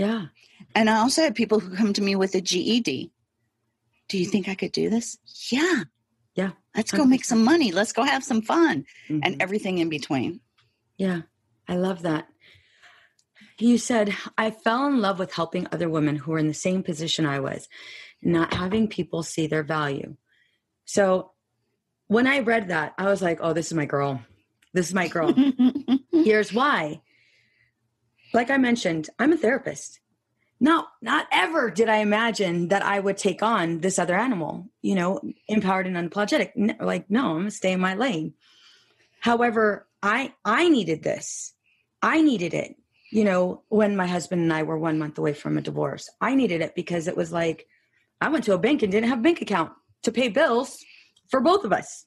Yeah. 0.00 0.26
And 0.74 0.88
I 0.88 0.96
also 0.96 1.22
have 1.22 1.34
people 1.34 1.60
who 1.60 1.76
come 1.76 1.92
to 1.92 2.02
me 2.02 2.16
with 2.16 2.34
a 2.34 2.40
GED. 2.40 3.10
Do 4.08 4.18
you 4.18 4.24
think 4.26 4.48
I 4.48 4.54
could 4.54 4.72
do 4.72 4.88
this? 4.88 5.18
Yeah. 5.50 5.84
Yeah. 6.34 6.52
Let's 6.74 6.90
go 6.92 7.04
make 7.04 7.24
some 7.24 7.44
money. 7.44 7.70
Let's 7.72 7.92
go 7.92 8.02
have 8.04 8.24
some 8.24 8.40
fun 8.42 8.86
Mhm. 9.08 9.20
and 9.24 9.42
everything 9.42 9.78
in 9.78 9.88
between. 9.88 10.40
Yeah, 10.96 11.22
I 11.68 11.76
love 11.76 12.02
that. 12.02 12.28
You 13.58 13.76
said, 13.78 14.14
I 14.38 14.50
fell 14.50 14.86
in 14.86 15.00
love 15.00 15.18
with 15.18 15.34
helping 15.34 15.66
other 15.70 15.88
women 15.88 16.16
who 16.16 16.30
were 16.32 16.38
in 16.38 16.46
the 16.48 16.54
same 16.54 16.82
position 16.82 17.26
I 17.26 17.40
was, 17.40 17.68
not 18.22 18.54
having 18.54 18.88
people 18.88 19.22
see 19.22 19.46
their 19.46 19.62
value. 19.64 20.16
So 20.86 21.32
when 22.06 22.26
I 22.26 22.38
read 22.40 22.68
that, 22.68 22.94
I 22.96 23.04
was 23.06 23.20
like, 23.20 23.38
oh, 23.42 23.52
this 23.52 23.66
is 23.66 23.74
my 23.74 23.86
girl. 23.86 24.22
This 24.72 24.88
is 24.88 24.94
my 24.94 25.08
girl. 25.08 25.34
Here's 26.12 26.52
why. 26.54 27.02
Like 28.32 28.50
I 28.50 28.58
mentioned, 28.58 29.10
I'm 29.18 29.32
a 29.32 29.36
therapist. 29.36 30.00
Not 30.62 30.88
not 31.00 31.26
ever 31.32 31.70
did 31.70 31.88
I 31.88 31.96
imagine 31.96 32.68
that 32.68 32.82
I 32.82 33.00
would 33.00 33.16
take 33.16 33.42
on 33.42 33.78
this 33.78 33.98
other 33.98 34.16
animal, 34.16 34.68
you 34.82 34.94
know, 34.94 35.20
empowered 35.48 35.86
and 35.86 35.96
unapologetic. 35.96 36.52
Like, 36.80 37.10
no, 37.10 37.30
I'm 37.30 37.38
gonna 37.38 37.50
stay 37.50 37.72
in 37.72 37.80
my 37.80 37.94
lane. 37.94 38.34
However, 39.20 39.86
I 40.02 40.34
I 40.44 40.68
needed 40.68 41.02
this. 41.02 41.54
I 42.02 42.20
needed 42.20 42.52
it. 42.54 42.76
You 43.10 43.24
know, 43.24 43.62
when 43.68 43.96
my 43.96 44.06
husband 44.06 44.42
and 44.42 44.52
I 44.52 44.62
were 44.62 44.78
one 44.78 44.98
month 44.98 45.18
away 45.18 45.32
from 45.32 45.58
a 45.58 45.62
divorce, 45.62 46.08
I 46.20 46.34
needed 46.34 46.60
it 46.60 46.74
because 46.74 47.08
it 47.08 47.16
was 47.16 47.32
like 47.32 47.66
I 48.20 48.28
went 48.28 48.44
to 48.44 48.54
a 48.54 48.58
bank 48.58 48.82
and 48.82 48.92
didn't 48.92 49.08
have 49.08 49.18
a 49.20 49.22
bank 49.22 49.40
account 49.40 49.72
to 50.02 50.12
pay 50.12 50.28
bills 50.28 50.78
for 51.30 51.40
both 51.40 51.64
of 51.64 51.72
us. 51.72 52.04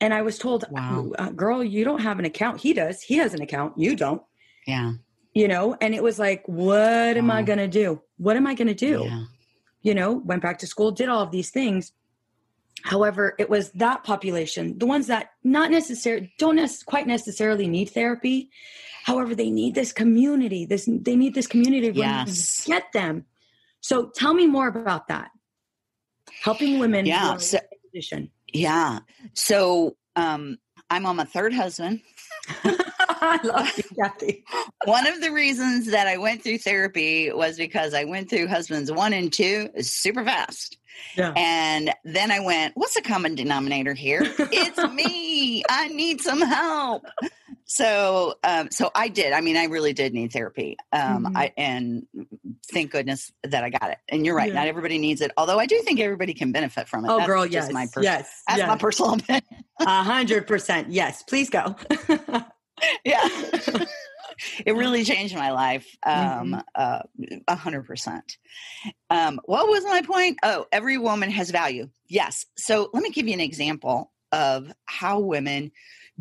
And 0.00 0.12
I 0.12 0.22
was 0.22 0.38
told, 0.38 0.64
Wow. 0.70 1.12
girl, 1.36 1.62
you 1.62 1.84
don't 1.84 2.00
have 2.02 2.18
an 2.18 2.24
account. 2.24 2.60
He 2.60 2.72
does. 2.72 3.00
He 3.02 3.18
has 3.18 3.32
an 3.32 3.42
account. 3.42 3.78
You 3.78 3.94
don't 3.94 4.22
yeah. 4.66 4.92
You 5.34 5.48
know 5.48 5.76
and 5.80 5.94
it 5.94 6.02
was 6.02 6.18
like 6.18 6.42
what 6.46 7.16
am 7.16 7.30
i 7.30 7.42
going 7.42 7.58
to 7.58 7.68
do 7.68 8.00
what 8.18 8.36
am 8.36 8.46
i 8.46 8.54
going 8.54 8.68
to 8.68 8.74
do 8.74 9.04
Yeah. 9.04 9.24
you 9.82 9.94
know 9.94 10.12
went 10.12 10.42
back 10.42 10.58
to 10.58 10.66
school 10.66 10.90
did 10.90 11.08
all 11.08 11.22
of 11.22 11.30
these 11.30 11.50
things 11.50 11.92
However, 12.84 13.36
it 13.38 13.48
was 13.48 13.70
that 13.72 14.02
population, 14.02 14.76
the 14.76 14.86
ones 14.86 15.06
that 15.06 15.28
not 15.44 15.70
necessarily 15.70 16.32
don't 16.36 16.56
nec- 16.56 16.84
quite 16.84 17.06
necessarily 17.06 17.68
need 17.68 17.90
therapy. 17.90 18.50
However, 19.04 19.36
they 19.36 19.50
need 19.50 19.76
this 19.76 19.92
community. 19.92 20.66
This 20.66 20.88
they 20.90 21.14
need 21.14 21.34
this 21.34 21.46
community 21.46 21.92
Yes. 21.94 22.64
get 22.66 22.90
them. 22.92 23.26
So 23.82 24.06
tell 24.08 24.34
me 24.34 24.48
more 24.48 24.66
about 24.66 25.06
that. 25.08 25.30
Helping 26.42 26.80
women. 26.80 27.06
Yeah, 27.06 27.20
who 27.20 27.28
are 27.28 27.34
in 27.34 27.40
so- 27.40 27.58
position. 27.84 28.30
Yeah. 28.52 29.00
So 29.34 29.96
um, 30.16 30.58
I'm 30.90 31.06
on 31.06 31.14
my 31.14 31.24
third 31.24 31.54
husband. 31.54 32.00
I 33.24 33.40
love 33.46 33.72
you, 33.76 33.84
Kathy. 34.02 34.44
One 34.84 35.06
of 35.06 35.20
the 35.20 35.30
reasons 35.30 35.86
that 35.92 36.06
I 36.08 36.16
went 36.18 36.42
through 36.42 36.58
therapy 36.58 37.30
was 37.32 37.56
because 37.56 37.94
I 37.94 38.02
went 38.04 38.28
through 38.28 38.48
husbands 38.48 38.90
one 38.90 39.12
and 39.12 39.32
two 39.32 39.68
super 39.80 40.24
fast. 40.24 40.76
Yeah. 41.16 41.32
And 41.36 41.92
then 42.04 42.30
I 42.32 42.40
went, 42.40 42.76
what's 42.76 42.94
the 42.94 43.00
common 43.02 43.34
denominator 43.34 43.94
here? 43.94 44.22
It's 44.38 44.78
me. 44.92 45.62
I 45.70 45.88
need 45.88 46.20
some 46.20 46.40
help. 46.42 47.04
So, 47.64 48.34
um, 48.44 48.70
so 48.70 48.90
I 48.94 49.08
did. 49.08 49.32
I 49.32 49.40
mean, 49.40 49.56
I 49.56 49.64
really 49.64 49.92
did 49.92 50.12
need 50.12 50.32
therapy. 50.32 50.76
Um, 50.92 51.24
Mhm. 51.26 51.36
I, 51.36 51.52
and 51.56 52.06
thank 52.72 52.90
goodness 52.90 53.32
that 53.44 53.64
I 53.64 53.70
got 53.70 53.90
it. 53.90 53.98
And 54.10 54.26
you're 54.26 54.34
right. 54.34 54.48
Yeah. 54.48 54.54
Not 54.60 54.66
everybody 54.66 54.98
needs 54.98 55.20
it. 55.22 55.30
Although 55.36 55.58
I 55.58 55.66
do 55.66 55.80
think 55.82 56.00
everybody 56.00 56.34
can 56.34 56.50
benefit 56.52 56.88
from 56.88 57.04
it. 57.04 57.08
Oh, 57.10 57.18
That's 57.18 57.26
girl, 57.26 57.44
just 57.44 57.68
yes, 57.68 57.72
my 57.72 57.86
pers- 57.90 58.04
yes, 58.04 58.42
That's 58.48 58.66
my 58.66 58.76
personal 58.76 59.14
opinion. 59.14 59.42
A 59.80 60.02
hundred 60.02 60.46
percent. 60.46 60.90
Yes, 60.90 61.22
please 61.22 61.48
go. 61.50 61.76
yeah. 63.04 63.28
it 64.66 64.74
really 64.74 65.04
changed 65.04 65.34
my 65.34 65.50
life. 65.50 65.96
Mm-hmm. 66.06 66.54
Um, 66.54 66.62
uh, 66.74 67.00
a 67.48 67.54
hundred 67.54 67.86
percent. 67.86 68.38
Um, 69.10 69.40
what 69.44 69.68
was 69.68 69.84
my 69.84 70.02
point? 70.02 70.38
Oh, 70.42 70.66
every 70.72 70.98
woman 70.98 71.30
has 71.30 71.50
value. 71.50 71.88
Yes. 72.08 72.46
So 72.56 72.90
let 72.92 73.02
me 73.02 73.10
give 73.10 73.26
you 73.26 73.34
an 73.34 73.40
example 73.40 74.12
of 74.32 74.72
how 74.86 75.20
women 75.20 75.72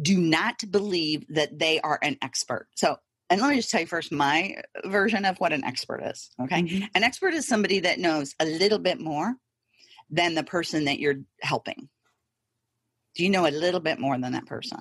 do 0.01 0.17
not 0.17 0.63
believe 0.69 1.25
that 1.29 1.57
they 1.57 1.79
are 1.81 1.99
an 2.01 2.17
expert. 2.21 2.67
So, 2.75 2.97
and 3.29 3.41
let 3.41 3.49
me 3.49 3.55
just 3.55 3.71
tell 3.71 3.81
you 3.81 3.87
first 3.87 4.11
my 4.11 4.57
version 4.85 5.25
of 5.25 5.37
what 5.37 5.53
an 5.53 5.63
expert 5.63 6.01
is. 6.03 6.29
Okay. 6.41 6.63
Mhm. 6.63 6.89
An 6.95 7.03
expert 7.03 7.33
is 7.33 7.47
somebody 7.47 7.79
that 7.81 7.99
knows 7.99 8.35
a 8.39 8.45
little 8.45 8.79
bit 8.79 8.99
more 8.99 9.35
than 10.09 10.35
the 10.35 10.43
person 10.43 10.85
that 10.85 10.99
you're 10.99 11.21
helping. 11.41 11.89
Do 13.15 13.23
you 13.23 13.29
know 13.29 13.47
a 13.47 13.51
little 13.51 13.79
bit 13.79 13.99
more 13.99 14.17
than 14.17 14.33
that 14.33 14.45
person? 14.45 14.79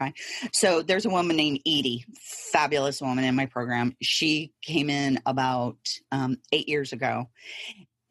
Okay. 0.00 0.12
So 0.52 0.82
there's 0.82 1.06
a 1.06 1.10
woman 1.10 1.36
named 1.36 1.60
Edie, 1.66 2.04
fabulous 2.52 3.00
woman 3.00 3.24
in 3.24 3.34
my 3.34 3.46
program. 3.46 3.96
She 4.00 4.52
came 4.62 4.90
in 4.90 5.20
about 5.26 5.78
um, 6.12 6.38
eight 6.52 6.68
years 6.68 6.92
ago 6.92 7.28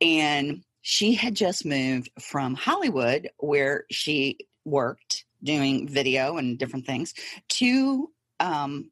and 0.02 0.64
she 0.82 1.16
had 1.16 1.36
just 1.36 1.66
moved 1.66 2.10
from 2.18 2.56
Hollywood, 2.56 3.30
where 3.40 3.84
she 3.92 4.38
worked 4.64 5.26
doing 5.44 5.88
video 5.88 6.38
and 6.38 6.58
different 6.58 6.86
things, 6.86 7.14
to 7.50 8.10
um, 8.40 8.90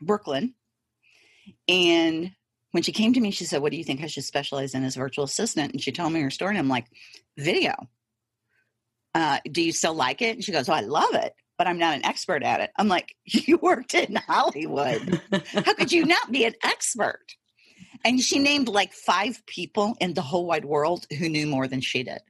Brooklyn. 0.00 0.54
And 1.68 2.32
when 2.70 2.82
she 2.82 2.92
came 2.92 3.12
to 3.12 3.20
me, 3.20 3.30
she 3.30 3.44
said, 3.44 3.60
What 3.60 3.72
do 3.72 3.76
you 3.76 3.84
think 3.84 4.02
I 4.02 4.06
should 4.06 4.24
specialize 4.24 4.74
in 4.74 4.84
as 4.84 4.96
virtual 4.96 5.24
assistant? 5.24 5.72
And 5.72 5.82
she 5.82 5.92
told 5.92 6.12
me 6.12 6.20
her 6.22 6.30
story, 6.30 6.50
and 6.50 6.58
I'm 6.58 6.68
like, 6.68 6.86
Video. 7.36 7.74
Uh, 9.14 9.38
do 9.48 9.62
you 9.62 9.70
still 9.70 9.94
like 9.94 10.22
it? 10.22 10.36
And 10.36 10.42
she 10.42 10.50
goes, 10.50 10.68
Oh, 10.68 10.72
I 10.72 10.80
love 10.80 11.14
it, 11.14 11.34
but 11.58 11.66
I'm 11.66 11.78
not 11.78 11.94
an 11.94 12.04
expert 12.04 12.42
at 12.42 12.60
it. 12.60 12.70
I'm 12.76 12.88
like, 12.88 13.14
You 13.24 13.58
worked 13.58 13.94
in 13.94 14.16
Hollywood. 14.16 15.20
How 15.52 15.74
could 15.74 15.92
you 15.92 16.04
not 16.04 16.30
be 16.32 16.44
an 16.44 16.54
expert? 16.62 17.24
And 18.04 18.20
she 18.20 18.38
named 18.38 18.68
like 18.68 18.92
five 18.92 19.44
people 19.46 19.96
in 20.00 20.14
the 20.14 20.22
whole 20.22 20.46
wide 20.46 20.64
world 20.64 21.06
who 21.18 21.28
knew 21.28 21.46
more 21.46 21.66
than 21.68 21.80
she 21.80 22.02
did. 22.02 22.20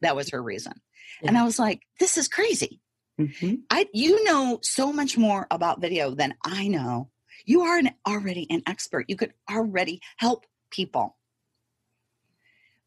That 0.00 0.16
was 0.16 0.30
her 0.30 0.42
reason. 0.42 0.74
And 1.22 1.38
I 1.38 1.44
was 1.44 1.58
like, 1.58 1.82
This 2.00 2.16
is 2.18 2.28
crazy. 2.28 2.80
Mhm. 3.20 3.62
I 3.70 3.86
you 3.92 4.24
know 4.24 4.58
so 4.62 4.92
much 4.92 5.16
more 5.16 5.46
about 5.50 5.80
video 5.80 6.10
than 6.10 6.34
I 6.44 6.66
know. 6.68 7.10
You 7.44 7.62
are 7.62 7.78
an, 7.78 7.90
already 8.06 8.46
an 8.50 8.62
expert. 8.66 9.06
You 9.08 9.16
could 9.16 9.32
already 9.50 10.00
help 10.16 10.46
people. 10.70 11.16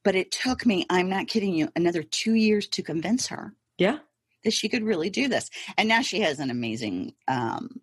But 0.03 0.15
it 0.15 0.31
took 0.31 0.65
me, 0.65 0.85
I'm 0.89 1.09
not 1.09 1.27
kidding 1.27 1.53
you, 1.53 1.69
another 1.75 2.03
2 2.03 2.33
years 2.33 2.67
to 2.69 2.81
convince 2.83 3.27
her 3.27 3.55
Yeah. 3.77 3.99
That 4.47 4.53
she 4.53 4.69
could 4.69 4.83
really 4.83 5.09
do 5.09 5.27
this. 5.27 5.49
And 5.77 5.89
now 5.89 6.01
she 6.01 6.21
has 6.21 6.39
an 6.39 6.49
amazing 6.49 7.13
um, 7.27 7.81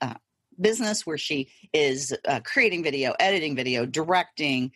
uh, 0.00 0.14
business 0.58 1.06
where 1.06 1.18
she 1.18 1.50
is 1.74 2.16
uh, 2.26 2.40
creating 2.42 2.82
video, 2.82 3.14
editing 3.20 3.54
video, 3.54 3.84
directing, 3.84 4.72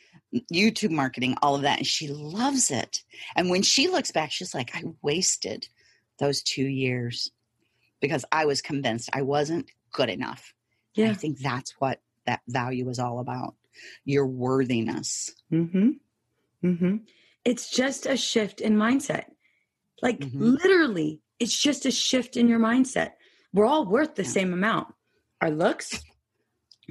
YouTube 0.52 0.90
marketing, 0.90 1.36
all 1.40 1.54
of 1.54 1.62
that. 1.62 1.78
And 1.78 1.86
she 1.86 2.08
loves 2.08 2.70
it. 2.70 3.02
And 3.34 3.48
when 3.48 3.62
she 3.62 3.88
looks 3.88 4.10
back, 4.10 4.30
she's 4.30 4.54
like, 4.54 4.76
I 4.76 4.82
wasted 5.00 5.68
those 6.18 6.42
two 6.42 6.66
years 6.66 7.30
because 8.02 8.26
I 8.30 8.44
was 8.44 8.60
convinced 8.60 9.08
I 9.14 9.22
wasn't 9.22 9.70
good 9.92 10.10
enough. 10.10 10.52
And 10.98 11.06
Yeah. 11.06 11.12
I 11.12 11.14
think 11.14 11.38
that's 11.38 11.72
what 11.80 12.02
that 12.26 12.42
value 12.46 12.90
is 12.90 12.98
all 12.98 13.20
about 13.20 13.54
your 14.04 14.26
worthiness. 14.26 15.34
Mm-hmm. 15.50 15.88
Mm-hmm. 16.62 16.96
It's 17.46 17.70
just 17.70 18.04
a 18.04 18.18
shift 18.18 18.60
in 18.60 18.76
mindset. 18.76 19.24
Like 20.02 20.18
Mhm. 20.20 20.58
literally, 20.62 21.20
it's 21.38 21.56
just 21.56 21.86
a 21.86 21.90
shift 21.90 22.36
in 22.36 22.48
your 22.48 22.58
mindset. 22.58 23.12
We're 23.52 23.66
all 23.66 23.86
worth 23.86 24.14
the 24.14 24.22
Yeah. 24.22 24.28
same 24.30 24.52
amount. 24.52 24.94
Our 25.40 25.50
looks, 25.50 26.02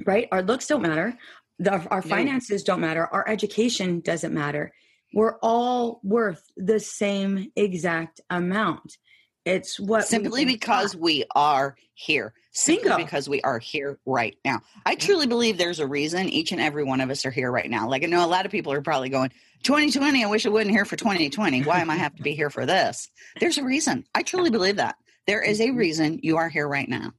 right? 0.06 0.28
Our 0.32 0.42
looks 0.42 0.66
don't 0.66 0.82
matter. 0.82 1.18
The, 1.58 1.72
our 1.88 2.00
No. 2.00 2.08
finances 2.08 2.62
don't 2.62 2.80
matter. 2.80 3.06
Our 3.06 3.28
education 3.28 4.00
doesn't 4.00 4.32
matter. 4.34 4.72
We're 5.12 5.38
all 5.42 6.00
worth 6.02 6.42
the 6.56 6.80
same 6.80 7.50
exact 7.56 8.20
amount. 8.30 8.96
It's 9.44 9.78
what 9.80 10.06
simply 10.06 10.44
think 10.44 10.60
because 10.60 10.94
we 10.96 11.24
are 11.34 11.76
here 11.94 12.34
Bingo. 12.66 12.96
because 12.96 13.28
we 13.28 13.40
are 13.42 13.58
here 13.58 13.98
right 14.06 14.36
now. 14.44 14.60
I 14.84 14.94
truly 14.96 15.26
believe 15.26 15.56
there's 15.58 15.78
a 15.78 15.86
reason 15.86 16.28
each 16.28 16.52
and 16.52 16.60
every 16.60 16.82
one 16.84 17.00
of 17.00 17.10
us 17.10 17.24
are 17.24 17.30
here 17.30 17.50
right 17.50 17.70
now. 17.70 17.88
Like 17.88 18.02
i 18.02 18.06
know 18.06 18.24
a 18.24 18.26
lot 18.26 18.44
of 18.46 18.52
people 18.52 18.72
are 18.72 18.82
probably 18.82 19.08
going 19.08 19.30
2020 19.62 20.24
i 20.24 20.26
wish 20.26 20.46
i 20.46 20.48
wasn't 20.48 20.70
here 20.70 20.84
for 20.86 20.96
2020 20.96 21.62
why 21.64 21.80
am 21.80 21.90
i 21.90 21.96
have 21.96 22.14
to 22.16 22.22
be 22.22 22.34
here 22.34 22.50
for 22.50 22.66
this? 22.66 23.08
There's 23.38 23.58
a 23.58 23.64
reason. 23.64 24.04
I 24.14 24.22
truly 24.22 24.50
believe 24.50 24.76
that. 24.76 24.96
There 25.26 25.42
is 25.42 25.60
a 25.60 25.68
Mhm. 25.68 25.76
reason 25.76 26.20
you 26.22 26.38
are 26.38 26.48
here 26.48 26.66
right 26.66 26.88
now. 26.88 27.12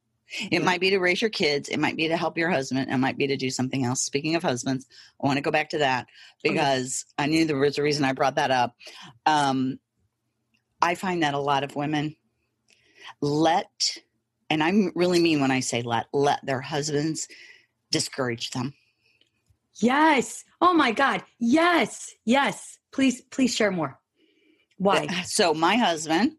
It 0.49 0.63
might 0.63 0.79
be 0.81 0.89
to 0.91 0.99
raise 0.99 1.21
your 1.21 1.29
kids. 1.29 1.67
It 1.69 1.77
might 1.79 1.97
be 1.97 2.07
to 2.07 2.15
help 2.17 2.37
your 2.37 2.49
husband. 2.49 2.89
It 2.89 2.97
might 2.97 3.17
be 3.17 3.27
to 3.27 3.37
do 3.37 3.49
something 3.49 3.85
else. 3.85 4.01
Speaking 4.03 4.35
of 4.35 4.43
husbands 4.43 4.85
i 5.23 5.27
want 5.27 5.37
to 5.37 5.41
go 5.41 5.51
back 5.51 5.69
to 5.69 5.77
that 5.79 6.07
because 6.43 7.05
i 7.17 7.25
knew 7.27 7.45
there 7.45 7.57
was 7.57 7.77
a 7.77 7.83
reason 7.83 8.03
i 8.05 8.11
brought 8.13 8.35
that 8.35 8.51
up. 8.51 8.75
Um, 9.25 9.79
i 10.81 10.95
find 10.95 11.23
that 11.23 11.35
a 11.35 11.39
lot 11.39 11.63
of 11.63 11.75
women 11.75 12.15
let 13.21 13.69
and 14.51 14.63
i 14.63 14.71
really 14.95 15.19
mean 15.19 15.41
when 15.41 15.51
i 15.51 15.59
say 15.59 15.81
let 15.81 16.05
let 16.13 16.45
their 16.45 16.61
husbands 16.61 17.27
discourage 17.91 18.51
them 18.51 18.73
Yes. 19.79 20.43
Oh 20.59 20.73
my 20.73 20.91
God. 20.91 21.23
Yes. 21.39 22.13
Yes. 22.25 22.77
Please, 22.91 23.21
please 23.21 23.53
share 23.55 23.71
more. 23.71 23.97
Why? 24.77 25.07
so 25.25 25.53
my 25.53 25.75
husband 25.75 26.33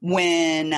when 0.00 0.74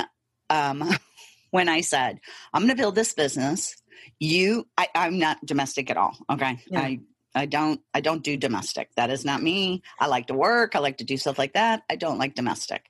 um 0.48 0.88
when 1.50 1.68
i 1.68 1.80
said 1.80 2.20
i'm 2.54 2.62
going 2.62 2.70
to 2.74 2.80
build 2.80 2.94
this 2.94 3.12
business 3.12 3.74
you 4.20 4.66
I, 4.78 4.86
i'm 4.94 5.18
not 5.18 5.44
domestic 5.44 5.90
at 5.90 5.96
all 5.96 6.16
okay 6.30 6.60
Yeah. 6.68 6.80
i 6.80 7.00
i 7.34 7.46
don't 7.46 7.80
i 7.92 8.00
don't 8.00 8.22
do 8.22 8.36
domestic 8.36 8.90
that 8.94 9.10
is 9.10 9.24
not 9.24 9.42
me 9.42 9.82
i 9.98 10.06
like 10.06 10.28
to 10.28 10.34
work 10.34 10.76
i 10.76 10.78
like 10.78 10.98
to 10.98 11.04
do 11.04 11.16
stuff 11.16 11.36
like 11.36 11.54
that 11.54 11.82
i 11.90 11.96
don't 11.96 12.18
like 12.18 12.36
domestic 12.36 12.84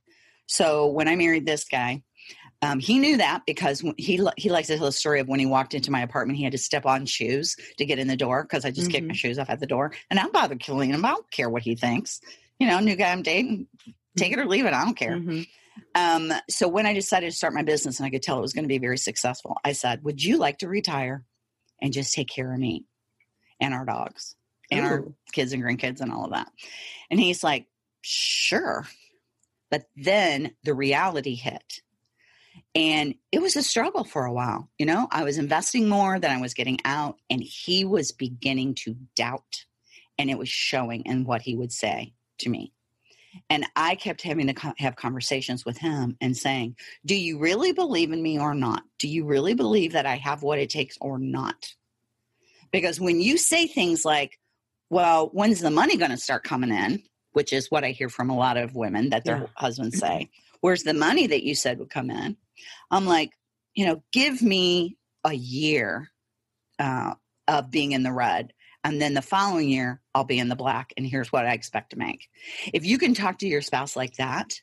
so 0.46 0.86
when 0.88 1.08
i 1.08 1.16
married 1.16 1.46
this 1.46 1.64
guy 1.64 2.02
um, 2.62 2.78
he 2.78 2.98
knew 2.98 3.16
that 3.16 3.42
because 3.46 3.80
he 3.96 4.20
he 4.36 4.50
likes 4.50 4.68
to 4.68 4.76
tell 4.76 4.86
the 4.86 4.92
story 4.92 5.20
of 5.20 5.28
when 5.28 5.40
he 5.40 5.46
walked 5.46 5.74
into 5.74 5.90
my 5.90 6.02
apartment, 6.02 6.36
he 6.36 6.44
had 6.44 6.52
to 6.52 6.58
step 6.58 6.84
on 6.86 7.06
shoes 7.06 7.56
to 7.78 7.84
get 7.86 7.98
in 7.98 8.06
the 8.08 8.16
door 8.16 8.42
because 8.42 8.64
I 8.64 8.70
just 8.70 8.90
kicked 8.90 9.06
my 9.06 9.14
shoes 9.14 9.38
off 9.38 9.48
at 9.50 9.60
the 9.60 9.66
door, 9.66 9.92
and 10.10 10.18
I 10.18 10.22
don't 10.22 10.32
bother 10.32 10.56
killing 10.56 10.90
him. 10.90 11.04
I 11.04 11.10
don't 11.10 11.30
care 11.30 11.48
what 11.48 11.62
he 11.62 11.74
thinks. 11.74 12.20
You 12.58 12.66
know, 12.66 12.78
new 12.80 12.96
guy 12.96 13.10
I'm 13.12 13.22
dating, 13.22 13.66
take 14.16 14.32
it 14.32 14.38
or 14.38 14.44
leave 14.46 14.66
it. 14.66 14.74
I 14.74 14.84
don't 14.84 14.96
care. 14.96 15.16
Mhm. 15.16 15.46
Um, 15.94 16.32
so 16.50 16.68
when 16.68 16.84
I 16.84 16.92
decided 16.92 17.30
to 17.30 17.36
start 17.36 17.54
my 17.54 17.62
business 17.62 17.98
and 17.98 18.06
I 18.06 18.10
could 18.10 18.22
tell 18.22 18.36
it 18.36 18.42
was 18.42 18.52
going 18.52 18.64
to 18.64 18.68
be 18.68 18.76
very 18.78 18.98
successful, 18.98 19.56
I 19.64 19.72
said, 19.72 20.04
Would 20.04 20.22
you 20.22 20.36
like 20.36 20.58
to 20.58 20.68
retire 20.68 21.24
and 21.80 21.92
just 21.92 22.12
take 22.12 22.28
care 22.28 22.52
of 22.52 22.58
me 22.58 22.84
and 23.60 23.72
our 23.72 23.86
dogs 23.86 24.36
and 24.70 24.84
our 24.84 25.04
kids 25.32 25.54
and 25.54 25.62
grandkids 25.62 26.00
and 26.02 26.12
all 26.12 26.26
of 26.26 26.32
that? 26.32 26.48
And 27.10 27.18
he's 27.18 27.42
like, 27.42 27.66
Sure. 28.02 28.86
But 29.70 29.84
then 29.96 30.52
the 30.64 30.74
reality 30.74 31.34
hit. 31.36 31.80
And 32.74 33.14
it 33.32 33.42
was 33.42 33.56
a 33.56 33.62
struggle 33.62 34.04
for 34.04 34.24
a 34.24 34.32
while. 34.32 34.70
You 34.78 34.86
know, 34.86 35.08
I 35.10 35.24
was 35.24 35.38
investing 35.38 35.88
more 35.88 36.20
than 36.20 36.30
I 36.30 36.40
was 36.40 36.54
getting 36.54 36.78
out, 36.84 37.16
and 37.28 37.42
he 37.42 37.84
was 37.84 38.12
beginning 38.12 38.74
to 38.76 38.94
doubt. 39.16 39.64
And 40.18 40.30
it 40.30 40.38
was 40.38 40.48
showing 40.48 41.02
in 41.06 41.24
what 41.24 41.42
he 41.42 41.56
would 41.56 41.72
say 41.72 42.12
to 42.38 42.48
me. 42.48 42.72
And 43.48 43.64
I 43.76 43.94
kept 43.94 44.22
having 44.22 44.48
to 44.48 44.54
co- 44.54 44.74
have 44.78 44.96
conversations 44.96 45.64
with 45.64 45.78
him 45.78 46.16
and 46.20 46.36
saying, 46.36 46.76
Do 47.06 47.14
you 47.14 47.38
really 47.38 47.72
believe 47.72 48.12
in 48.12 48.22
me 48.22 48.38
or 48.38 48.54
not? 48.54 48.82
Do 48.98 49.08
you 49.08 49.24
really 49.24 49.54
believe 49.54 49.92
that 49.92 50.06
I 50.06 50.16
have 50.16 50.42
what 50.42 50.58
it 50.58 50.70
takes 50.70 50.98
or 51.00 51.18
not? 51.18 51.74
Because 52.72 53.00
when 53.00 53.20
you 53.20 53.36
say 53.36 53.66
things 53.66 54.04
like, 54.04 54.38
Well, 54.90 55.30
when's 55.32 55.60
the 55.60 55.70
money 55.70 55.96
going 55.96 56.10
to 56.10 56.16
start 56.16 56.44
coming 56.44 56.70
in? 56.70 57.02
which 57.32 57.52
is 57.52 57.70
what 57.70 57.84
I 57.84 57.90
hear 57.90 58.08
from 58.08 58.30
a 58.30 58.36
lot 58.36 58.56
of 58.56 58.74
women 58.74 59.10
that 59.10 59.24
their 59.24 59.38
Yeah. 59.38 59.46
husbands 59.54 60.00
mm-hmm. 60.00 60.24
say. 60.24 60.30
Where's 60.60 60.82
the 60.82 60.94
money 60.94 61.26
that 61.28 61.42
you 61.42 61.54
said 61.54 61.78
would 61.78 61.90
come 61.90 62.10
in? 62.10 62.36
I'm 62.90 63.06
like, 63.06 63.30
you 63.74 63.86
know, 63.86 64.02
give 64.12 64.42
me 64.42 64.96
a 65.24 65.32
year 65.32 66.10
uh, 66.78 67.14
of 67.48 67.70
being 67.70 67.92
in 67.92 68.02
the 68.02 68.12
red. 68.12 68.52
And 68.82 69.00
then 69.00 69.12
the 69.14 69.22
following 69.22 69.68
year, 69.68 70.00
I'll 70.14 70.24
be 70.24 70.38
in 70.38 70.48
the 70.48 70.56
black. 70.56 70.92
And 70.96 71.06
here's 71.06 71.30
what 71.30 71.44
I 71.46 71.52
expect 71.52 71.90
to 71.90 71.98
make. 71.98 72.28
If 72.72 72.84
you 72.86 72.96
can 72.96 73.12
talk 73.12 73.38
to 73.40 73.46
your 73.46 73.60
spouse 73.60 73.94
like 73.94 74.14
that 74.14 74.58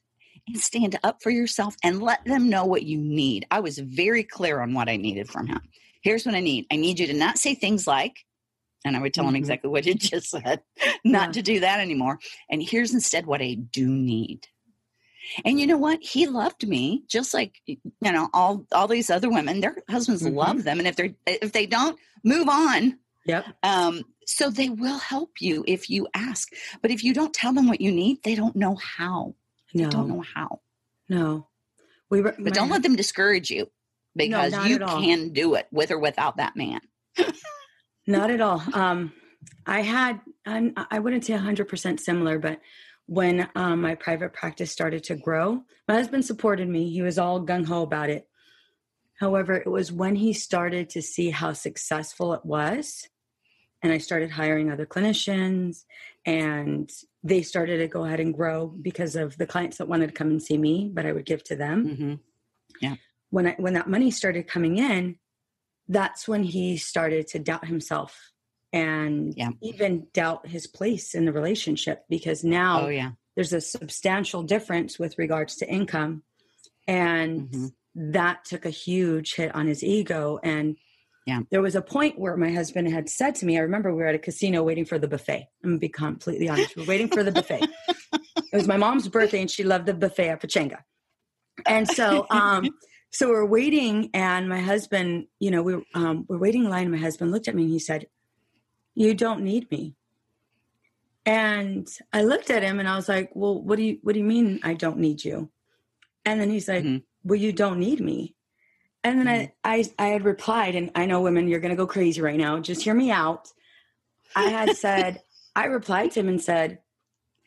and 0.47 0.57
stand 0.57 0.97
up 1.03 1.21
for 1.21 1.29
yourself 1.29 1.75
and 1.83 2.01
let 2.01 2.25
them 2.25 2.49
know 2.49 2.65
what 2.65 2.83
you 2.83 2.97
need. 2.97 3.45
I 3.51 3.59
was 3.59 3.77
very 3.77 4.23
clear 4.23 4.61
on 4.61 4.73
what 4.73 4.89
I 4.89 4.97
needed 4.97 5.29
from 5.29 5.45
him. 5.47 5.61
Here's 6.01 6.25
what 6.25 6.35
I 6.35 6.39
need 6.39 6.65
I 6.71 6.77
need 6.77 6.99
you 6.99 7.07
to 7.07 7.13
not 7.13 7.37
say 7.37 7.53
things 7.53 7.85
like, 7.85 8.15
and 8.85 8.95
I 8.95 9.01
would 9.01 9.13
tell 9.13 9.27
him 9.27 9.33
Mhm. 9.33 9.37
exactly 9.39 9.69
what 9.69 9.85
you 9.85 9.93
just 9.95 10.29
said, 10.29 10.61
not 11.03 11.27
Yeah. 11.27 11.31
to 11.33 11.41
do 11.41 11.59
that 11.59 11.79
anymore. 11.79 12.17
And 12.49 12.63
here's 12.63 12.93
instead 12.93 13.25
what 13.27 13.41
I 13.41 13.53
do 13.55 13.87
need. 13.87 14.47
And 15.45 15.59
you 15.59 15.67
know 15.67 15.77
what? 15.77 16.01
He 16.03 16.27
loved 16.27 16.67
me 16.67 17.03
just 17.07 17.33
like 17.33 17.61
you 17.65 17.77
know 18.01 18.29
all 18.33 18.65
all 18.71 18.87
these 18.87 19.09
other 19.09 19.29
women. 19.29 19.61
Their 19.61 19.75
husbands 19.89 20.23
Mhm. 20.23 20.35
love 20.35 20.63
them, 20.63 20.79
and 20.79 20.87
if 20.87 20.95
they 20.95 21.03
are 21.05 21.15
if 21.25 21.51
they 21.51 21.65
don't, 21.65 21.97
move 22.23 22.47
on. 22.49 22.99
Yep. 23.25 23.45
Um, 23.63 24.03
so 24.25 24.49
they 24.49 24.69
will 24.69 24.99
help 24.99 25.41
you 25.41 25.63
if 25.67 25.89
you 25.89 26.07
ask. 26.13 26.53
But 26.81 26.91
if 26.91 27.03
you 27.03 27.13
don't 27.13 27.33
tell 27.33 27.53
them 27.53 27.67
what 27.67 27.81
you 27.81 27.91
need, 27.91 28.23
they 28.23 28.35
don't 28.35 28.55
know 28.55 28.75
how. 28.75 29.35
They 29.73 29.83
No. 29.83 29.89
don't 29.89 30.07
know 30.07 30.21
how. 30.35 30.61
No. 31.09 31.47
We 32.09 32.21
were, 32.21 32.35
But 32.39 32.53
don't 32.53 32.69
let 32.69 32.83
them 32.83 32.95
discourage 32.95 33.49
you 33.49 33.69
because 34.15 34.53
not 34.53 34.69
you 34.69 34.79
can 34.79 35.29
do 35.33 35.55
it 35.55 35.67
with 35.71 35.91
or 35.91 35.99
without 35.99 36.37
that 36.37 36.55
man. 36.55 36.79
Not 38.05 38.31
at 38.31 38.39
all. 38.41 38.63
Um, 38.73 39.11
I 39.65 39.81
had, 39.81 40.21
I'm, 40.45 40.73
I 40.89 40.99
wouldn't 40.99 41.25
say 41.25 41.33
100% 41.33 41.99
similar, 41.99 42.39
but 42.39 42.61
when 43.07 43.49
um, 43.55 43.81
my 43.81 43.95
private 43.95 44.33
practice 44.33 44.71
started 44.71 45.03
to 45.05 45.15
grow, 45.15 45.63
my 45.87 45.95
husband 45.95 46.25
supported 46.25 46.67
me. 46.67 46.91
He 46.91 47.01
was 47.01 47.17
all 47.17 47.45
gung 47.45 47.65
ho 47.65 47.81
about 47.81 48.09
it. 48.09 48.27
However, 49.19 49.55
it 49.55 49.67
was 49.67 49.91
when 49.91 50.15
he 50.15 50.33
started 50.33 50.89
to 50.91 51.01
see 51.01 51.31
how 51.31 51.53
successful 51.53 52.33
it 52.33 52.45
was, 52.45 53.07
and 53.81 53.91
I 53.91 53.97
started 53.97 54.29
hiring 54.29 54.71
other 54.71 54.85
clinicians, 54.85 55.85
and 56.25 56.89
they 57.23 57.41
started 57.41 57.77
to 57.77 57.87
go 57.87 58.05
ahead 58.05 58.19
and 58.19 58.33
grow 58.33 58.67
because 58.67 59.15
of 59.15 59.37
the 59.37 59.47
clients 59.47 59.77
that 59.77 59.87
wanted 59.87 60.07
to 60.07 60.13
come 60.13 60.29
and 60.29 60.41
see 60.41 60.57
me, 60.57 60.91
but 60.93 61.05
I 61.05 61.11
would 61.13 61.25
give 61.25 61.43
to 61.45 61.55
them. 61.55 61.95
Hmm 61.95 62.13
when 63.29 63.47
I, 63.47 63.55
when 63.57 63.73
that 63.73 63.89
money 63.89 64.11
started 64.11 64.47
coming 64.47 64.77
in, 64.77 65.17
that's 65.87 66.27
when 66.27 66.43
he 66.43 66.77
started 66.77 67.27
to 67.27 67.39
doubt 67.39 67.67
himself 67.67 68.31
and 68.73 69.33
Yeah. 69.35 69.49
even 69.61 70.07
doubt 70.13 70.47
his 70.47 70.67
place 70.67 71.15
in 71.15 71.25
the 71.25 71.31
relationship 71.31 72.03
because 72.09 72.43
now 72.43 72.85
Oh 72.85 72.89
yeah. 72.89 73.11
there's 73.35 73.53
a 73.53 73.61
substantial 73.61 74.43
difference 74.43 74.99
with 74.99 75.17
regards 75.17 75.55
to 75.57 75.69
income 75.69 76.23
and 76.87 77.49
Mhm. 77.49 77.71
that 77.95 78.45
took 78.45 78.65
a 78.65 78.69
huge 78.69 79.35
hit 79.35 79.53
on 79.55 79.67
his 79.67 79.83
ego 79.83 80.39
and 80.43 80.75
Yeah. 81.25 81.41
there 81.51 81.61
was 81.61 81.75
a 81.75 81.81
point 81.81 82.19
where 82.19 82.37
my 82.37 82.51
husband 82.51 82.87
had 82.89 83.09
said 83.09 83.35
to 83.35 83.45
me 83.45 83.57
i 83.57 83.61
remember 83.61 83.91
we 83.93 84.01
were 84.01 84.07
at 84.07 84.15
a 84.15 84.19
casino 84.19 84.63
waiting 84.63 84.85
for 84.85 84.99
the 84.99 85.07
buffet 85.07 85.47
i'm 85.63 85.71
gonna 85.71 85.79
be 85.79 85.89
completely 85.89 86.47
honest 86.49 86.75
we 86.75 86.81
we're 86.83 86.87
waiting 86.87 87.07
for 87.09 87.23
the 87.23 87.31
buffet 87.31 87.61
it 88.13 88.55
was 88.55 88.67
my 88.67 88.77
mom's 88.77 89.07
birthday 89.07 89.41
and 89.41 89.51
she 89.51 89.63
loved 89.63 89.85
the 89.85 89.93
buffet 89.93 90.29
at 90.29 90.41
Pechanga 90.41 90.79
and 91.65 91.87
so 91.87 92.25
um 92.29 92.69
so 93.11 93.29
we're 93.29 93.45
waiting 93.45 94.09
and 94.13 94.47
my 94.47 94.59
husband 94.61 95.27
you 95.39 95.49
know 95.51 95.63
we 95.63 95.73
um 95.95 96.25
we're 96.29 96.37
waiting 96.37 96.65
in 96.65 96.69
line 96.69 96.83
and 96.83 96.91
my 96.91 96.97
husband 96.97 97.31
looked 97.31 97.47
at 97.47 97.55
me 97.55 97.63
and 97.63 97.71
he 97.71 97.79
said 97.79 98.05
you 98.97 99.13
don't 99.13 99.41
need 99.43 99.69
me. 99.71 99.95
And 101.25 101.87
i 102.13 102.23
looked 102.23 102.49
at 102.49 102.63
him 102.63 102.79
and 102.79 102.87
i 102.87 102.95
was 102.95 103.09
like 103.09 103.29
well 103.35 103.61
what 103.61 103.75
do 103.77 103.83
you 103.83 103.99
what 104.01 104.13
do 104.13 104.19
you 104.19 104.25
mean 104.25 104.59
i 104.63 104.73
don't 104.73 104.97
need 104.97 105.23
you? 105.23 105.51
And 106.25 106.39
then 106.41 106.49
he's 106.49 106.67
like 106.67 106.83
Mhm. 106.83 107.03
well 107.23 107.39
you 107.39 107.51
don't 107.53 107.79
need 107.79 107.99
me. 107.99 108.35
And 109.03 109.19
then 109.19 109.27
I, 109.27 109.51
I 109.63 109.85
i 109.99 110.07
had 110.07 110.23
replied 110.25 110.75
and 110.75 110.91
i 110.95 111.05
know 111.05 111.21
women 111.21 111.47
you're 111.47 111.59
gonna 111.59 111.75
go 111.75 111.85
crazy 111.87 112.21
right 112.21 112.37
now. 112.39 112.59
Just 112.59 112.81
hear 112.83 112.93
me 112.95 113.11
out. 113.11 113.49
I 114.35 114.49
had 114.49 114.73
said 114.85 115.21
i 115.55 115.65
replied 115.65 116.11
to 116.11 116.21
him 116.21 116.29
and 116.29 116.41
said 116.41 116.79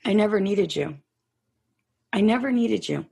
i 0.04 0.12
never 0.12 0.40
needed 0.40 0.76
you. 0.76 0.98
I 2.12 2.20
never 2.20 2.52
needed 2.52 2.88
you 2.88 3.06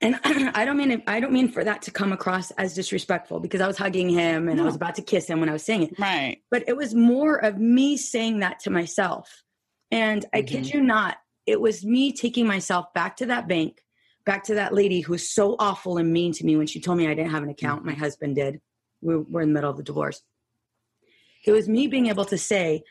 and 0.00 0.18
i 0.24 0.64
don't 0.64 0.76
mean 0.76 1.02
i 1.06 1.18
don't 1.20 1.32
mean 1.32 1.48
for 1.50 1.64
that 1.64 1.82
to 1.82 1.90
come 1.90 2.12
across 2.12 2.50
as 2.52 2.74
disrespectful 2.74 3.40
because 3.40 3.60
i 3.60 3.66
was 3.66 3.76
hugging 3.76 4.08
him 4.08 4.48
and 4.48 4.60
i 4.60 4.64
was 4.64 4.76
about 4.76 4.94
to 4.94 5.02
kiss 5.02 5.26
him 5.26 5.40
when 5.40 5.48
i 5.48 5.52
was 5.52 5.64
saying 5.64 5.82
it 5.82 5.98
Right. 5.98 6.38
but 6.50 6.64
it 6.68 6.76
was 6.76 6.94
more 6.94 7.36
of 7.36 7.58
me 7.58 7.96
saying 7.96 8.38
that 8.40 8.60
to 8.60 8.70
myself. 8.70 9.42
And 9.90 10.24
I 10.34 10.42
kid 10.42 10.64
Mm-hmm. 10.64 10.76
you 10.78 10.84
not, 10.84 11.16
it 11.46 11.60
was 11.60 11.82
me 11.84 12.12
taking 12.12 12.46
myself 12.46 12.92
back 12.92 13.16
to 13.16 13.26
that 13.26 13.48
bank, 13.48 13.82
back 14.26 14.44
to 14.44 14.54
that 14.56 14.74
lady 14.74 15.00
who 15.00 15.12
was 15.12 15.26
so 15.28 15.56
awful 15.58 15.96
and 15.96 16.12
mean 16.12 16.32
to 16.34 16.44
me 16.44 16.56
when 16.56 16.66
she 16.66 16.78
told 16.78 16.98
me 16.98 17.06
I 17.08 17.14
didn't 17.14 17.30
have 17.30 17.42
an 17.42 17.48
account. 17.48 17.80
Mm-hmm. 17.80 17.88
My 17.92 17.94
husband 17.96 18.36
did. 18.36 18.60
We 19.00 19.16
were 19.16 19.40
in 19.40 19.48
the 19.48 19.54
middle 19.54 19.70
of 19.70 19.78
the 19.78 19.82
divorce. 19.82 20.20
It 21.46 21.52
was 21.52 21.66
me 21.68 21.86
being 21.86 22.08
able 22.08 22.26
to 22.26 22.36
say, 22.36 22.82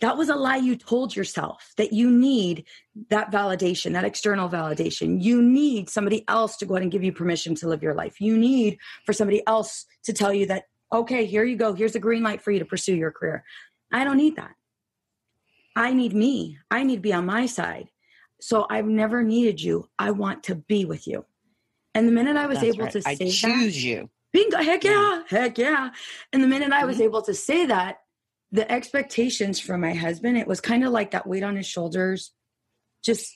that 0.00 0.16
was 0.16 0.28
a 0.28 0.34
lie 0.34 0.56
you 0.56 0.76
told 0.76 1.14
yourself 1.14 1.72
that 1.76 1.92
you 1.92 2.10
need 2.10 2.64
that 3.08 3.30
validation, 3.30 3.92
that 3.92 4.04
external 4.04 4.48
validation. 4.48 5.22
You 5.22 5.40
need 5.40 5.88
somebody 5.88 6.24
else 6.28 6.56
to 6.58 6.66
go 6.66 6.74
ahead 6.74 6.82
and 6.82 6.92
give 6.92 7.04
you 7.04 7.12
permission 7.12 7.54
to 7.56 7.68
live 7.68 7.82
your 7.82 7.94
life. 7.94 8.20
You 8.20 8.36
need 8.36 8.78
for 9.06 9.12
somebody 9.12 9.42
else 9.46 9.86
to 10.04 10.12
tell 10.12 10.32
you 10.32 10.46
that, 10.46 10.64
okay, 10.92 11.24
here 11.24 11.44
you 11.44 11.56
go. 11.56 11.72
Here's 11.72 11.94
a 11.94 12.00
green 12.00 12.22
light 12.22 12.42
for 12.42 12.50
you 12.50 12.58
to 12.58 12.64
pursue 12.64 12.94
your 12.94 13.10
career. 13.12 13.44
I 13.92 14.04
don't 14.04 14.16
need 14.16 14.36
that. 14.36 14.52
I 15.76 15.92
need 15.92 16.14
me. 16.14 16.58
I 16.70 16.82
need 16.84 16.96
to 16.96 17.00
be 17.00 17.12
on 17.12 17.26
my 17.26 17.46
side. 17.46 17.88
So 18.40 18.66
I've 18.68 18.86
never 18.86 19.22
needed 19.22 19.60
you. 19.60 19.88
I 19.98 20.10
want 20.10 20.44
to 20.44 20.54
be 20.54 20.84
with 20.84 21.06
you. 21.06 21.24
And 21.94 22.06
the 22.08 22.12
minute 22.12 22.36
I 22.36 22.46
was 22.46 22.60
That's 22.60 22.74
able 22.74 22.84
right. 22.84 22.92
to 22.92 23.02
I 23.06 23.14
say 23.14 23.24
that, 23.26 23.32
choose 23.32 23.82
you. 23.82 24.10
Bingo, 24.32 24.58
heck 24.58 24.82
yeah, 24.84 25.22
heck 25.28 25.58
yeah. 25.58 25.90
And 26.32 26.42
the 26.42 26.48
minute 26.48 26.72
I 26.72 26.84
was 26.84 26.98
Mhm. 26.98 27.04
able 27.04 27.22
to 27.22 27.34
say 27.34 27.66
that, 27.66 28.00
the 28.54 28.70
expectations 28.70 29.58
from 29.58 29.80
my 29.80 29.94
husband, 29.94 30.38
it 30.38 30.46
was 30.46 30.60
kind 30.60 30.84
of 30.84 30.92
like 30.92 31.10
that 31.10 31.26
weight 31.26 31.42
on 31.42 31.56
his 31.56 31.66
shoulders. 31.66 32.32
Just 33.02 33.34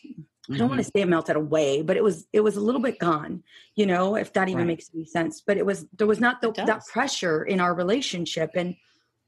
I 0.55 0.57
don't 0.57 0.69
want 0.69 0.79
to 0.79 0.85
Mm-hmm. 0.85 0.99
say 0.99 1.03
it 1.03 1.09
melted 1.09 1.37
away, 1.37 1.83
but 1.83 1.97
it 1.97 2.03
was 2.05 2.27
it 2.33 2.41
was 2.41 2.57
a 2.57 2.61
little 2.61 2.81
bit 2.81 2.99
gone, 2.99 3.43
you 3.75 3.85
know, 3.85 4.14
if 4.16 4.33
that 4.35 4.49
even 4.49 4.59
Right. 4.61 4.69
makes 4.69 4.89
any 4.95 5.05
sense. 5.05 5.43
But 5.47 5.57
it 5.59 5.66
was 5.66 5.87
there 5.97 6.07
was 6.07 6.21
not 6.21 6.41
the, 6.41 6.53
that 6.66 6.87
pressure 6.87 7.43
in 7.45 7.61
our 7.61 7.75
relationship, 7.75 8.53
and 8.55 8.77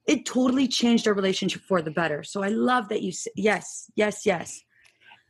it 0.06 0.24
totally 0.24 0.68
changed 0.68 1.08
our 1.08 1.14
relationship 1.14 1.62
for 1.62 1.82
the 1.82 1.90
better. 1.90 2.22
So 2.22 2.42
I 2.42 2.48
love 2.48 2.88
that 2.90 3.02
you 3.02 3.12
yes, 3.34 3.90
yes, 3.96 4.24
yes, 4.24 4.62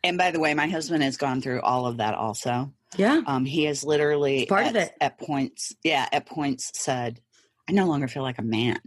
And 0.04 0.16
by 0.18 0.30
the 0.30 0.40
way, 0.40 0.52
my 0.54 0.68
husband 0.68 1.02
has 1.02 1.16
gone 1.16 1.40
through 1.40 1.62
all 1.62 1.86
of 1.86 1.96
that 1.96 2.14
also. 2.14 2.72
yeah, 2.98 3.22
Um, 3.26 3.44
he 3.46 3.64
has 3.64 3.82
literally 3.82 4.42
It's 4.42 4.48
part 4.50 4.66
at, 4.66 4.70
of 4.70 4.76
it. 4.76 4.92
at 5.00 5.18
points, 5.18 5.74
yeah, 5.82 6.06
at 6.12 6.26
points 6.26 6.70
said, 6.74 7.20
I 7.68 7.72
no 7.72 7.86
longer 7.86 8.08
feel 8.08 8.22
like 8.22 8.38
a 8.38 8.42
man. 8.42 8.78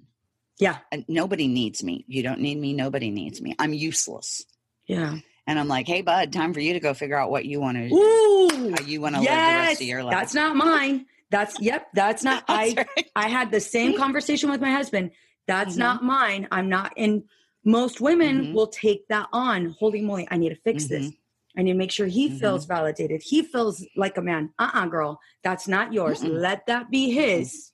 Yeah, 0.63 0.77
And 0.91 1.03
nobody 1.07 1.47
needs 1.47 1.83
me. 1.83 2.05
You 2.07 2.21
don't 2.27 2.39
need 2.39 2.57
me. 2.65 2.73
Nobody 2.73 3.09
needs 3.09 3.41
me. 3.41 3.55
I'm 3.59 3.73
useless. 3.73 4.45
yeah. 4.87 5.13
And 5.45 5.59
I'm 5.59 5.67
like, 5.67 5.87
hey, 5.87 6.01
bud, 6.01 6.31
time 6.31 6.53
for 6.53 6.61
you 6.61 6.71
to 6.73 6.79
go 6.79 6.93
figure 6.93 7.17
out 7.21 7.29
what 7.29 7.43
you 7.43 7.59
want 7.59 7.75
to 7.77 7.93
Ooh, 7.93 8.71
how 8.73 8.79
you 8.91 9.01
want 9.01 9.15
to 9.15 9.21
live 9.21 9.27
the 9.29 9.57
rest 9.61 9.81
of 9.81 9.87
your 9.87 10.01
life. 10.03 10.15
that's 10.17 10.33
not 10.33 10.55
mine. 10.55 11.05
That's 11.31 11.59
yep, 11.59 11.87
that's 11.93 12.23
not. 12.23 12.45
I 12.47 12.73
right. 12.77 13.05
I 13.15 13.27
had 13.27 13.51
the 13.51 13.59
same 13.59 13.91
conversation 14.03 14.49
with 14.49 14.61
my 14.61 14.71
husband. 14.71 15.11
That's 15.45 15.75
Mhm. 15.75 15.79
not 15.85 16.03
mine. 16.03 16.47
I'm 16.49 16.69
not. 16.69 16.93
And 16.95 17.23
most 17.65 17.99
women 17.99 18.35
Mhm. 18.45 18.53
will 18.53 18.67
take 18.67 19.05
that 19.09 19.27
on. 19.33 19.75
Holy 19.79 19.99
moly, 20.01 20.25
I 20.31 20.37
need 20.37 20.49
to 20.55 20.61
fix 20.67 20.87
this. 20.87 21.07
Mm-hmm. 21.07 21.59
I 21.59 21.63
need 21.63 21.73
to 21.73 21.77
make 21.77 21.91
sure 21.91 22.07
he 22.07 22.29
Mhm. 22.29 22.39
feels 22.39 22.65
validated. 22.65 23.21
He 23.31 23.41
feels 23.41 23.85
like 23.97 24.15
a 24.17 24.21
man. 24.21 24.51
Uh 24.57 24.71
uh 24.73 24.85
girl, 24.85 25.19
that's 25.43 25.67
not 25.67 25.91
yours. 25.91 26.23
Let 26.23 26.67
that 26.67 26.89
be 26.89 27.11
his. 27.11 27.72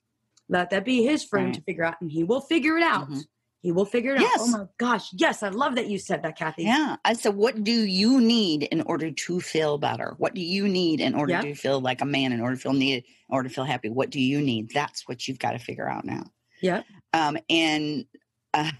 Let 0.50 0.70
that 0.70 0.84
be 0.84 1.02
his 1.04 1.22
him 1.22 1.28
Right. 1.46 1.54
to 1.54 1.62
figure 1.62 1.84
out, 1.84 1.94
and 2.00 2.10
he 2.10 2.24
will 2.24 2.40
figure 2.40 2.76
it 2.76 2.82
out. 2.82 3.08
Mhm. 3.08 3.22
He 3.62 3.72
will 3.72 3.84
figure 3.84 4.14
it 4.14 4.22
out. 4.22 4.26
Oh 4.38 4.46
my 4.48 4.64
gosh, 4.78 5.10
yes, 5.12 5.42
I 5.42 5.50
love 5.50 5.74
that 5.76 5.86
you 5.88 5.98
said 5.98 6.22
that, 6.22 6.36
Kathy. 6.36 6.64
Yeah. 6.64 6.96
I 7.04 7.12
said, 7.12 7.36
what 7.36 7.62
do 7.62 7.72
you 7.72 8.20
need 8.20 8.62
in 8.64 8.80
order 8.82 9.10
to 9.10 9.40
feel 9.40 9.76
better? 9.78 10.14
What 10.18 10.34
do 10.34 10.40
you 10.40 10.66
need 10.66 11.00
in 11.00 11.14
order 11.14 11.34
Yep. 11.34 11.42
to 11.44 11.54
feel 11.54 11.80
like 11.80 12.00
a 12.00 12.06
man, 12.06 12.32
in 12.32 12.40
order 12.40 12.56
to 12.56 12.60
feel 12.62 12.72
needed, 12.72 13.04
in 13.04 13.34
order 13.34 13.48
to 13.48 13.54
feel 13.54 13.64
happy? 13.64 13.88
What 13.90 14.10
do 14.10 14.18
you 14.20 14.40
need? 14.40 14.70
That's 14.74 15.06
what 15.06 15.28
you've 15.28 15.38
got 15.38 15.52
to 15.52 15.58
figure 15.58 15.88
out 15.88 16.04
now. 16.06 16.24
Yeah. 16.62 16.82
Um, 17.12 17.36
and 17.50 18.06
uh, 18.54 18.70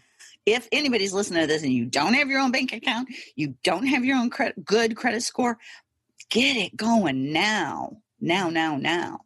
if 0.47 0.67
anybody's 0.73 1.13
listening 1.13 1.43
to 1.43 1.47
this 1.47 1.63
and 1.63 1.73
you 1.73 1.85
don't 1.85 2.15
have 2.15 2.29
your 2.31 2.41
own 2.41 2.51
bank 2.51 2.73
account, 2.73 3.09
you 3.37 3.55
don't 3.63 3.87
have 3.87 4.05
your 4.05 4.17
own 4.17 4.31
credit, 4.31 4.65
good 4.65 4.97
credit 4.97 5.23
score, 5.23 5.59
get 6.31 6.57
it 6.57 6.75
going 6.75 7.33
now, 7.33 7.99
now, 8.19 8.49
now, 8.51 8.77
now, 8.77 9.21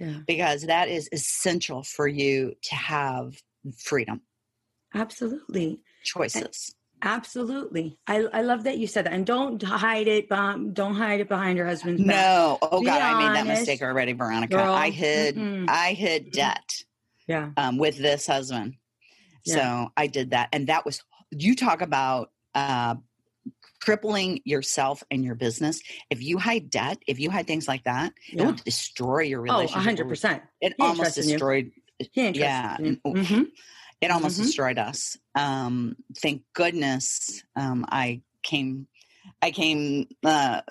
Yeah. 0.00 0.20
because 0.26 0.62
that 0.62 0.88
is 0.88 1.08
essential 1.12 1.82
for 1.84 2.08
you 2.08 2.54
to 2.62 2.74
have 2.74 3.34
freedom, 3.76 4.22
Absolutely. 4.94 5.80
choices. 6.02 6.74
Absolutely. 7.02 7.98
I, 8.06 8.26
I 8.32 8.42
love 8.42 8.64
that 8.64 8.76
you 8.78 8.86
said 8.86 9.06
that. 9.06 9.12
And 9.12 9.24
don't 9.24 9.62
hide 9.62 10.06
it. 10.08 10.30
Um, 10.32 10.72
don't 10.72 10.94
hide 10.94 11.20
it 11.20 11.28
behind 11.28 11.56
your 11.56 11.66
husband's 11.66 12.02
back. 12.02 12.16
No, 12.16 12.58
oh 12.60 12.80
Be 12.80 12.86
God, 12.86 13.00
I 13.00 13.18
made 13.18 13.36
that 13.36 13.46
mistake 13.46 13.80
already, 13.82 14.12
Veronica. 14.12 14.56
girl. 14.56 14.74
I 14.74 14.90
hid, 14.90 15.36
Mm-mm. 15.36 15.68
I 15.68 15.92
hid 15.92 16.32
debt 16.32 16.70
Yeah. 17.26 17.50
um, 17.56 17.78
with 17.78 17.96
this 17.96 18.26
husband. 18.26 18.74
Yeah. 19.44 19.54
So 19.54 19.92
I 19.96 20.06
did 20.08 20.30
that, 20.30 20.50
and 20.52 20.66
that 20.66 20.84
was 20.84 21.02
you 21.30 21.56
talk 21.56 21.80
about 21.80 22.30
uh, 22.54 22.96
crippling 23.80 24.40
yourself 24.44 25.02
and 25.10 25.24
your 25.24 25.34
business. 25.34 25.80
If 26.10 26.22
you 26.22 26.38
hide 26.38 26.70
debt, 26.70 26.98
if 27.06 27.18
you 27.18 27.30
hide 27.30 27.46
things 27.46 27.66
like 27.68 27.84
that, 27.84 28.12
Yeah. 28.32 28.42
it 28.42 28.46
will 28.46 28.52
destroy 28.64 29.20
your 29.22 29.40
relationship. 29.40 29.76
Oh, 29.76 29.80
relationship. 29.80 29.84
hundred 29.84 30.08
percent. 30.08 30.42
It 30.60 30.74
He 30.76 30.82
almost 30.82 31.14
destroyed. 31.14 31.72
Yeah, 32.14 32.32
trusting 32.32 32.86
you. 32.86 33.00
and- 33.04 33.14
Mhm. 33.26 33.46
It 34.00 34.10
almost 34.10 34.38
Mhm. 34.38 34.44
destroyed 34.44 34.78
us. 34.78 35.18
Um, 35.34 35.96
thank 36.18 36.42
goodness 36.54 37.42
um, 37.56 37.84
I 37.90 38.22
came. 38.42 38.86
I 39.42 39.50
came. 39.50 40.08
Uh, 40.24 40.62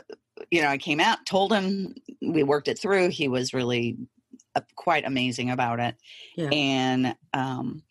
you 0.50 0.62
know, 0.64 0.70
I 0.70 0.78
came 0.80 1.00
out, 1.00 1.26
told 1.28 1.54
him 1.54 1.94
we 2.22 2.42
worked 2.44 2.68
it 2.68 2.80
through. 2.80 3.10
He 3.10 3.28
was 3.28 3.54
really 3.54 3.98
uh, 4.56 4.62
quite 4.76 5.06
amazing 5.06 5.52
about 5.52 5.80
it, 5.80 5.96
Yeah. 6.36 6.50
and 6.52 7.16
um, 7.34 7.84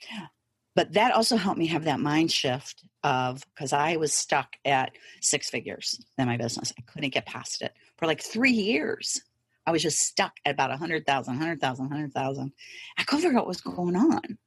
but 0.79 0.93
that 0.93 1.13
also 1.13 1.37
helped 1.37 1.59
me 1.59 1.67
have 1.67 1.87
that 1.87 1.99
mind 1.99 2.31
shift 2.31 2.85
of 3.03 3.45
because 3.53 3.73
I 3.73 3.97
was 3.97 4.15
stuck 4.15 4.55
at 4.65 4.93
six 5.21 5.51
figures 5.51 6.01
in 6.17 6.27
my 6.27 6.37
business. 6.37 6.73
I 6.79 6.83
couldn't 6.83 7.13
get 7.13 7.27
past 7.27 7.63
it 7.63 7.73
for 7.97 8.07
like 8.07 8.23
three 8.23 8.53
years. 8.53 9.21
I 9.67 9.73
was 9.73 9.83
just 9.83 9.99
stuck 9.99 10.35
at 10.45 10.55
about 10.55 10.71
a 10.71 10.77
hundred 10.77 11.05
thousand, 11.05 11.39
hundred 11.39 11.61
thousand, 11.61 11.89
hundred 11.89 12.13
thousand. 12.15 12.53
I 12.97 13.03
couldn't 13.03 13.25
figure 13.25 13.37
out 13.37 13.47
what 13.47 13.49
was 13.49 13.61
going 13.61 13.97
on. 13.97 14.39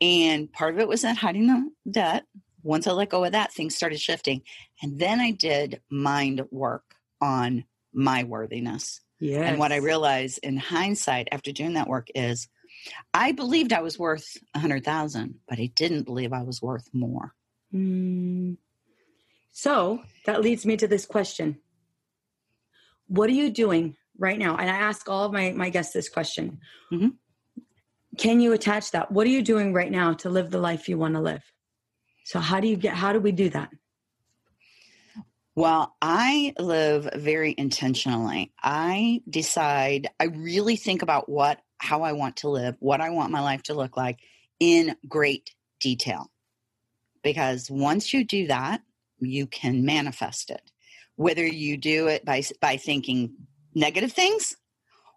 And 0.00 0.50
part 0.50 0.72
of 0.72 0.80
it 0.80 0.88
was 0.88 1.02
that 1.02 1.18
hiding 1.18 1.46
the 1.46 1.70
debt. 1.90 2.24
Once 2.62 2.86
I 2.86 2.92
let 2.92 3.10
go 3.10 3.22
of 3.22 3.32
that, 3.32 3.52
things 3.52 3.76
started 3.76 4.00
shifting. 4.00 4.40
And 4.80 4.98
then 4.98 5.20
I 5.20 5.32
did 5.32 5.82
mind 5.90 6.40
work 6.50 6.94
on 7.20 7.64
my 7.92 8.24
worthiness. 8.24 9.02
Yes. 9.20 9.42
And 9.46 9.58
what 9.58 9.72
I 9.72 9.76
realized 9.76 10.40
in 10.42 10.56
hindsight 10.56 11.28
after 11.32 11.52
doing 11.52 11.74
that 11.74 11.86
work 11.86 12.08
is 12.14 12.48
I 13.14 13.32
believed 13.32 13.72
I 13.72 13.82
was 13.82 13.98
worth 13.98 14.36
a 14.54 14.58
hundred 14.58 14.84
thousand, 14.84 15.36
but 15.48 15.58
I 15.58 15.70
didn't 15.74 16.04
believe 16.04 16.32
I 16.32 16.42
was 16.42 16.60
worth 16.60 16.88
more. 16.92 17.34
Mm. 17.72 18.56
So 19.52 20.02
that 20.26 20.40
leads 20.42 20.64
me 20.64 20.76
to 20.78 20.88
this 20.88 21.06
question. 21.06 21.58
What 23.06 23.28
are 23.28 23.34
you 23.34 23.50
doing 23.50 23.96
right 24.18 24.38
now? 24.38 24.56
And 24.56 24.70
I 24.70 24.76
ask 24.76 25.08
all 25.08 25.24
of 25.24 25.32
my, 25.32 25.52
my 25.52 25.68
guests 25.68 25.92
this 25.92 26.08
question. 26.08 26.60
Mhm. 26.90 27.16
Can 28.18 28.40
you 28.40 28.52
attach 28.52 28.90
that? 28.90 29.10
What 29.10 29.26
are 29.26 29.30
you 29.30 29.42
doing 29.42 29.72
right 29.72 29.90
now 29.90 30.14
to 30.14 30.30
live 30.30 30.50
the 30.50 30.58
life 30.58 30.88
you 30.88 30.98
want 30.98 31.14
to 31.14 31.20
live? 31.20 31.42
So 32.24 32.40
how 32.40 32.60
do 32.60 32.68
you 32.68 32.76
get 32.76 32.94
how 32.94 33.12
do 33.12 33.20
we 33.20 33.32
do 33.32 33.50
that? 33.50 33.70
Well, 35.54 35.94
I 36.00 36.54
live 36.58 37.10
very 37.14 37.54
intentionally. 37.56 38.52
I 38.62 39.20
decide, 39.28 40.08
I 40.18 40.24
really 40.24 40.76
think 40.76 41.02
about 41.02 41.28
what, 41.28 41.60
how 41.82 42.02
I 42.02 42.12
want 42.12 42.36
to 42.38 42.48
live, 42.48 42.76
what 42.78 43.00
I 43.00 43.10
want 43.10 43.32
my 43.32 43.40
life 43.40 43.64
to 43.64 43.74
look 43.74 43.96
like 43.96 44.20
in 44.60 44.94
great 45.08 45.50
detail. 45.80 46.30
Because 47.24 47.68
once 47.68 48.14
you 48.14 48.24
do 48.24 48.46
that, 48.46 48.82
you 49.18 49.46
can 49.48 49.84
manifest 49.84 50.50
it. 50.50 50.62
Whether 51.16 51.44
you 51.44 51.76
do 51.76 52.06
it 52.06 52.24
by, 52.24 52.44
by 52.60 52.76
thinking 52.76 53.34
negative 53.74 54.12
things 54.12 54.56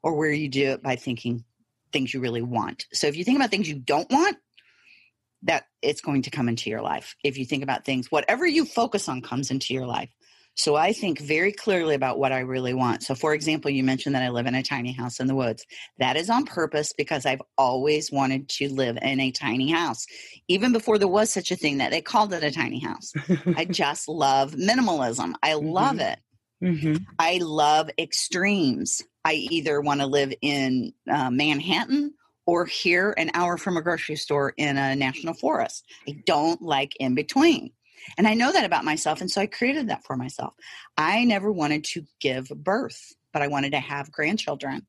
or 0.02 0.16
where 0.16 0.32
you 0.32 0.50
do 0.50 0.72
it 0.72 0.82
by 0.82 0.96
thinking 0.96 1.46
things 1.94 2.14
you 2.14 2.20
really 2.20 2.42
want. 2.42 2.88
So 2.94 3.06
if 3.08 3.16
you 3.16 3.24
think 3.24 3.38
about 3.38 3.52
things 3.52 3.70
you 3.70 3.80
don't 3.80 4.10
want, 4.10 4.38
that 5.44 5.66
it's 5.84 6.02
going 6.02 6.24
to 6.24 6.32
come 6.32 6.50
into 6.50 6.72
your 6.72 6.82
life. 6.82 7.16
If 7.24 7.38
you 7.38 7.46
think 7.46 7.62
about 7.62 7.86
things, 7.86 8.12
whatever 8.12 8.48
you 8.48 8.66
focus 8.66 9.08
on 9.08 9.22
comes 9.22 9.52
into 9.52 9.74
your 9.74 9.86
life. 9.86 10.10
So 10.56 10.76
I 10.76 10.94
think 10.94 11.20
very 11.20 11.52
clearly 11.52 11.96
about 11.96 12.18
what 12.18 12.32
I 12.32 12.40
really 12.40 12.74
want. 12.74 13.04
So, 13.04 13.14
for 13.14 13.34
example, 13.34 13.70
you 13.70 13.84
mentioned 13.84 14.16
that 14.16 14.24
I 14.24 14.30
live 14.30 14.46
in 14.46 14.56
a 14.56 14.64
tiny 14.64 14.94
house 14.94 15.20
in 15.20 15.28
the 15.28 15.36
woods. 15.36 15.66
That 16.00 16.16
is 16.16 16.30
on 16.30 16.46
purpose 16.46 16.94
because 16.94 17.26
I've 17.26 17.42
always 17.58 18.12
wanted 18.12 18.48
to 18.50 18.70
live 18.70 18.98
in 19.02 19.20
a 19.20 19.32
tiny 19.32 19.70
house, 19.72 20.06
even 20.48 20.72
before 20.72 20.98
there 20.98 21.08
was 21.10 21.32
such 21.32 21.52
a 21.52 21.56
thing 21.56 21.78
that 21.80 21.92
they 21.92 22.02
called 22.02 22.34
it 22.34 22.44
a 22.44 22.52
tiny 22.52 22.80
house. 22.80 23.14
I 23.58 23.66
just 23.70 24.08
love 24.08 24.54
minimalism. 24.54 25.34
I 25.44 25.54
love 25.56 26.00
it. 26.00 26.20
Mhm. 26.64 27.06
I 27.20 27.40
love 27.42 27.90
extremes. 27.98 29.02
I 29.26 29.34
either 29.34 29.82
want 29.82 30.02
to 30.02 30.08
live 30.08 30.34
in 30.42 30.94
uh, 31.10 31.30
Manhattan 31.32 32.14
or 32.46 32.66
here 32.66 33.14
an 33.18 33.32
hour 33.34 33.58
from 33.58 33.76
a 33.76 33.82
grocery 33.82 34.16
store 34.16 34.54
in 34.56 34.78
a 34.78 34.96
national 34.96 35.34
forest. 35.34 35.86
I 36.08 36.16
don't 36.26 36.62
like 36.62 36.96
in 37.00 37.16
between. 37.16 37.72
And 38.18 38.28
I 38.28 38.34
know 38.34 38.52
that 38.52 38.66
about 38.66 38.86
myself. 38.86 39.22
And 39.22 39.30
so 39.30 39.42
I 39.42 39.48
created 39.48 39.90
that 39.90 40.06
for 40.06 40.16
myself. 40.16 40.54
I 40.98 41.24
never 41.26 41.52
wanted 41.52 41.84
to 41.86 42.06
give 42.20 42.48
birth, 42.50 43.14
but 43.34 43.42
I 43.42 43.48
wanted 43.48 43.72
to 43.72 43.80
have 43.80 44.12
grandchildren. 44.12 44.86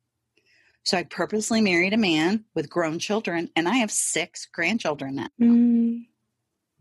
So 0.84 0.96
I 0.96 1.02
purposely 1.02 1.60
married 1.60 1.92
a 1.94 1.98
man 1.98 2.44
with 2.54 2.70
grown 2.70 2.98
children, 3.00 3.50
and 3.56 3.68
I 3.68 3.76
have 3.76 3.90
six 3.90 4.46
grandchildren 4.46 5.16
now. 5.16 5.28
Mm. 5.40 6.06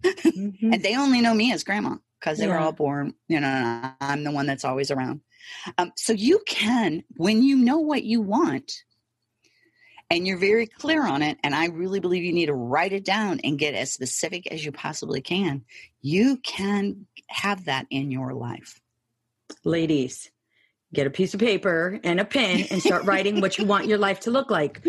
Mhm. 0.03 0.55
And 0.73 0.83
they 0.83 0.95
only 0.95 1.21
know 1.21 1.33
me 1.33 1.51
as 1.51 1.63
grandma 1.63 1.95
because 2.19 2.37
they 2.37 2.47
were 2.47 2.57
all 2.57 2.71
born, 2.71 3.13
you 3.27 3.39
know, 3.39 3.91
I'm 4.01 4.23
the 4.23 4.31
one 4.31 4.45
that's 4.45 4.65
always 4.65 4.91
around. 4.91 5.21
Um, 5.77 5.91
so 5.95 6.13
you 6.13 6.41
can, 6.47 7.03
when 7.17 7.41
you 7.43 7.55
know 7.55 7.79
what 7.79 8.03
you 8.03 8.21
want 8.21 8.83
and 10.09 10.27
you're 10.27 10.37
very 10.37 10.67
clear 10.67 11.05
on 11.05 11.21
it, 11.21 11.37
and 11.43 11.55
I 11.55 11.67
really 11.67 11.99
believe 11.99 12.23
you 12.23 12.33
need 12.33 12.45
to 12.47 12.53
write 12.53 12.93
it 12.93 13.03
down 13.03 13.39
and 13.43 13.57
get 13.57 13.73
as 13.73 13.91
specific 13.91 14.47
as 14.51 14.63
you 14.63 14.71
possibly 14.71 15.21
can, 15.21 15.63
you 16.01 16.37
can 16.37 17.07
have 17.27 17.65
that 17.65 17.87
in 17.89 18.11
your 18.11 18.33
life. 18.33 18.79
Ladies, 19.63 20.29
get 20.93 21.07
a 21.07 21.11
piece 21.11 21.33
of 21.33 21.39
paper 21.39 21.99
and 22.03 22.19
a 22.19 22.25
pen 22.25 22.65
and 22.69 22.81
start 22.81 23.03
writing 23.05 23.41
what 23.41 23.57
you 23.57 23.65
want 23.65 23.87
your 23.87 23.97
life 23.97 24.21
to 24.21 24.31
look 24.31 24.51
like 24.51 24.85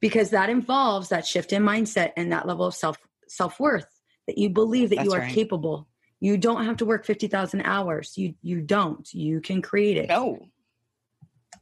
because 0.00 0.30
that 0.30 0.48
involves 0.50 1.08
that 1.10 1.26
shift 1.26 1.52
in 1.52 1.62
mindset 1.62 2.12
and 2.16 2.32
that 2.32 2.46
level 2.46 2.66
of 2.66 2.74
self 2.74 2.96
self-worth 3.28 3.86
that 4.26 4.38
you 4.38 4.50
believe 4.50 4.90
that 4.90 5.04
you 5.04 5.12
are 5.12 5.20
right. 5.20 5.34
capable. 5.34 5.86
You 6.18 6.36
don't 6.36 6.64
have 6.64 6.78
to 6.78 6.84
work 6.84 7.04
50,000 7.04 7.62
hours. 7.62 8.16
You 8.16 8.34
you 8.42 8.60
don't. 8.60 9.12
You 9.12 9.40
can 9.40 9.62
create 9.62 9.96
it. 9.96 10.08
No. 10.08 10.46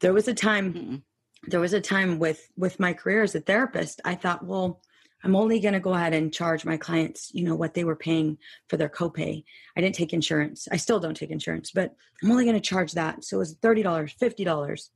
There 0.01 0.13
was 0.13 0.29
a 0.29 0.35
time 0.35 0.75
Mm-mm. 0.75 1.03
There 1.47 1.61
was 1.61 1.73
a 1.73 1.81
time 1.81 2.19
with 2.19 2.49
with 2.57 2.81
my 2.81 2.93
career 2.93 3.23
as 3.23 3.35
a 3.35 3.41
therapist 3.41 4.01
i 4.05 4.15
thought 4.15 4.45
well 4.45 4.81
i'm 5.25 5.37
only 5.37 5.61
going 5.61 5.75
to 5.75 5.81
go 5.81 5.95
ahead 5.95 6.13
and 6.13 6.33
charge 6.35 6.65
my 6.65 6.77
clients 6.77 7.31
you 7.33 7.45
know 7.45 7.55
what 7.55 7.75
they 7.75 7.85
were 7.85 7.97
paying 7.97 8.37
for 8.69 8.77
their 8.77 8.89
copay. 8.89 9.45
I 9.77 9.81
didn't 9.81 9.95
take 9.95 10.13
insurance. 10.13 10.69
I 10.71 10.77
still 10.77 11.01
don't 11.01 11.17
take 11.17 11.31
insurance 11.31 11.71
but 11.71 11.95
i'm 12.23 12.31
only 12.31 12.45
going 12.45 12.57
to 12.57 12.61
charge 12.61 12.93
that. 12.93 13.25
So 13.25 13.37
it 13.37 13.41
was 13.41 13.55
$30 13.57 13.85
$50 13.85 14.89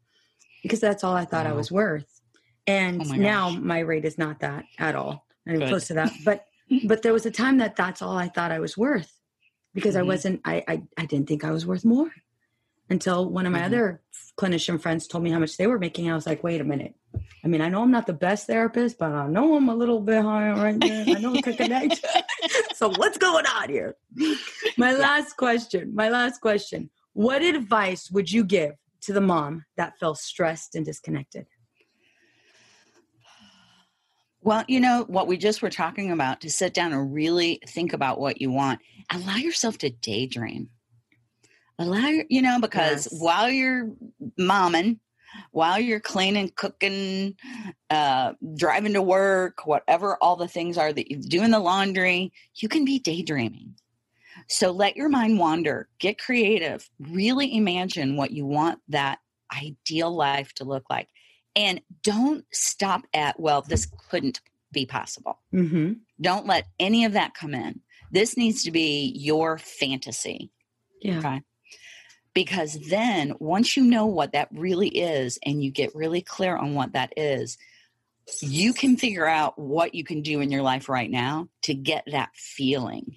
because 0.63 0.81
that's 0.81 1.05
all 1.05 1.15
i 1.15 1.25
thought 1.25 1.47
i 1.47 1.53
was 1.53 1.71
worth. 1.71 2.21
And 2.67 3.01
Oh 3.01 3.05
my 3.05 3.17
now 3.17 3.51
my 3.51 3.81
rate 3.81 4.05
is 4.05 4.19
not 4.19 4.41
that 4.41 4.65
at 4.79 4.95
all. 4.95 5.27
Not 5.47 5.57
even 5.57 5.69
close 5.69 5.87
to 5.89 5.95
that. 5.95 6.13
But 6.25 6.47
but 6.85 7.03
there 7.03 7.13
was 7.13 7.27
a 7.27 7.31
time 7.31 7.59
that 7.59 7.77
that's 7.77 8.03
all 8.03 8.17
i 8.17 8.29
thought 8.29 8.51
i 8.53 8.59
was 8.61 8.77
worth 8.79 9.13
because 9.75 9.95
i 9.97 10.01
Mhm. 10.01 10.07
wasn't 10.07 10.41
I, 10.45 10.65
I 10.69 10.83
i 10.97 11.07
didn't 11.07 11.29
think 11.29 11.45
i 11.45 11.51
was 11.51 11.67
worth 11.67 11.85
more 11.85 12.11
until 12.89 13.29
one 13.31 13.47
of 13.47 13.53
my 13.53 13.61
Mhm. 13.61 13.67
other 13.67 14.02
clinician 14.39 14.81
friends 14.81 15.07
told 15.07 15.25
me 15.25 15.31
how 15.31 15.39
much 15.39 15.57
they 15.57 15.67
were 15.67 15.79
making. 15.79 16.11
I 16.11 16.15
was 16.15 16.27
like, 16.27 16.43
wait 16.43 16.61
a 16.61 16.65
minute. 16.65 16.95
I 17.45 17.49
mean, 17.49 17.61
I 17.61 17.69
know 17.69 17.83
I'm 17.83 17.91
not 17.91 18.07
the 18.07 18.13
best 18.13 18.47
therapist, 18.47 18.99
but 18.99 19.13
I 19.13 19.27
know 19.27 19.57
I'm 19.57 19.69
a 19.69 19.75
little 19.75 20.01
bit 20.01 20.23
higher 20.23 20.55
right 20.55 20.79
there. 20.79 21.05
I 21.07 21.21
know 21.21 21.35
I 21.35 21.43
can 21.43 21.57
connect. 21.57 22.05
so 22.75 22.89
what's 22.91 23.19
going 23.19 23.47
on 23.47 23.69
here? 23.69 23.97
My 24.77 24.93
last 24.95 25.37
question. 25.37 25.95
My 25.95 26.09
last 26.09 26.41
question. 26.41 26.91
What 27.13 27.43
advice 27.43 28.11
would 28.11 28.31
you 28.31 28.45
give 28.45 28.73
to 29.03 29.13
the 29.13 29.21
mom 29.21 29.65
that 29.77 29.99
felt 29.99 30.19
stressed 30.19 30.75
and 30.75 30.87
disconnected? 30.87 31.47
Well, 34.45 34.65
you 34.67 34.81
know 34.81 35.05
what 35.07 35.29
we 35.29 35.37
just 35.37 35.63
were 35.63 35.71
talking 35.71 36.11
about 36.11 36.41
to 36.41 36.51
sit 36.51 36.75
down 36.75 36.93
and 36.93 37.13
really 37.13 37.61
think 37.69 37.93
about 37.93 38.19
what 38.19 38.41
you 38.41 38.51
want. 38.51 38.81
Allow 39.11 39.37
yourself 39.37 39.79
to 39.79 39.91
daydream. 39.91 40.71
Allow 41.83 42.09
your, 42.09 42.25
you 42.29 42.43
know, 42.43 42.61
because 42.61 43.09
Yes. 43.11 43.21
while 43.21 43.51
you're 43.51 43.91
momming, 44.39 44.99
while 45.51 45.79
you're 45.79 46.01
cleaning, 46.01 46.51
cooking, 46.55 47.35
uh, 47.91 48.35
driving 48.57 48.93
to 48.93 49.03
work, 49.03 49.67
whatever 49.67 50.17
all 50.21 50.37
the 50.37 50.49
things 50.49 50.77
are 50.79 50.93
that 50.93 51.11
you're 51.11 51.21
doing 51.21 51.51
the 51.51 51.59
laundry, 51.59 52.33
you 52.57 52.69
can 52.69 52.85
be 52.85 52.99
daydreaming. 52.99 53.75
So 54.49 54.71
let 54.71 54.97
your 54.97 55.09
mind 55.09 55.39
wander, 55.39 55.89
get 55.99 56.19
creative, 56.19 56.89
really 56.99 57.55
imagine 57.57 58.17
what 58.17 58.31
you 58.31 58.45
want 58.45 58.81
that 58.89 59.19
ideal 59.55 60.15
life 60.15 60.53
to 60.55 60.65
look 60.65 60.85
like. 60.91 61.09
And 61.55 61.81
don't 62.03 62.45
stop 62.53 63.03
at, 63.15 63.39
well, 63.39 63.63
this 63.63 63.87
couldn't 64.11 64.41
be 64.73 64.87
possible. 64.87 65.39
Mm-hmm. 65.53 65.95
Don't 66.21 66.47
let 66.47 66.67
any 66.79 67.05
of 67.05 67.13
that 67.13 67.35
come 67.35 67.55
in. 67.55 67.81
This 68.11 68.37
needs 68.37 68.63
to 68.65 68.71
be 68.71 69.13
your 69.17 69.59
fantasy 69.59 70.51
Yeah. 71.01 71.19
Okay. 71.19 71.43
Because 72.35 72.79
then 72.89 73.35
once 73.39 73.77
you 73.77 73.85
know 73.85 74.07
what 74.07 74.33
that 74.33 74.49
really 74.53 74.89
is 74.89 75.39
and 75.45 75.63
you 75.63 75.71
get 75.71 75.95
really 75.95 76.23
clear 76.23 76.57
on 76.57 76.75
what 76.75 76.93
that 76.93 77.13
is, 77.17 77.59
you 78.41 78.73
can 78.73 78.97
figure 78.97 79.27
out 79.27 79.59
what 79.59 79.95
you 79.95 80.05
can 80.05 80.23
do 80.23 80.41
in 80.41 80.51
your 80.51 80.63
life 80.63 80.89
right 80.89 81.11
now 81.11 81.49
to 81.63 81.75
get 81.75 82.05
that 82.11 82.31
feeling. 82.35 83.17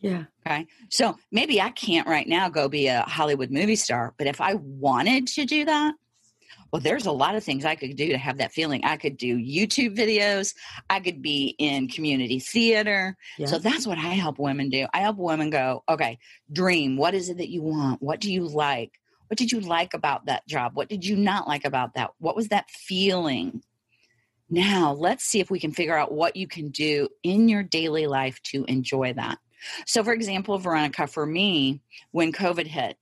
Yeah. 0.00 0.24
Okay. 0.44 0.66
So 0.88 1.16
maybe 1.30 1.60
I 1.60 1.70
can't 1.70 2.08
right 2.08 2.26
now 2.26 2.48
go 2.48 2.68
be 2.68 2.88
a 2.88 3.02
Hollywood 3.02 3.52
movie 3.52 3.76
star, 3.76 4.14
but 4.18 4.26
if 4.26 4.40
I 4.40 4.54
wanted 4.54 5.28
to 5.28 5.44
do 5.44 5.64
that, 5.66 5.94
Well, 6.72 6.80
there's 6.80 7.04
a 7.04 7.12
lot 7.12 7.34
of 7.34 7.44
things 7.44 7.66
I 7.66 7.74
could 7.74 7.96
do 7.96 8.08
to 8.08 8.18
have 8.18 8.38
that 8.38 8.52
feeling. 8.52 8.82
I 8.82 8.96
could 8.96 9.18
do 9.18 9.36
YouTube 9.36 9.94
videos. 9.94 10.54
I 10.88 11.00
could 11.00 11.20
be 11.20 11.54
in 11.58 11.86
community 11.86 12.38
theater. 12.38 13.14
Yeah. 13.36 13.46
So 13.46 13.58
that's 13.58 13.86
what 13.86 13.98
I 13.98 14.12
help 14.14 14.38
women 14.38 14.70
do. 14.70 14.86
I 14.94 15.00
help 15.00 15.18
women 15.18 15.50
go, 15.50 15.84
okay, 15.86 16.18
dream. 16.50 16.96
What 16.96 17.14
is 17.14 17.28
it 17.28 17.36
that 17.36 17.50
you 17.50 17.62
want? 17.62 18.02
What 18.02 18.20
do 18.20 18.32
you 18.32 18.48
like? 18.48 18.92
What 19.28 19.36
did 19.36 19.52
you 19.52 19.60
like 19.60 19.92
about 19.92 20.26
that 20.26 20.46
job? 20.48 20.72
What 20.74 20.88
did 20.88 21.04
you 21.04 21.14
not 21.14 21.46
like 21.46 21.66
about 21.66 21.94
that? 21.94 22.12
What 22.18 22.36
was 22.36 22.48
that 22.48 22.70
feeling? 22.70 23.62
Now, 24.48 24.92
let's 24.92 25.24
see 25.24 25.40
if 25.40 25.50
we 25.50 25.60
can 25.60 25.72
figure 25.72 25.96
out 25.96 26.12
what 26.12 26.36
you 26.36 26.46
can 26.46 26.70
do 26.70 27.08
in 27.22 27.48
your 27.48 27.62
daily 27.62 28.06
life 28.06 28.42
to 28.44 28.64
enjoy 28.64 29.12
that. 29.14 29.38
So, 29.86 30.02
for 30.02 30.12
example, 30.12 30.58
Veronica, 30.58 31.06
for 31.06 31.26
me, 31.26 31.80
when 32.12 32.32
COVID 32.32 32.66
hit, 32.66 32.96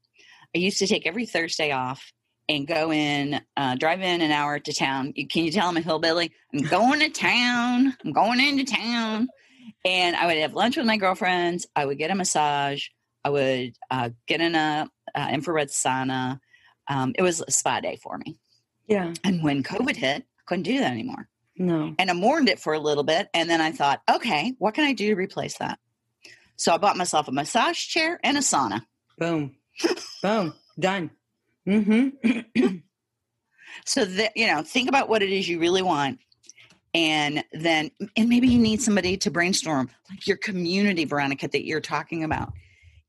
I 0.55 0.59
used 0.59 0.79
to 0.79 0.87
take 0.87 1.07
every 1.07 1.27
Thursday 1.27 1.71
off 1.71 2.13
and 2.51 2.67
go 2.67 2.93
in, 2.93 3.41
uh, 3.57 3.77
drive 3.77 4.01
in 4.01 4.21
an 4.21 4.33
hour 4.33 4.59
to 4.59 4.73
town. 4.75 5.13
You, 5.15 5.29
can 5.29 5.45
you 5.45 5.53
tell 5.53 5.69
I'm 5.69 5.77
a 5.77 5.81
hillbilly? 5.81 6.33
I'm 6.53 6.63
going 6.63 6.99
to 6.99 7.09
town. 7.09 7.97
I'm 8.05 8.13
going 8.13 8.41
into 8.41 8.65
town. 8.65 9.29
And 9.85 10.17
I 10.17 10.27
would 10.27 10.37
have 10.39 10.53
lunch 10.53 10.77
with 10.77 10.85
my 10.85 10.97
girlfriends. 10.97 11.69
I 11.77 11.87
would 11.87 11.97
get 11.97 12.11
a 12.11 12.15
massage. 12.17 12.89
I 13.25 13.31
would 13.31 13.77
uh, 13.89 14.11
get 14.27 14.41
in 14.41 14.57
a 14.57 14.91
uh, 15.15 15.29
infrared 15.31 15.69
sauna. 15.69 16.41
Um, 16.89 17.15
it 17.17 17.23
was 17.23 17.41
a 17.41 17.53
spa 17.53 17.79
day 17.79 18.01
for 18.03 18.19
me. 18.19 18.41
Yeah. 18.89 19.15
And 19.23 19.45
when 19.45 19.63
COVID 19.63 19.95
hit, 19.95 20.23
I 20.23 20.43
couldn't 20.47 20.65
do 20.65 20.81
that 20.81 20.91
anymore. 20.91 21.29
No. 21.57 21.95
And 22.01 22.11
I 22.11 22.15
mourned 22.15 22.49
it 22.49 22.59
for 22.59 22.73
a 22.73 22.81
little 22.81 23.05
bit. 23.05 23.29
And 23.33 23.49
then 23.49 23.61
I 23.61 23.71
thought, 23.71 24.03
okay, 24.11 24.55
what 24.59 24.75
can 24.75 24.85
I 24.85 24.93
do 24.93 25.07
to 25.07 25.15
replace 25.15 25.59
that? 25.59 25.79
So 26.57 26.75
I 26.75 26.79
bought 26.79 26.97
myself 26.97 27.29
a 27.29 27.33
massage 27.33 27.79
chair 27.79 28.19
and 28.25 28.37
a 28.37 28.41
sauna. 28.41 28.83
Boom. 29.19 29.55
Boom. 30.21 30.55
Done. 30.81 31.13
Mm-hmm. 31.69 32.77
So 33.87 34.05
that, 34.05 34.37
you 34.37 34.47
know, 34.47 34.63
think 34.63 34.89
about 34.89 35.09
what 35.09 35.23
it 35.23 35.31
is 35.31 35.49
you 35.49 35.59
really 35.59 35.83
want. 35.83 36.19
And 36.93 37.45
then, 37.53 37.91
and 38.17 38.29
maybe 38.29 38.49
you 38.49 38.59
need 38.59 38.83
somebody 38.83 39.17
to 39.19 39.31
brainstorm, 39.31 39.91
like 40.11 40.27
your 40.27 40.37
community, 40.37 41.05
Veronica, 41.05 41.49
that 41.49 41.65
you're 41.65 41.81
talking 41.81 42.25
about. 42.25 42.53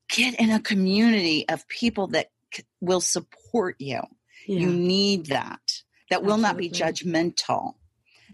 Get 0.10 0.39
in 0.39 0.52
a 0.52 0.60
community 0.60 1.47
of 1.49 1.68
people 1.68 2.08
that 2.08 2.28
c- 2.54 2.64
will 2.80 3.02
support 3.02 3.76
you. 3.80 4.02
yeah. 4.47 4.60
You 4.60 4.68
need 4.68 5.28
that. 5.28 5.82
That 6.10 6.24
will 6.24 6.38
not 6.38 6.58
be 6.58 6.70
judgmental, 6.70 7.76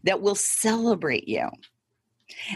that 0.03 0.21
will 0.21 0.35
celebrate 0.35 1.27
you. 1.27 1.49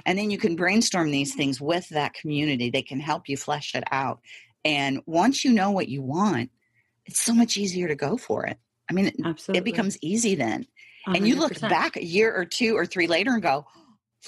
And 0.05 0.17
then 0.17 0.31
you 0.31 0.37
can 0.37 0.55
brainstorm 0.55 1.11
these 1.11 1.35
things 1.35 1.61
with 1.61 1.87
that 1.89 2.13
community. 2.13 2.69
They 2.69 2.81
can 2.81 2.99
help 2.99 3.29
you 3.29 3.37
flesh 3.37 3.75
it 3.75 3.83
out. 3.91 4.19
And 4.65 5.01
once 5.05 5.45
you 5.45 5.53
know 5.53 5.71
what 5.71 5.87
you 5.87 6.01
want, 6.01 6.49
it's 7.11 7.21
so 7.21 7.33
much 7.33 7.57
easier 7.57 7.87
to 7.89 7.95
go 7.95 8.17
for 8.17 8.45
it. 8.45 8.57
I 8.89 8.93
mean, 8.93 9.07
it, 9.07 9.15
Absolutely. 9.23 9.59
it 9.59 9.63
becomes 9.65 9.97
easy 10.01 10.35
then. 10.35 10.65
And 11.05 11.27
you 11.27 11.35
look 11.35 11.59
back 11.61 11.97
a 11.97 12.03
year 12.05 12.33
or 12.33 12.45
two 12.45 12.75
or 12.77 12.85
three 12.85 13.07
later 13.07 13.31
and 13.31 13.41
go, 13.41 13.65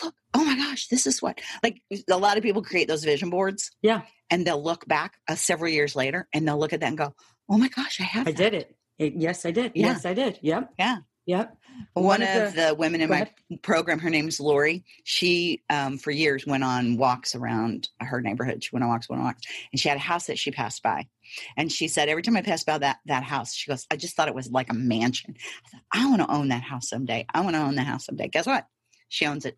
look, 0.04 0.14
oh 0.34 0.44
my 0.44 0.56
gosh, 0.56 0.88
this 0.88 1.06
is 1.08 1.22
what, 1.22 1.40
like 1.64 1.82
a 2.10 2.18
lot 2.18 2.38
of 2.38 2.44
people 2.44 2.62
create 2.64 2.88
those 2.88 3.04
vision 3.04 3.30
boards 3.30 3.72
Yeah. 3.82 4.02
and 4.30 4.46
they'll 4.46 4.62
look 4.64 4.86
back 4.88 5.14
uh, 5.28 5.36
several 5.36 5.70
years 5.72 5.96
later 5.96 6.28
and 6.34 6.48
they'll 6.48 6.58
look 6.60 6.74
at 6.74 6.80
that 6.82 6.88
and 6.88 6.98
go, 6.98 7.14
oh 7.50 7.58
my 7.58 7.68
gosh, 7.70 8.00
I 8.02 8.04
have 8.04 8.28
I 8.28 8.32
that." 8.32 8.38
did 8.38 8.54
it. 8.54 8.76
It- 9.00 9.14
Yes, 9.16 9.46
I 9.46 9.52
did. 9.52 9.72
Yeah. 9.76 9.88
Yes, 9.88 10.06
I 10.06 10.14
did. 10.14 10.40
Yep. 10.42 10.74
Yeah. 10.80 10.98
Yep. 11.26 11.58
One, 11.94 12.06
One 12.06 12.22
of 12.24 12.30
of 12.48 12.56
the, 12.56 12.76
women 12.76 13.02
in 13.02 13.10
my 13.10 13.30
program, 13.62 14.00
her 14.00 14.10
name's 14.10 14.40
Lori. 14.40 14.84
She, 15.04 15.62
um, 15.70 15.98
for 15.98 16.10
years, 16.12 16.46
went 16.46 16.64
on 16.64 16.98
walks 16.98 17.36
around 17.36 17.90
her 18.00 18.20
neighborhood. 18.22 18.64
She 18.64 18.70
went 18.74 18.84
on 18.84 18.90
walks, 18.90 19.08
went 19.10 19.20
on 19.22 19.28
walks, 19.28 19.44
and 19.72 19.80
she 19.80 19.90
had 19.90 19.98
a 19.98 20.02
house 20.02 20.26
that 20.28 20.40
she 20.40 20.50
passed 20.52 20.82
by. 20.82 21.08
And 21.56 21.72
she 21.72 21.88
said, 21.88 22.10
every 22.10 22.24
time 22.24 22.36
I 22.36 22.42
passed 22.42 22.66
by 22.66 22.78
that 22.80 22.98
that 23.06 23.24
house, 23.24 23.54
she 23.54 23.70
goes, 23.70 23.86
I 23.92 23.96
just 23.96 24.16
thought 24.16 24.28
it 24.28 24.36
was 24.36 24.52
like 24.52 24.72
a 24.72 24.74
mansion. 24.74 25.36
I 25.66 25.70
thought, 25.70 25.82
I 25.94 26.10
want 26.10 26.22
to 26.22 26.32
own 26.32 26.48
that 26.50 26.64
house 26.64 26.90
someday. 26.90 27.26
I 27.34 27.42
want 27.42 27.56
to 27.56 27.62
own 27.62 27.76
that 27.76 27.88
house 27.88 28.06
someday. 28.06 28.28
Guess 28.28 28.48
what? 28.48 28.66
She 29.10 29.26
owns 29.28 29.46
it. 29.46 29.58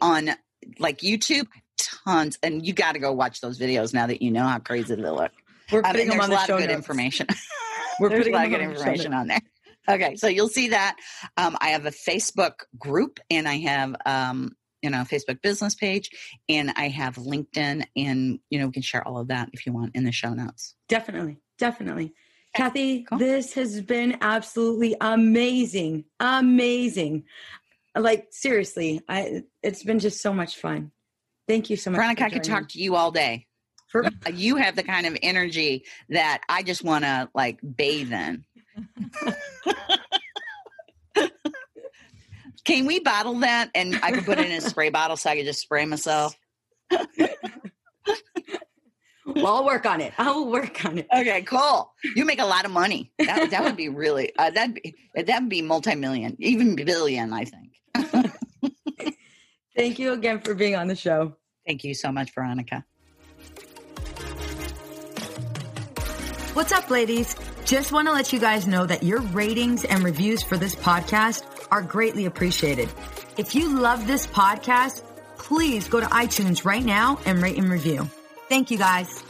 on 0.01 0.31
like 0.79 0.99
YouTube, 0.99 1.47
tons. 1.79 2.39
And 2.43 2.67
you 2.67 2.73
got 2.73 2.93
to 2.93 2.99
go 2.99 3.13
watch 3.13 3.41
those 3.41 3.59
videos 3.59 3.93
now 3.95 4.07
that 4.07 4.23
you 4.23 4.31
know 4.31 4.45
how 4.47 4.59
crazy 4.59 4.95
they 4.95 5.03
look. 5.03 5.33
We're 5.73 5.79
Um, 5.81 5.85
putting 5.93 6.03
and 6.11 6.13
them 6.13 6.21
on 6.21 6.27
a 6.27 6.29
the 6.29 6.35
lot 6.35 6.47
show 6.47 6.55
of 6.55 6.61
good 6.61 6.69
notes. 6.69 6.77
information. 6.79 7.27
We're 8.01 8.09
There's 8.09 8.27
a 8.27 8.31
lot 8.31 8.45
of 8.47 8.51
good 8.51 8.61
on 8.61 8.69
the 8.71 8.75
show 8.75 8.81
information 8.81 9.15
on 9.15 9.27
there. 9.29 9.41
Okay, 9.89 10.17
so 10.17 10.29
you'll 10.29 10.49
see 10.49 10.69
that. 10.69 10.97
Um, 11.37 11.57
I 11.61 11.69
have 11.69 11.85
a 11.87 11.91
Facebook 11.91 12.55
group, 12.79 13.21
and 13.31 13.47
I 13.47 13.57
have 13.59 13.95
um, 14.07 14.53
you 14.83 14.91
know 14.91 15.03
a 15.03 15.05
Facebook 15.05 15.43
business 15.43 15.75
page, 15.75 16.11
and 16.49 16.73
I 16.77 16.89
have 16.89 17.17
LinkedIn, 17.17 17.85
and 17.97 18.39
you 18.51 18.59
know 18.59 18.67
we 18.67 18.73
can 18.73 18.83
share 18.83 19.07
all 19.07 19.19
of 19.19 19.29
that 19.29 19.51
if 19.53 19.65
you 19.67 19.73
want 19.73 19.95
in 19.95 20.05
the 20.05 20.13
show 20.13 20.33
notes. 20.35 20.75
Definitely. 20.89 21.39
Definitely. 21.59 22.15
Kathy, 22.57 23.03
cool. 23.05 23.19
this 23.19 23.55
has 23.55 23.81
been 23.81 24.17
absolutely 24.21 24.97
amazing. 25.01 26.05
Amazing. 26.21 27.25
Like 27.97 28.29
seriously, 28.31 29.01
I 29.09 29.45
it's 29.63 29.83
been 29.83 29.99
just 29.99 30.21
so 30.21 30.33
much 30.33 30.57
fun. 30.57 30.91
Thank 31.47 31.71
you 31.71 31.77
so 31.77 31.91
much. 31.91 31.99
Veronica, 31.99 32.25
I 32.25 32.31
could 32.31 32.45
talk 32.45 32.69
to 32.71 32.81
you 32.81 32.97
all 32.97 33.11
day. 33.11 33.47
For, 33.89 34.09
You 34.33 34.57
have 34.57 34.75
the 34.75 34.83
kind 34.83 35.07
of 35.07 35.17
energy 35.23 35.85
that 36.09 36.41
I 36.49 36.65
just 36.65 36.83
want 36.83 37.05
to 37.05 37.29
like 37.35 37.61
bathe 37.77 38.13
in. 38.13 38.45
Can 42.65 42.87
we 42.87 42.99
bottle 42.99 43.35
that 43.41 43.71
and 43.75 43.95
I 44.03 44.11
can 44.11 44.25
put 44.25 44.39
it 44.39 44.47
in 44.47 44.53
a 44.53 44.61
spray 44.61 44.89
bottle 44.89 45.17
so 45.17 45.31
I 45.31 45.37
can 45.37 45.45
just 45.45 45.61
spray 45.61 45.85
myself? 45.85 46.35
well, 49.27 49.47
I'll 49.47 49.65
work 49.67 49.85
on 49.85 50.01
it. 50.01 50.15
I'll 50.17 50.47
work 50.47 50.83
on 50.85 50.99
it. 50.99 51.07
Okay, 51.15 51.43
cool. 51.43 51.93
You 52.17 52.25
make 52.25 52.41
a 52.41 52.47
lot 52.47 52.65
of 52.65 52.71
money. 52.71 53.13
That, 53.19 53.51
that 53.51 53.65
would 53.65 53.77
be 53.77 53.91
really 53.91 54.33
uh, 54.39 54.51
that'd 54.51 54.75
be 54.75 54.95
that'd 55.15 55.49
be 55.49 55.61
multi-million, 55.61 56.37
even 56.39 56.75
billion, 56.75 57.35
I 57.35 57.45
think. 57.45 57.74
Thank 59.77 59.99
you 59.99 60.13
again 60.13 60.41
for 60.41 60.55
being 60.55 60.77
on 60.77 60.89
the 60.89 60.97
show. 60.97 61.37
Thank 61.67 61.85
you 61.85 61.95
so 61.95 62.13
much, 62.13 62.33
Veronica. 62.35 62.85
What's 66.55 66.73
up, 66.73 66.91
ladies? 66.91 67.35
Just 67.65 67.91
want 67.91 68.07
to 68.07 68.13
let 68.13 68.33
you 68.33 68.39
guys 68.39 68.67
know 68.67 68.87
that 68.87 69.03
your 69.03 69.21
ratings 69.21 69.85
and 69.85 70.05
reviews 70.05 70.43
for 70.43 70.57
this 70.57 70.75
podcast 70.75 71.45
are 71.71 71.83
greatly 71.83 72.27
appreciated. 72.27 72.89
If 73.37 73.55
you 73.55 73.77
love 73.77 74.07
this 74.07 74.27
podcast, 74.27 75.03
please 75.39 75.89
go 75.89 75.99
to 75.99 76.07
iTunes 76.07 76.65
right 76.65 76.85
now 76.85 77.19
and 77.27 77.43
rate 77.43 77.59
and 77.59 77.69
review. 77.71 78.09
Thank 78.49 78.71
you, 78.71 78.79
guys. 78.79 79.25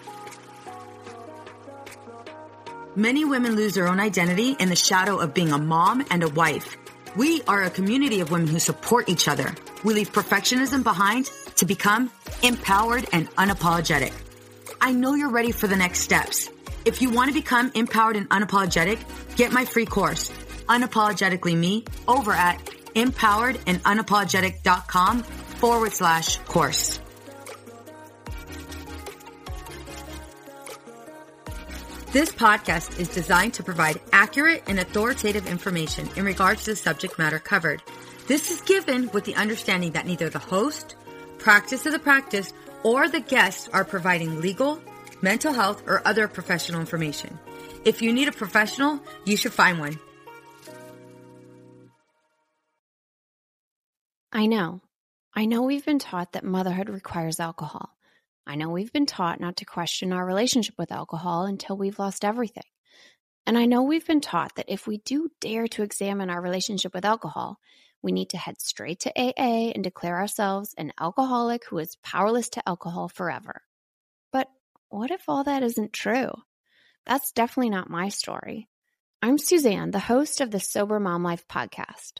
Many 2.97 3.25
women 3.25 3.57
lose 3.57 3.75
their 3.75 3.89
own 3.89 4.01
identity 4.01 4.57
in 4.61 4.69
the 4.69 4.77
shadow 4.77 5.19
of 5.19 5.33
being 5.33 5.53
a 5.53 5.59
mom 5.59 6.05
and 6.11 6.23
a 6.23 6.29
wife. 6.29 6.77
We 7.17 7.43
are 7.43 7.63
a 7.63 7.71
community 7.71 8.19
of 8.21 8.33
women 8.33 8.49
who 8.49 8.59
support 8.59 9.09
each 9.09 9.29
other. 9.29 9.55
We 9.85 9.95
leave 9.95 10.13
perfectionism 10.13 10.83
behind 10.83 11.31
to 11.57 11.65
become 11.65 12.11
empowered 12.43 13.07
and 13.13 13.31
unapologetic. 13.37 14.13
I 14.81 14.93
know 14.93 15.15
you're 15.15 15.31
ready 15.31 15.53
for 15.53 15.69
the 15.69 15.77
next 15.77 16.01
steps. 16.01 16.51
If 16.85 17.01
you 17.01 17.11
want 17.11 17.29
to 17.29 17.35
become 17.35 17.71
empowered 17.75 18.17
and 18.17 18.29
unapologetic, 18.31 18.99
get 19.37 19.53
my 19.53 19.65
free 19.65 19.87
course, 19.87 20.33
Unapologetically 20.69 21.57
Me, 21.57 21.85
over 22.09 22.33
at 22.33 22.59
empoweredandunapologetic.com 22.95 25.23
forward 25.23 25.93
slash 25.93 26.39
course. 26.39 26.99
This 32.15 32.31
podcast 32.31 33.01
is 33.01 33.09
designed 33.09 33.55
to 33.55 33.65
provide 33.65 34.01
accurate 34.13 34.63
and 34.69 34.79
authoritative 34.79 35.49
information 35.49 36.09
in 36.15 36.25
regards 36.25 36.63
to 36.63 36.71
the 36.71 36.77
subject 36.77 37.19
matter 37.19 37.41
covered. 37.41 37.83
This 38.29 38.53
is 38.53 38.61
given 38.61 39.11
with 39.11 39.25
the 39.25 39.35
understanding 39.35 39.91
that 39.95 40.07
neither 40.07 40.31
the 40.31 40.39
host, 40.39 40.95
practice 41.39 41.87
of 41.87 41.93
the 41.93 41.99
practice, 41.99 42.53
or 42.85 43.09
the 43.09 43.19
guests 43.19 43.69
are 43.73 43.85
providing 43.85 44.41
legal, 44.41 44.81
mental 45.23 45.53
health, 45.53 45.83
or 45.89 46.07
other 46.07 46.29
professional 46.29 46.79
information. 46.79 47.37
If 47.85 48.01
you 48.01 48.13
need 48.13 48.29
a 48.29 48.33
professional, 48.33 49.01
you 49.25 49.37
should 49.37 49.53
find 49.53 49.81
one. 49.81 49.99
I 54.33 54.47
know. 54.47 54.83
I 55.35 55.47
know 55.47 55.63
we've 55.63 55.85
been 55.85 55.99
taught 55.99 56.35
that 56.35 56.45
motherhood 56.45 56.91
requires 56.91 57.41
alcohol. 57.41 57.91
I 58.47 58.57
know 58.57 58.69
we've 58.69 58.93
been 58.93 59.07
taught 59.07 59.41
not 59.41 59.57
to 59.57 59.65
question 59.65 60.13
our 60.13 60.25
relationship 60.25 60.75
with 60.79 60.93
alcohol 60.93 61.47
until 61.47 61.77
we've 61.77 61.99
lost 61.99 62.25
everything. 62.25 62.65
And 63.47 63.59
I 63.59 63.67
know 63.67 63.83
we've 63.83 64.07
been 64.07 64.21
taught 64.21 64.57
that 64.57 64.73
if 64.73 64.87
we 64.87 64.99
do 64.99 65.31
dare 65.41 65.67
to 65.69 65.83
examine 65.83 66.31
our 66.31 66.41
relationship 66.41 66.95
with 66.95 67.05
alcohol, 67.05 67.59
we 68.03 68.13
need 68.13 68.31
to 68.31 68.37
head 68.37 68.61
straight 68.61 69.01
to 69.01 69.13
AA 69.19 69.73
and 69.75 69.83
declare 69.83 70.17
ourselves 70.17 70.75
an 70.77 70.93
alcoholic 71.01 71.65
who 71.67 71.79
is 71.79 71.97
powerless 72.03 72.51
to 72.51 72.69
alcohol 72.69 73.09
forever. 73.09 73.63
But 74.31 74.49
what 74.89 75.11
if 75.11 75.23
all 75.29 75.45
that 75.45 75.63
isn't 75.63 75.93
true? 75.93 76.31
That's 77.07 77.33
definitely 77.33 77.71
not 77.71 77.91
my 77.91 78.09
story. 78.11 78.69
I'm 79.23 79.39
Suzanne, 79.39 79.91
the 79.91 79.99
host 79.99 80.43
of 80.43 80.51
the 80.51 80.61
Sober 80.61 81.01
Mom 81.01 81.23
Life 81.23 81.49
podcast. 81.49 82.19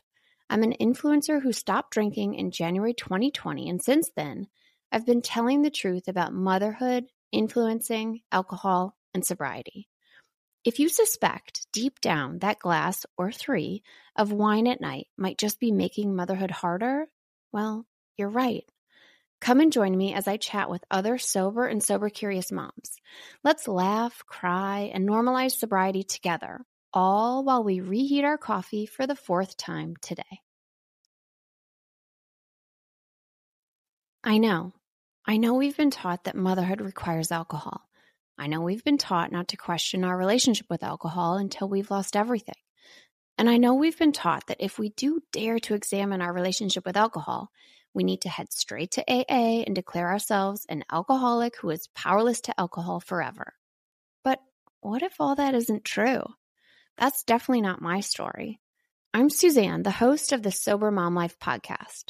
I'm 0.49 0.63
an 0.63 0.73
influencer 0.79 1.41
who 1.41 1.53
stopped 1.53 1.91
drinking 1.91 2.33
in 2.35 2.49
January 2.51 2.93
2020, 2.93 3.69
and 3.69 3.81
since 3.81 4.09
then, 4.15 4.47
I've 4.91 5.05
been 5.05 5.21
telling 5.21 5.61
the 5.61 5.69
truth 5.69 6.07
about 6.07 6.33
motherhood, 6.33 7.05
influencing, 7.31 8.21
alcohol, 8.31 8.95
and 9.13 9.25
sobriety. 9.25 9.87
If 10.63 10.79
you 10.79 10.89
suspect 10.89 11.67
deep 11.71 12.01
down 12.01 12.39
that 12.39 12.59
glass 12.59 13.05
or 13.17 13.31
three 13.31 13.83
of 14.15 14.31
wine 14.31 14.67
at 14.67 14.81
night 14.81 15.07
might 15.17 15.37
just 15.37 15.59
be 15.59 15.71
making 15.71 16.15
motherhood 16.15 16.51
harder, 16.51 17.07
well, 17.51 17.85
you're 18.17 18.29
right. 18.29 18.63
Come 19.41 19.59
and 19.59 19.71
join 19.71 19.95
me 19.95 20.13
as 20.13 20.27
I 20.27 20.37
chat 20.37 20.69
with 20.69 20.83
other 20.89 21.17
sober 21.17 21.67
and 21.67 21.83
sober 21.83 22.09
curious 22.09 22.51
moms. 22.51 22.99
Let's 23.43 23.67
laugh, 23.67 24.23
cry, 24.25 24.91
and 24.93 25.07
normalize 25.07 25.51
sobriety 25.51 26.03
together 26.03 26.65
all 26.95 27.43
while 27.43 27.63
we 27.63 27.81
reheat 27.81 28.23
our 28.23 28.37
coffee 28.37 28.85
for 28.85 29.05
the 29.05 29.15
fourth 29.15 29.57
time 29.57 29.95
today. 30.01 30.23
I 34.27 34.39
know. 34.39 34.73
I 35.27 35.37
know 35.37 35.53
we've 35.53 35.77
been 35.77 35.91
taught 35.91 36.23
that 36.23 36.35
motherhood 36.35 36.81
requires 36.81 37.31
alcohol. 37.31 37.87
I 38.39 38.47
know 38.47 38.61
we've 38.61 38.83
been 38.83 38.97
taught 38.97 39.31
not 39.31 39.49
to 39.49 39.57
question 39.57 40.03
our 40.03 40.17
relationship 40.17 40.65
with 40.67 40.81
alcohol 40.81 41.37
until 41.37 41.69
we've 41.69 41.91
lost 41.91 42.15
everything. 42.15 42.55
And 43.37 43.47
I 43.47 43.57
know 43.57 43.75
we've 43.75 43.99
been 43.99 44.13
taught 44.13 44.47
that 44.47 44.63
if 44.63 44.79
we 44.79 44.89
do 44.89 45.21
dare 45.31 45.59
to 45.59 45.75
examine 45.75 46.23
our 46.23 46.33
relationship 46.33 46.87
with 46.87 46.97
alcohol, 46.97 47.51
we 47.93 48.03
need 48.03 48.21
to 48.21 48.29
head 48.29 48.51
straight 48.51 48.89
to 48.93 49.03
AA 49.07 49.61
and 49.63 49.75
declare 49.75 50.09
ourselves 50.09 50.65
an 50.69 50.83
alcoholic 50.91 51.57
who 51.57 51.69
is 51.69 51.87
powerless 51.93 52.41
to 52.41 52.59
alcohol 52.59 53.01
forever. 53.01 53.53
But 54.23 54.39
what 54.81 55.03
if 55.03 55.21
all 55.21 55.35
that 55.35 55.53
isn't 55.53 55.85
true? 55.85 56.23
That's 56.97 57.23
definitely 57.25 57.61
not 57.61 57.79
my 57.79 57.99
story. 57.99 58.59
I'm 59.13 59.29
Suzanne, 59.29 59.83
the 59.83 59.91
host 59.91 60.31
of 60.31 60.41
the 60.41 60.51
Sober 60.51 60.89
Mom 60.89 61.13
Life 61.13 61.37
podcast. 61.39 62.05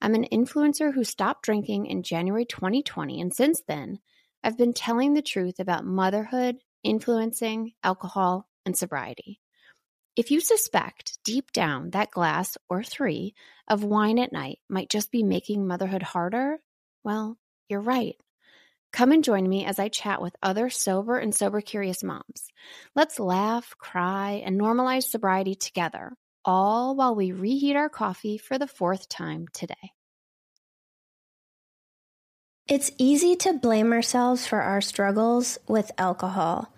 I'm 0.00 0.14
an 0.14 0.26
influencer 0.30 0.92
who 0.92 1.04
stopped 1.04 1.44
drinking 1.44 1.86
in 1.86 2.02
January 2.02 2.44
2020, 2.44 3.20
and 3.20 3.34
since 3.34 3.62
then, 3.66 3.98
I've 4.44 4.58
been 4.58 4.74
telling 4.74 5.14
the 5.14 5.22
truth 5.22 5.58
about 5.58 5.84
motherhood, 5.84 6.56
influencing, 6.82 7.72
alcohol, 7.82 8.48
and 8.64 8.76
sobriety. 8.76 9.40
If 10.16 10.30
you 10.30 10.40
suspect 10.40 11.18
deep 11.24 11.52
down 11.52 11.90
that 11.90 12.10
glass 12.10 12.56
or 12.70 12.82
three 12.82 13.34
of 13.68 13.84
wine 13.84 14.18
at 14.18 14.32
night 14.32 14.60
might 14.68 14.88
just 14.88 15.10
be 15.10 15.22
making 15.22 15.66
motherhood 15.66 16.02
harder, 16.02 16.58
well, 17.04 17.36
you're 17.68 17.80
right. 17.80 18.16
Come 18.92 19.12
and 19.12 19.22
join 19.22 19.46
me 19.46 19.66
as 19.66 19.78
I 19.78 19.88
chat 19.88 20.22
with 20.22 20.36
other 20.42 20.70
sober 20.70 21.18
and 21.18 21.34
sober 21.34 21.60
curious 21.60 22.02
moms. 22.02 22.48
Let's 22.94 23.18
laugh, 23.18 23.74
cry, 23.78 24.42
and 24.44 24.58
normalize 24.58 25.04
sobriety 25.04 25.54
together, 25.54 26.16
all 26.46 26.94
while 26.94 27.14
we 27.14 27.32
reheat 27.32 27.76
our 27.76 27.90
coffee 27.90 28.38
for 28.38 28.58
the 28.58 28.66
fourth 28.66 29.08
time 29.08 29.46
today. 29.52 29.92
It's 32.68 32.90
easy 32.98 33.36
to 33.36 33.52
blame 33.52 33.92
ourselves 33.92 34.46
for 34.46 34.60
our 34.60 34.80
struggles 34.80 35.58
with 35.68 35.92
alcohol. 35.98 36.72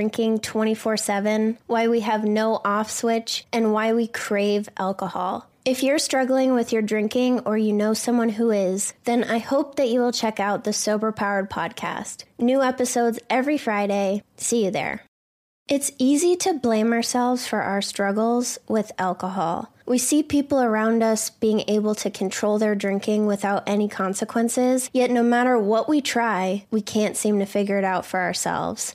drinking 0.00 0.38
24 0.38 0.96
7, 0.96 1.58
why 1.66 1.86
we 1.86 2.00
have 2.00 2.24
no 2.24 2.58
off 2.64 2.90
switch, 2.90 3.44
and 3.52 3.70
why 3.70 3.92
we 3.92 4.06
crave 4.06 4.66
alcohol. 4.78 5.46
If 5.66 5.82
you're 5.82 5.98
struggling 5.98 6.54
with 6.54 6.72
your 6.72 6.80
drinking 6.80 7.40
or 7.40 7.58
you 7.58 7.74
know 7.74 7.92
someone 7.92 8.30
who 8.30 8.50
is, 8.50 8.94
then 9.04 9.24
I 9.24 9.36
hope 9.36 9.76
that 9.76 9.90
you 9.90 10.00
will 10.00 10.10
check 10.10 10.40
out 10.40 10.64
the 10.64 10.72
Sober 10.72 11.12
Powered 11.12 11.50
podcast. 11.50 12.24
New 12.38 12.62
episodes 12.62 13.18
every 13.28 13.58
Friday. 13.58 14.22
See 14.38 14.64
you 14.64 14.70
there. 14.70 15.02
It's 15.68 15.92
easy 15.98 16.34
to 16.36 16.54
blame 16.54 16.94
ourselves 16.94 17.46
for 17.46 17.60
our 17.60 17.82
struggles 17.82 18.58
with 18.68 18.90
alcohol. 18.98 19.70
We 19.90 19.98
see 19.98 20.22
people 20.22 20.60
around 20.60 21.02
us 21.02 21.30
being 21.30 21.64
able 21.66 21.96
to 21.96 22.10
control 22.10 22.58
their 22.58 22.76
drinking 22.76 23.26
without 23.26 23.68
any 23.68 23.88
consequences, 23.88 24.88
yet 24.92 25.10
no 25.10 25.24
matter 25.24 25.58
what 25.58 25.88
we 25.88 26.00
try, 26.00 26.64
we 26.70 26.80
can't 26.80 27.16
seem 27.16 27.40
to 27.40 27.44
figure 27.44 27.76
it 27.76 27.84
out 27.84 28.06
for 28.06 28.20
ourselves. 28.20 28.94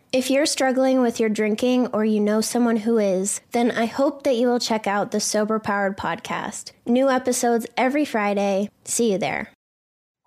If 0.13 0.29
you're 0.29 0.45
struggling 0.45 0.99
with 0.99 1.21
your 1.21 1.29
drinking 1.29 1.87
or 1.93 2.03
you 2.03 2.19
know 2.19 2.41
someone 2.41 2.75
who 2.75 2.97
is, 2.97 3.39
then 3.53 3.71
I 3.71 3.85
hope 3.85 4.23
that 4.23 4.35
you 4.35 4.47
will 4.47 4.59
check 4.59 4.85
out 4.85 5.11
the 5.11 5.21
Sober 5.21 5.57
Powered 5.57 5.97
podcast. 5.97 6.73
New 6.85 7.09
episodes 7.09 7.65
every 7.77 8.03
Friday. 8.03 8.69
See 8.83 9.13
you 9.13 9.17
there. 9.17 9.53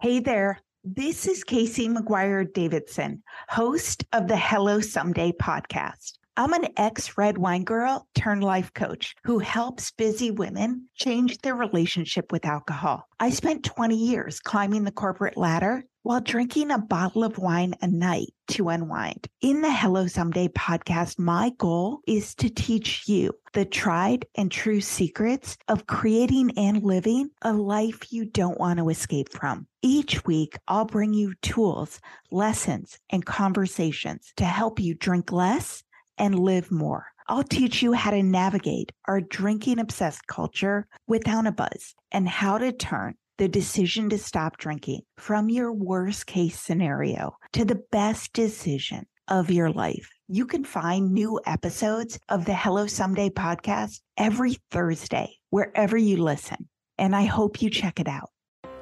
Hey 0.01 0.21
there. 0.21 0.59
This 0.85 1.27
is 1.27 1.45
Casey 1.45 1.87
McGuire 1.91 2.51
Davidson, 2.51 3.23
host 3.51 4.07
of 4.15 4.27
the 4.27 4.39
Hello 4.39 4.81
Someday 4.81 5.33
podcast. 5.33 6.13
I'm 6.39 6.55
an 6.55 6.69
ex 6.79 7.19
red 7.19 7.37
wine 7.37 7.65
girl 7.65 8.09
turned 8.15 8.43
life 8.43 8.73
coach 8.73 9.15
who 9.25 9.39
helps 9.39 9.91
busy 9.91 10.31
women 10.31 10.89
change 10.95 11.37
their 11.39 11.57
relationship 11.57 12.33
with 12.33 12.47
alcohol. 12.47 13.07
I 13.21 13.29
spent 13.29 13.65
20 13.65 13.95
years 13.95 14.41
climbing 14.41 14.85
the 14.85 14.93
corporate 14.93 15.37
ladder 15.37 15.85
while 16.05 16.21
drinking 16.21 16.71
a 16.71 16.77
bottle 16.77 17.25
of 17.25 17.39
wine 17.39 17.75
a 17.81 17.87
night 17.87 18.29
to 18.47 18.69
unwind. 18.69 19.27
In 19.41 19.63
the 19.63 19.73
Hello 19.73 20.07
Someday 20.07 20.49
podcast, 20.49 21.19
my 21.19 21.51
goal 21.57 22.01
is 22.07 22.35
to 22.35 22.51
teach 22.51 23.09
you 23.09 23.33
the 23.55 23.65
tried 23.65 24.27
and 24.35 24.53
true 24.53 24.83
secrets 24.83 25.57
of 25.67 25.87
creating 25.87 26.59
and 26.59 26.83
living 26.83 27.31
a 27.41 27.55
life 27.55 28.13
you 28.13 28.27
don't 28.27 28.61
want 28.61 28.79
to 28.81 28.91
escape 28.91 29.33
from. 29.33 29.67
Each 29.81 30.23
week, 30.27 30.59
I'll 30.69 30.85
bring 30.85 31.15
you 31.15 31.33
tools, 31.41 32.01
lessons, 32.31 32.99
and 33.09 33.25
conversations 33.25 34.35
to 34.37 34.45
help 34.45 34.79
you 34.79 34.95
drink 34.95 35.33
less 35.33 35.83
and 36.19 36.39
live 36.39 36.71
more. 36.71 37.07
I'll 37.29 37.45
teach 37.45 37.83
you 37.83 37.95
how 37.95 38.11
to 38.11 38.23
navigate 38.23 38.93
our 39.09 39.23
drinking 39.23 39.79
obsessed 39.79 40.27
culture 40.27 40.87
without 41.07 41.47
a 41.47 41.53
buzz 41.53 41.95
and 42.13 42.29
how 42.29 42.59
to 42.59 42.73
turn 42.73 43.15
the 43.39 43.49
decision 43.49 44.09
to 44.11 44.19
stop 44.19 44.59
drinking 44.59 45.03
from 45.17 45.49
your 45.49 45.73
worst 45.73 46.27
case 46.27 46.59
scenario 46.61 47.37
to 47.53 47.65
the 47.65 47.83
best 47.91 48.33
decision 48.33 49.07
of 49.29 49.51
your 49.51 49.71
life. 49.71 50.11
You 50.29 50.47
can 50.47 50.65
find 50.65 51.13
new 51.13 51.41
episodes 51.47 52.19
of 52.29 52.45
the 52.45 52.55
Hello 52.55 52.87
Someday 52.87 53.31
podcast 53.31 54.01
every 54.17 54.57
Thursday, 54.71 55.37
wherever 55.51 55.97
you 55.97 56.23
listen. 56.23 56.69
And 56.99 57.15
I 57.15 57.25
hope 57.25 57.61
you 57.61 57.71
check 57.71 58.01
it 58.01 58.09
out. 58.09 58.31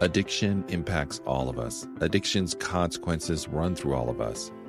Addiction 0.00 0.64
impacts 0.68 1.20
all 1.26 1.48
of 1.48 1.58
us. 1.58 1.86
Addiction's 2.00 2.54
consequences 2.54 3.48
run 3.48 3.74
through 3.74 3.94
all 3.94 4.10
of 4.10 4.20
us. 4.20 4.50